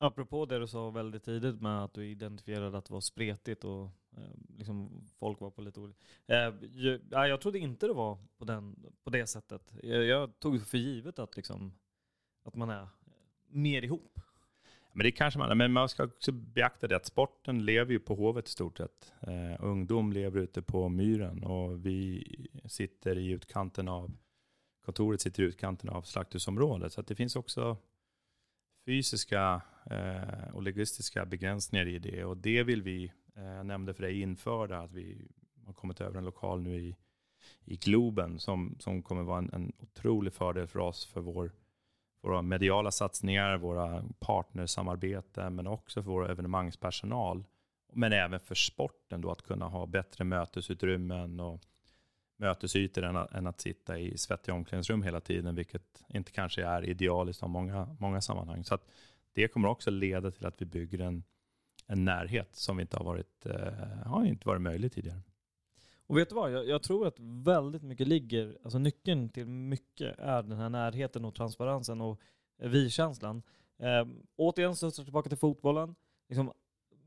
Apropå 0.01 0.47
det 0.47 0.59
du 0.59 0.67
sa 0.67 0.91
väldigt 0.91 1.25
tidigt 1.25 1.61
med 1.61 1.85
att 1.85 1.95
du 1.95 2.07
identifierade 2.07 2.79
att 2.79 2.85
det 2.85 2.95
var 2.95 3.01
spretigt 3.01 3.65
och 3.65 3.85
eh, 4.17 4.59
liksom 4.59 5.05
folk 5.19 5.41
var 5.41 5.51
på 5.51 5.63
lite 5.63 5.81
olika... 5.81 5.99
Eh, 6.27 6.55
jag, 6.73 7.29
jag 7.29 7.41
trodde 7.41 7.59
inte 7.59 7.87
det 7.87 7.93
var 7.93 8.19
på, 8.39 8.45
den, 8.45 8.93
på 9.05 9.11
det 9.11 9.27
sättet. 9.27 9.73
Jag, 9.83 10.05
jag 10.05 10.39
tog 10.39 10.67
för 10.67 10.79
givet 10.79 11.19
att, 11.19 11.37
liksom, 11.37 11.73
att 12.45 12.57
man 12.57 12.71
är 12.71 12.89
mer 13.47 13.83
ihop. 13.83 14.21
Men 14.93 15.05
det 15.05 15.13
kanske 15.13 15.39
man 15.39 15.59
men 15.59 15.73
man 15.73 15.89
ska 15.89 16.05
också 16.05 16.33
beakta 16.33 16.89
det 16.89 16.97
att 16.97 17.07
sporten 17.07 17.65
lever 17.65 17.93
ju 17.93 17.99
på 17.99 18.15
Hovet 18.15 18.49
i 18.49 18.51
stort 18.51 18.79
sett. 18.79 19.13
Eh, 19.21 19.65
ungdom 19.65 20.13
lever 20.13 20.41
ute 20.41 20.63
på 20.63 20.89
myren 20.89 21.45
och 21.45 21.87
vi 21.87 22.25
sitter 22.65 23.19
i 23.19 23.31
utkanten 23.31 23.89
av, 23.89 24.11
kontoret 24.89 25.21
sitter 25.21 25.43
i 25.43 25.47
utkanten 25.47 25.91
av 25.91 26.03
slakthusområdet. 26.03 26.93
Så 26.93 27.03
det 27.03 27.15
finns 27.15 27.37
också 27.37 27.77
fysiska 28.87 29.63
eh, 29.91 30.55
och 30.55 30.63
logistiska 30.63 31.27
begränsningar 31.27 31.87
i 31.87 31.99
det. 31.99 32.25
Och 32.25 32.37
det 32.37 32.63
vill 32.63 32.83
vi, 32.83 33.13
eh, 33.37 33.45
jag 33.45 33.67
nämnde 33.67 33.95
för 33.95 34.03
dig, 34.03 34.21
införa. 34.21 34.81
Att 34.81 34.93
vi 34.93 35.29
har 35.67 35.73
kommit 35.73 36.01
över 36.01 36.19
en 36.19 36.25
lokal 36.25 36.61
nu 36.61 36.77
i, 36.77 36.97
i 37.65 37.77
Globen 37.77 38.39
som, 38.39 38.77
som 38.79 39.03
kommer 39.03 39.23
vara 39.23 39.39
en, 39.39 39.51
en 39.53 39.73
otrolig 39.79 40.33
fördel 40.33 40.67
för 40.67 40.79
oss 40.79 41.07
för 41.07 41.21
vår, 41.21 41.53
våra 42.23 42.43
mediala 42.43 42.91
satsningar, 42.91 43.57
våra 43.57 44.05
partnersamarbete, 44.19 45.51
men 45.51 45.67
också 45.67 46.03
för 46.03 46.11
vår 46.11 46.31
evenemangspersonal. 46.31 47.45
Men 47.93 48.13
även 48.13 48.41
för 48.41 48.55
sporten 48.55 49.21
då 49.21 49.31
att 49.31 49.43
kunna 49.43 49.69
ha 49.69 49.87
bättre 49.87 50.25
mötesutrymmen 50.25 51.41
och 51.41 51.61
mötesytor 52.39 53.05
än 53.05 53.17
att, 53.17 53.35
än 53.35 53.47
att 53.47 53.61
sitta 53.61 53.99
i 53.99 54.19
svettiga 54.19 54.55
omklädningsrum 54.55 55.03
hela 55.03 55.21
tiden, 55.21 55.55
vilket 55.55 56.05
inte 56.09 56.33
kanske 56.33 56.65
är 56.65 56.85
idealiskt 56.85 57.43
i 57.43 57.47
många, 57.47 57.97
många 57.99 58.21
sammanhang. 58.21 58.65
Så 58.65 58.75
att 58.75 58.87
det 59.33 59.49
kommer 59.49 59.69
också 59.69 59.91
leda 59.91 60.31
till 60.31 60.47
att 60.47 60.63
vi 60.63 60.67
bygger 60.67 60.99
en, 60.99 61.25
en 61.87 62.05
närhet 62.05 62.57
som 62.57 62.81
inte 62.81 62.97
har 62.97 63.05
varit, 63.05 63.47
eh, 63.47 63.73
har 64.07 64.25
inte 64.25 64.49
varit 64.49 64.63
möjlig 64.63 64.93
tidigare. 64.93 65.21
Och 66.07 66.19
vet 66.19 66.29
du 66.29 66.35
vad? 66.35 66.53
Jag, 66.53 66.69
jag, 66.69 66.83
tror 66.83 67.07
att 67.07 67.17
väldigt 67.45 67.83
mycket 67.83 68.09
ligger, 68.09 68.59
alltså 68.65 68.79
nyckeln 68.79 69.29
till 69.29 69.47
mycket 69.47 70.19
är 70.19 70.43
den 70.43 70.59
här 70.59 70.69
närheten 70.69 71.25
och 71.25 71.35
transparensen 71.35 72.01
och 72.01 72.21
vi-känslan. 72.59 73.43
Eh, 73.79 74.07
återigen 74.37 74.77
så 74.77 74.91
tillbaka 74.91 75.29
till 75.29 75.39
fotbollen. 75.39 75.95
Liksom, 76.29 76.53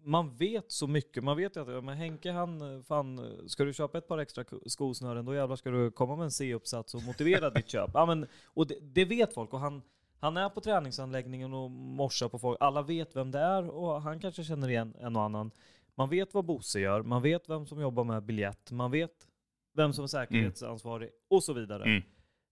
man 0.03 0.35
vet 0.35 0.71
så 0.71 0.87
mycket. 0.87 1.23
Man 1.23 1.37
vet 1.37 1.55
ju 1.55 1.77
att 1.77 1.83
men 1.83 1.97
Henke 1.97 2.31
han, 2.31 2.83
fan, 2.83 3.37
ska 3.47 3.63
du 3.63 3.73
köpa 3.73 3.97
ett 3.97 4.07
par 4.07 4.17
extra 4.17 4.45
skosnören 4.65 5.25
då 5.25 5.35
jävlar 5.35 5.55
ska 5.55 5.69
du 5.69 5.91
komma 5.91 6.15
med 6.15 6.23
en 6.23 6.31
C-uppsats 6.31 6.95
och 6.95 7.03
motivera 7.03 7.49
ditt 7.49 7.69
köp. 7.69 7.89
Ja, 7.93 8.05
men, 8.05 8.27
och 8.45 8.67
det, 8.67 8.75
det, 8.81 9.05
vet 9.05 9.33
folk 9.33 9.53
och 9.53 9.59
han, 9.59 9.81
han 10.19 10.37
är 10.37 10.49
på 10.49 10.61
träningsanläggningen 10.61 11.53
och 11.53 11.71
morsar 11.71 12.29
på 12.29 12.39
folk. 12.39 12.57
Alla 12.59 12.81
vet 12.81 13.15
vem 13.15 13.31
det 13.31 13.39
är 13.39 13.69
och 13.69 14.01
han 14.01 14.19
kanske 14.19 14.43
känner 14.43 14.69
igen 14.69 14.93
en 14.99 15.15
och 15.15 15.23
annan. 15.23 15.51
Man 15.95 16.09
vet 16.09 16.33
vad 16.33 16.45
Bosse 16.45 16.79
gör, 16.79 17.03
man 17.03 17.21
vet 17.21 17.49
vem 17.49 17.65
som 17.65 17.81
jobbar 17.81 18.03
med 18.03 18.23
biljett, 18.23 18.71
man 18.71 18.91
vet 18.91 19.27
vem 19.73 19.93
som 19.93 20.03
är 20.03 20.07
säkerhetsansvarig 20.07 21.07
mm. 21.07 21.17
och 21.29 21.43
så 21.43 21.53
vidare. 21.53 21.83
Mm. 21.83 22.03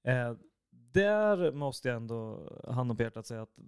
Eh, 0.04 0.38
där 0.70 1.52
måste 1.52 1.88
jag 1.88 1.95
ändå, 1.95 2.50
hand 2.68 2.97
på 2.97 3.04
hjärtat 3.04 3.26
säga 3.26 3.41
att 3.41 3.60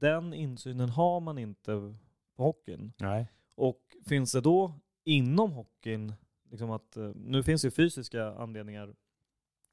den 0.00 0.34
insynen 0.34 0.88
har 0.88 1.20
man 1.20 1.38
inte 1.38 1.94
på 2.36 2.42
hockeyn. 2.42 2.92
Nej. 2.96 3.26
Och 3.54 3.96
finns 4.06 4.32
det 4.32 4.40
då 4.40 4.74
inom 5.04 5.52
hockeyn, 5.52 6.12
liksom 6.50 6.70
att, 6.70 6.96
eh, 6.96 7.10
nu 7.14 7.42
finns 7.42 7.62
det 7.62 7.66
ju 7.66 7.70
fysiska 7.70 8.34
anledningar, 8.34 8.94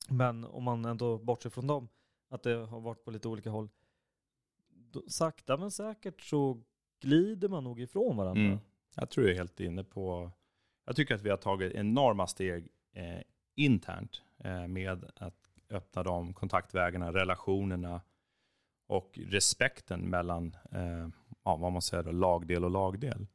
men 0.09 0.45
om 0.45 0.63
man 0.63 0.85
ändå 0.85 1.17
bortser 1.17 1.49
från 1.49 1.67
dem, 1.67 1.89
att 2.29 2.43
det 2.43 2.55
har 2.55 2.79
varit 2.79 3.03
på 3.03 3.11
lite 3.11 3.27
olika 3.27 3.49
håll. 3.49 3.69
Då, 4.69 5.03
sakta 5.07 5.57
men 5.57 5.71
säkert 5.71 6.21
så 6.21 6.61
glider 6.99 7.47
man 7.47 7.63
nog 7.63 7.79
ifrån 7.79 8.17
varandra. 8.17 8.43
Mm. 8.43 8.59
Jag 8.95 9.09
tror 9.09 9.25
jag 9.25 9.33
är 9.33 9.37
helt 9.37 9.59
inne 9.59 9.83
på, 9.83 10.31
jag 10.85 10.95
tycker 10.95 11.15
att 11.15 11.21
vi 11.21 11.29
har 11.29 11.37
tagit 11.37 11.73
enorma 11.73 12.27
steg 12.27 12.67
eh, 12.93 13.21
internt 13.55 14.21
eh, 14.37 14.67
med 14.67 15.11
att 15.15 15.51
öppna 15.69 16.03
de 16.03 16.33
kontaktvägarna, 16.33 17.13
relationerna 17.13 18.01
och 18.87 19.19
respekten 19.21 20.09
mellan 20.09 20.55
eh, 20.71 21.07
ja, 21.43 21.55
vad 21.55 21.71
man 21.71 21.81
säger 21.81 22.03
då, 22.03 22.11
lagdel 22.11 22.63
och 22.63 22.71
lagdel. 22.71 23.27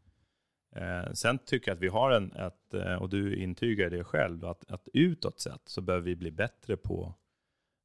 Eh, 0.77 1.13
sen 1.13 1.39
tycker 1.39 1.71
jag 1.71 1.77
att 1.77 1.83
vi 1.83 1.89
har 1.89 2.11
en, 2.11 2.33
ett, 2.33 2.75
eh, 2.75 2.95
och 2.95 3.09
du 3.09 3.37
intygar 3.37 3.91
det 3.91 4.05
själv, 4.05 4.45
att, 4.45 4.71
att 4.71 4.89
utåt 4.93 5.41
sett 5.41 5.63
så 5.65 5.81
behöver 5.81 6.05
vi 6.05 6.17
bli 6.17 6.31
bättre 6.31 6.77
på 6.77 7.15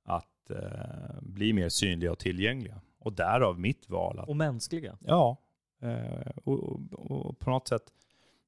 att 0.03 0.49
eh, 0.49 1.21
bli 1.21 1.53
mer 1.53 1.69
synliga 1.69 2.11
och 2.11 2.19
tillgängliga. 2.19 2.81
Och 2.97 3.13
därav 3.13 3.59
mitt 3.59 3.89
val. 3.89 4.19
Att, 4.19 4.29
och 4.29 4.37
mänskliga. 4.37 4.97
Ja, 4.99 5.37
eh, 5.81 6.31
och, 6.43 6.63
och, 6.63 6.81
och, 7.11 7.39
på 7.39 7.49
något 7.49 7.67
sätt, 7.67 7.93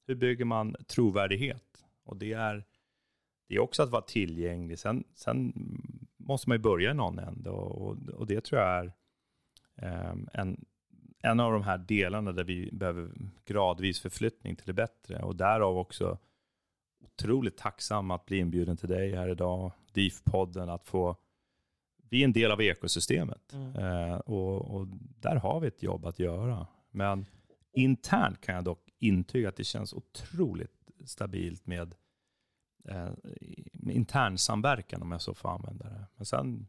hur 0.06 0.14
bygger 0.14 0.44
man 0.44 0.76
trovärdighet? 0.86 1.84
Och 2.04 2.16
det 2.16 2.32
är, 2.32 2.64
det 3.48 3.54
är 3.54 3.58
också 3.58 3.82
att 3.82 3.90
vara 3.90 4.02
tillgänglig. 4.02 4.78
Sen, 4.78 5.04
sen 5.14 5.52
måste 6.16 6.48
man 6.48 6.56
ju 6.56 6.62
börja 6.62 6.90
i 6.90 6.94
någon 6.94 7.18
ände 7.18 7.50
och, 7.50 7.98
och 8.08 8.26
det 8.26 8.40
tror 8.40 8.60
jag 8.60 8.70
är 8.70 8.92
eh, 9.76 10.16
en, 10.32 10.64
en 11.24 11.40
av 11.40 11.52
de 11.52 11.62
här 11.62 11.78
delarna 11.78 12.32
där 12.32 12.44
vi 12.44 12.70
behöver 12.72 13.10
gradvis 13.44 14.00
förflyttning 14.00 14.56
till 14.56 14.66
det 14.66 14.72
bättre 14.72 15.22
och 15.22 15.36
därav 15.36 15.78
också 15.78 16.18
otroligt 17.00 17.56
tacksam 17.56 18.10
att 18.10 18.26
bli 18.26 18.38
inbjuden 18.38 18.76
till 18.76 18.88
dig 18.88 19.14
här 19.14 19.28
idag, 19.28 19.72
DIF-podden, 19.92 20.68
att 20.68 20.84
få 20.84 21.16
bli 21.96 22.24
en 22.24 22.32
del 22.32 22.50
av 22.50 22.62
ekosystemet. 22.62 23.52
Mm. 23.52 23.76
Eh, 23.76 24.16
och, 24.16 24.74
och, 24.74 24.86
där 25.20 25.36
har 25.36 25.60
vi 25.60 25.68
ett 25.68 25.82
jobb 25.82 26.06
att 26.06 26.18
göra. 26.18 26.66
Men 26.90 27.26
internt 27.72 28.40
kan 28.40 28.54
jag 28.54 28.64
dock 28.64 28.90
intyga 28.98 29.48
att 29.48 29.56
det 29.56 29.64
känns 29.64 29.92
otroligt 29.92 30.90
stabilt 31.04 31.66
med, 31.66 31.94
eh, 32.88 33.10
med 33.72 33.96
intern 33.96 34.38
samverkan 34.38 35.02
om 35.02 35.12
jag 35.12 35.22
så 35.22 35.34
får 35.34 35.48
använda 35.48 35.88
det. 35.88 36.06
Men 36.16 36.26
sen, 36.26 36.66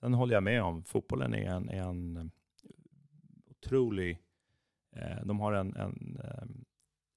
sen 0.00 0.14
håller 0.14 0.34
jag 0.34 0.42
med 0.42 0.62
om, 0.62 0.84
fotbollen 0.84 1.34
är 1.34 1.46
en, 1.46 1.68
en 1.68 2.30
otrolig... 3.62 4.18
Eh, 4.96 5.24
de 5.24 5.40
har 5.40 5.52
en, 5.52 5.76
en, 5.76 6.20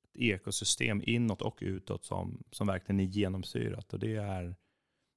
ett 0.04 0.22
ekosystem 0.22 1.02
inåt 1.06 1.42
och 1.42 1.58
utåt 1.62 2.06
som, 2.06 2.44
som 2.52 2.68
verkligen 2.68 3.00
är 3.00 3.04
genomsyrat. 3.04 3.94
Och 3.94 4.00
det 4.00 4.16
är, 4.16 4.56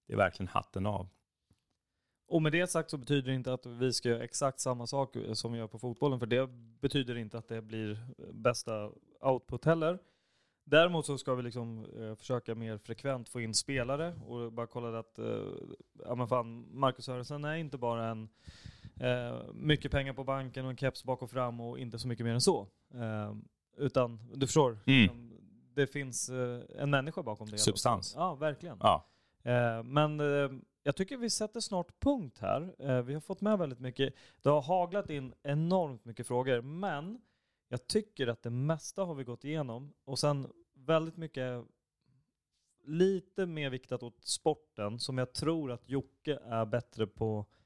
det 0.07 0.13
är 0.13 0.17
verkligen 0.17 0.49
hatten 0.49 0.87
av. 0.87 1.09
Och 2.29 2.43
med 2.43 2.53
det 2.53 2.67
sagt 2.67 2.91
så 2.91 2.99
betyder 2.99 3.31
det 3.31 3.35
inte 3.35 3.53
att 3.53 3.67
vi 3.67 3.93
ska 3.93 4.09
göra 4.09 4.25
exakt 4.25 4.61
samma 4.61 4.87
sak 4.87 5.17
eh, 5.17 5.33
som 5.33 5.53
vi 5.53 5.59
gör 5.59 5.67
på 5.67 5.79
fotbollen, 5.79 6.19
för 6.19 6.27
det 6.27 6.47
betyder 6.81 7.17
inte 7.17 7.39
att 7.39 7.49
det 7.49 7.63
blir 7.63 8.07
bästa 8.33 8.91
output 9.21 9.65
heller. 9.65 9.99
Däremot 10.67 11.07
så 11.07 11.19
ska 11.19 11.35
vi 11.35 11.43
liksom 11.43 11.87
eh, 11.99 12.15
försöka 12.15 12.55
mer 12.55 12.79
frekvent 12.79 13.29
få 13.29 13.41
in 13.41 13.55
spelare 13.55 14.15
och 14.27 14.53
bara 14.53 14.67
kolla 14.67 14.99
att 14.99 15.19
eh, 15.19 15.45
ja, 16.05 16.15
men 16.15 16.29
fan, 16.29 16.79
Marcus 16.79 17.05
Sörensen 17.05 17.45
är 17.45 17.57
inte 17.57 17.79
bara 17.79 18.09
en 18.09 18.29
eh, 19.01 19.43
mycket 19.55 19.91
pengar 19.91 20.13
på 20.13 20.25
banken 20.25 20.65
och 20.65 20.71
en 20.71 20.77
keps 20.77 21.05
bak 21.05 21.23
och 21.23 21.31
fram 21.31 21.61
och 21.61 21.79
inte 21.79 21.99
så 21.99 22.09
mycket 22.09 22.27
mer 22.27 22.33
än 22.33 22.41
så. 22.41 22.67
Eh, 22.95 23.35
utan 23.77 24.21
du 24.35 24.47
förstår, 24.47 24.79
mm. 24.87 25.03
Liksom, 25.03 25.33
det 25.75 25.87
finns 25.87 26.29
eh, 26.29 26.61
en 26.79 26.91
människa 26.91 27.23
bakom 27.23 27.51
det. 27.51 27.59
Substans. 27.59 28.15
Ja, 28.17 28.35
verkligen. 28.35 28.79
Ja. 28.81 29.07
Eh, 29.43 29.83
men 29.83 30.21
jag 30.83 30.97
tycker 30.97 31.17
vi 31.17 31.31
sätter 31.31 31.61
snart 31.61 32.01
punkt 32.01 32.39
här. 32.41 33.03
vi 33.03 33.15
har 33.15 33.21
fått 33.21 33.41
med 33.41 33.59
väldigt 33.59 33.81
mycket. 33.81 34.15
Det 34.43 34.49
har 34.49 34.63
haglat 34.63 35.11
in 35.11 35.35
enormt 35.43 36.05
mycket 36.05 36.27
frågor, 36.27 36.61
men 36.61 37.21
jag 37.69 37.87
tycker 37.87 38.27
att 38.27 38.43
det 38.43 38.51
mesta 38.51 39.05
har 39.05 39.15
vi 39.15 39.25
gått 39.25 39.45
igenom. 39.45 39.93
Och 40.05 40.19
sen 40.19 40.53
väldigt 40.75 41.17
mycket 41.17 41.65
lite 42.85 43.47
mer 43.47 43.71
viktat 43.71 44.03
åt 44.03 44.25
sporten 44.25 44.99
som 44.99 45.19
jag 45.19 45.33
tror 45.33 45.73
att 45.73 45.89
Jocke 45.89 46.39
är 46.45 46.67
bättre 46.67 47.07
på 47.07 47.39
eh, 47.39 47.64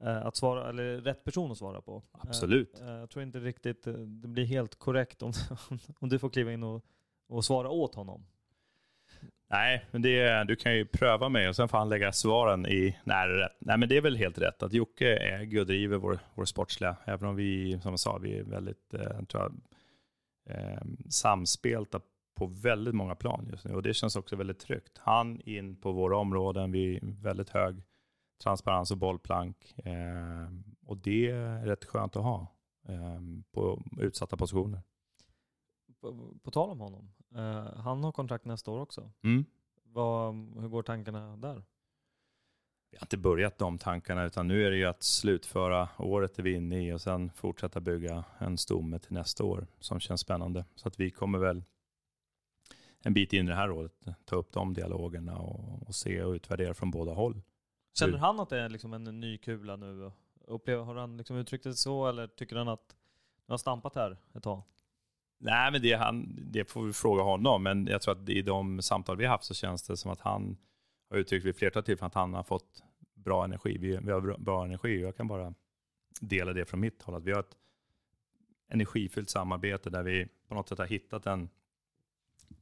att 0.00 0.36
svara, 0.36 0.68
eller 0.68 1.00
rätt 1.00 1.24
person 1.24 1.50
att 1.50 1.58
svara 1.58 1.80
på. 1.80 2.02
Absolut. 2.12 2.80
Eh, 2.80 2.90
jag 2.90 3.10
tror 3.10 3.22
inte 3.22 3.38
riktigt 3.38 3.86
eh, 3.86 3.92
det 3.92 4.28
blir 4.28 4.44
helt 4.44 4.78
korrekt 4.78 5.22
om, 5.22 5.32
om 5.98 6.08
du 6.08 6.18
får 6.18 6.30
kliva 6.30 6.52
in 6.52 6.62
och, 6.62 6.84
och 7.28 7.44
svara 7.44 7.70
åt 7.70 7.94
honom. 7.94 8.26
Nej, 9.50 9.86
men 9.90 10.02
det, 10.02 10.44
du 10.44 10.56
kan 10.56 10.74
ju 10.74 10.86
pröva 10.86 11.28
mig 11.28 11.48
och 11.48 11.56
sen 11.56 11.68
får 11.68 11.78
han 11.78 11.88
lägga 11.88 12.12
svaren 12.12 12.66
i 12.66 12.96
nära 13.04 13.44
rätt. 13.44 13.56
Nej, 13.58 13.78
men 13.78 13.88
det 13.88 13.96
är 13.96 14.00
väl 14.00 14.16
helt 14.16 14.38
rätt 14.38 14.62
att 14.62 14.72
Jocke 14.72 15.16
äger 15.16 15.60
och 15.60 15.66
driver 15.66 15.96
vår, 15.96 16.18
vår 16.34 16.44
sportsliga, 16.44 16.96
även 17.04 17.28
om 17.28 17.36
vi, 17.36 17.80
som 17.82 17.92
jag 17.92 18.00
sa, 18.00 18.18
vi 18.18 18.38
är 18.38 18.44
väldigt 18.44 18.94
eh, 18.94 19.22
tror 19.22 19.42
jag, 19.42 19.52
eh, 20.56 20.82
samspelta 21.10 22.00
på 22.34 22.46
väldigt 22.46 22.94
många 22.94 23.14
plan 23.14 23.48
just 23.50 23.64
nu 23.64 23.74
och 23.74 23.82
det 23.82 23.94
känns 23.94 24.16
också 24.16 24.36
väldigt 24.36 24.58
tryggt. 24.58 24.98
Han 24.98 25.40
in 25.40 25.76
på 25.76 25.92
våra 25.92 26.16
områden, 26.16 26.72
vi 26.72 27.00
väldigt 27.02 27.50
hög 27.50 27.82
transparens 28.38 28.90
och 28.90 28.98
bollplank 28.98 29.74
eh, 29.76 30.48
och 30.86 30.96
det 30.96 31.30
är 31.30 31.64
rätt 31.64 31.84
skönt 31.84 32.16
att 32.16 32.22
ha 32.22 32.46
eh, 32.88 33.20
på 33.52 33.82
utsatta 33.98 34.36
positioner. 34.36 34.82
På, 36.00 36.34
på 36.42 36.50
tal 36.50 36.70
om 36.70 36.80
honom, 36.80 37.12
eh, 37.34 37.80
han 37.80 38.04
har 38.04 38.12
kontrakt 38.12 38.44
nästa 38.44 38.70
år 38.70 38.80
också. 38.80 39.10
Mm. 39.24 39.44
Vad, 39.82 40.34
hur 40.34 40.68
går 40.68 40.82
tankarna 40.82 41.36
där? 41.36 41.64
Vi 42.90 42.96
har 42.96 43.04
inte 43.04 43.18
börjat 43.18 43.58
de 43.58 43.78
tankarna, 43.78 44.24
utan 44.24 44.48
nu 44.48 44.66
är 44.66 44.70
det 44.70 44.76
ju 44.76 44.84
att 44.84 45.02
slutföra 45.02 45.88
året 45.98 46.38
är 46.38 46.42
vi 46.42 46.54
inne 46.54 46.88
i 46.88 46.92
och 46.92 47.00
sen 47.00 47.30
fortsätta 47.30 47.80
bygga 47.80 48.24
en 48.38 48.58
stomme 48.58 48.98
till 48.98 49.12
nästa 49.12 49.44
år 49.44 49.66
som 49.78 50.00
känns 50.00 50.20
spännande. 50.20 50.64
Så 50.74 50.88
att 50.88 51.00
vi 51.00 51.10
kommer 51.10 51.38
väl 51.38 51.64
en 53.00 53.14
bit 53.14 53.32
in 53.32 53.46
i 53.46 53.48
det 53.48 53.56
här 53.56 53.70
året 53.70 53.92
ta 54.24 54.36
upp 54.36 54.52
de 54.52 54.74
dialogerna 54.74 55.38
och, 55.38 55.88
och 55.88 55.94
se 55.94 56.22
och 56.22 56.32
utvärdera 56.32 56.74
från 56.74 56.90
båda 56.90 57.12
håll. 57.12 57.42
Känner 57.98 58.18
han 58.18 58.40
att 58.40 58.48
det 58.48 58.60
är 58.60 58.68
liksom 58.68 58.92
en 58.92 59.20
ny 59.20 59.38
kula 59.38 59.76
nu? 59.76 60.12
Upplever, 60.46 60.84
har 60.84 60.94
han 60.94 61.16
liksom 61.16 61.36
uttryckt 61.36 61.64
det 61.64 61.74
så 61.74 62.06
eller 62.06 62.26
tycker 62.26 62.56
han 62.56 62.68
att 62.68 62.96
du 63.46 63.52
har 63.52 63.58
stampat 63.58 63.94
här 63.94 64.16
ett 64.34 64.42
tag? 64.42 64.62
Nej, 65.38 65.72
men 65.72 65.82
det, 65.82 65.92
han, 65.92 66.38
det 66.50 66.64
får 66.64 66.84
vi 66.84 66.92
fråga 66.92 67.22
honom. 67.22 67.62
Men 67.62 67.86
jag 67.86 68.02
tror 68.02 68.22
att 68.22 68.28
i 68.28 68.42
de 68.42 68.82
samtal 68.82 69.16
vi 69.16 69.24
har 69.24 69.30
haft 69.30 69.44
så 69.44 69.54
känns 69.54 69.82
det 69.82 69.96
som 69.96 70.10
att 70.10 70.20
han 70.20 70.56
har 71.10 71.16
uttryckt 71.16 71.46
vid 71.46 71.56
flertal 71.56 71.82
tillfällen 71.82 72.06
att 72.06 72.14
han 72.14 72.34
har 72.34 72.42
fått 72.42 72.82
bra 73.14 73.44
energi. 73.44 73.78
Vi, 73.78 73.98
vi 74.02 74.12
har 74.12 74.38
bra 74.38 74.64
energi 74.64 74.98
och 74.98 75.08
jag 75.08 75.16
kan 75.16 75.28
bara 75.28 75.54
dela 76.20 76.52
det 76.52 76.64
från 76.64 76.80
mitt 76.80 77.02
håll. 77.02 77.14
Att 77.14 77.24
vi 77.24 77.32
har 77.32 77.40
ett 77.40 77.56
energifyllt 78.68 79.30
samarbete 79.30 79.90
där 79.90 80.02
vi 80.02 80.28
på 80.48 80.54
något 80.54 80.68
sätt 80.68 80.78
har 80.78 80.86
hittat 80.86 81.26
en 81.26 81.48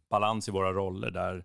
balans 0.09 0.49
i 0.49 0.51
våra 0.51 0.73
roller 0.73 1.11
där, 1.11 1.45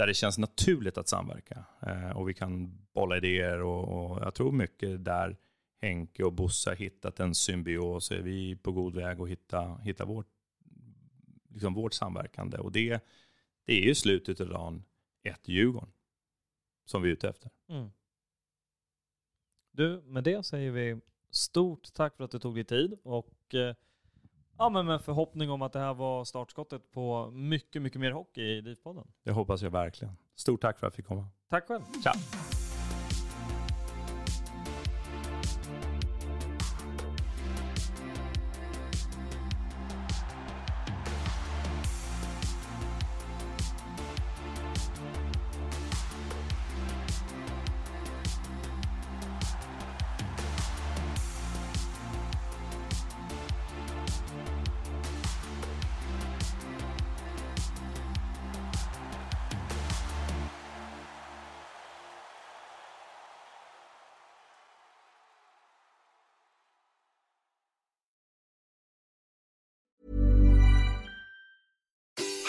där 0.00 0.06
det 0.06 0.14
känns 0.14 0.38
naturligt 0.38 0.98
att 0.98 1.08
samverka. 1.08 1.64
Eh, 1.82 2.10
och 2.10 2.28
vi 2.28 2.34
kan 2.34 2.78
bolla 2.92 3.16
idéer 3.16 3.62
och, 3.62 3.88
och 3.88 4.22
jag 4.22 4.34
tror 4.34 4.52
mycket 4.52 5.04
där 5.04 5.36
Henke 5.80 6.24
och 6.24 6.32
Bosse 6.32 6.70
har 6.70 6.76
hittat 6.76 7.20
en 7.20 7.34
symbios 7.34 8.04
så 8.04 8.14
är 8.14 8.20
vi 8.20 8.56
på 8.56 8.72
god 8.72 8.94
väg 8.94 9.20
att 9.20 9.28
hitta, 9.28 9.74
hitta 9.74 10.04
vårt, 10.04 10.26
liksom 11.48 11.74
vårt 11.74 11.94
samverkande. 11.94 12.58
Och 12.58 12.72
det, 12.72 13.04
det 13.64 13.72
är 13.72 13.82
ju 13.82 13.94
slutet 13.94 14.40
av 14.40 14.48
dagen 14.48 14.84
ett 15.22 15.48
Djurgården 15.48 15.92
som 16.84 17.02
vi 17.02 17.08
är 17.08 17.12
ute 17.12 17.28
efter. 17.28 17.50
Mm. 17.68 17.90
Du, 19.72 20.02
med 20.02 20.24
det 20.24 20.46
säger 20.46 20.70
vi 20.70 21.00
stort 21.30 21.92
tack 21.92 22.16
för 22.16 22.24
att 22.24 22.30
du 22.30 22.38
tog 22.38 22.54
dig 22.54 22.64
tid 22.64 22.98
och 23.02 23.54
eh, 23.54 23.74
ja, 24.60 24.68
men 24.68 24.86
med 24.86 25.02
förhoppning 25.02 25.50
om 25.50 25.62
att 25.62 25.72
det 25.72 25.78
här 25.78 25.94
var 25.94 26.24
startskottet 26.24 26.90
på 26.90 27.30
mycket, 27.30 27.82
mycket 27.82 28.00
mer 28.00 28.12
hockey 28.12 28.42
i 28.42 28.60
DIF-podden. 28.60 29.06
Det 29.24 29.32
hoppas 29.32 29.62
jag 29.62 29.70
verkligen. 29.70 30.16
Stort 30.36 30.60
tack 30.60 30.78
för 30.78 30.86
att 30.86 30.92
jag 30.92 30.96
fick 30.96 31.06
komma. 31.06 31.26
Tack 31.50 31.66
själv. 31.66 31.82
Ciao. 32.02 32.59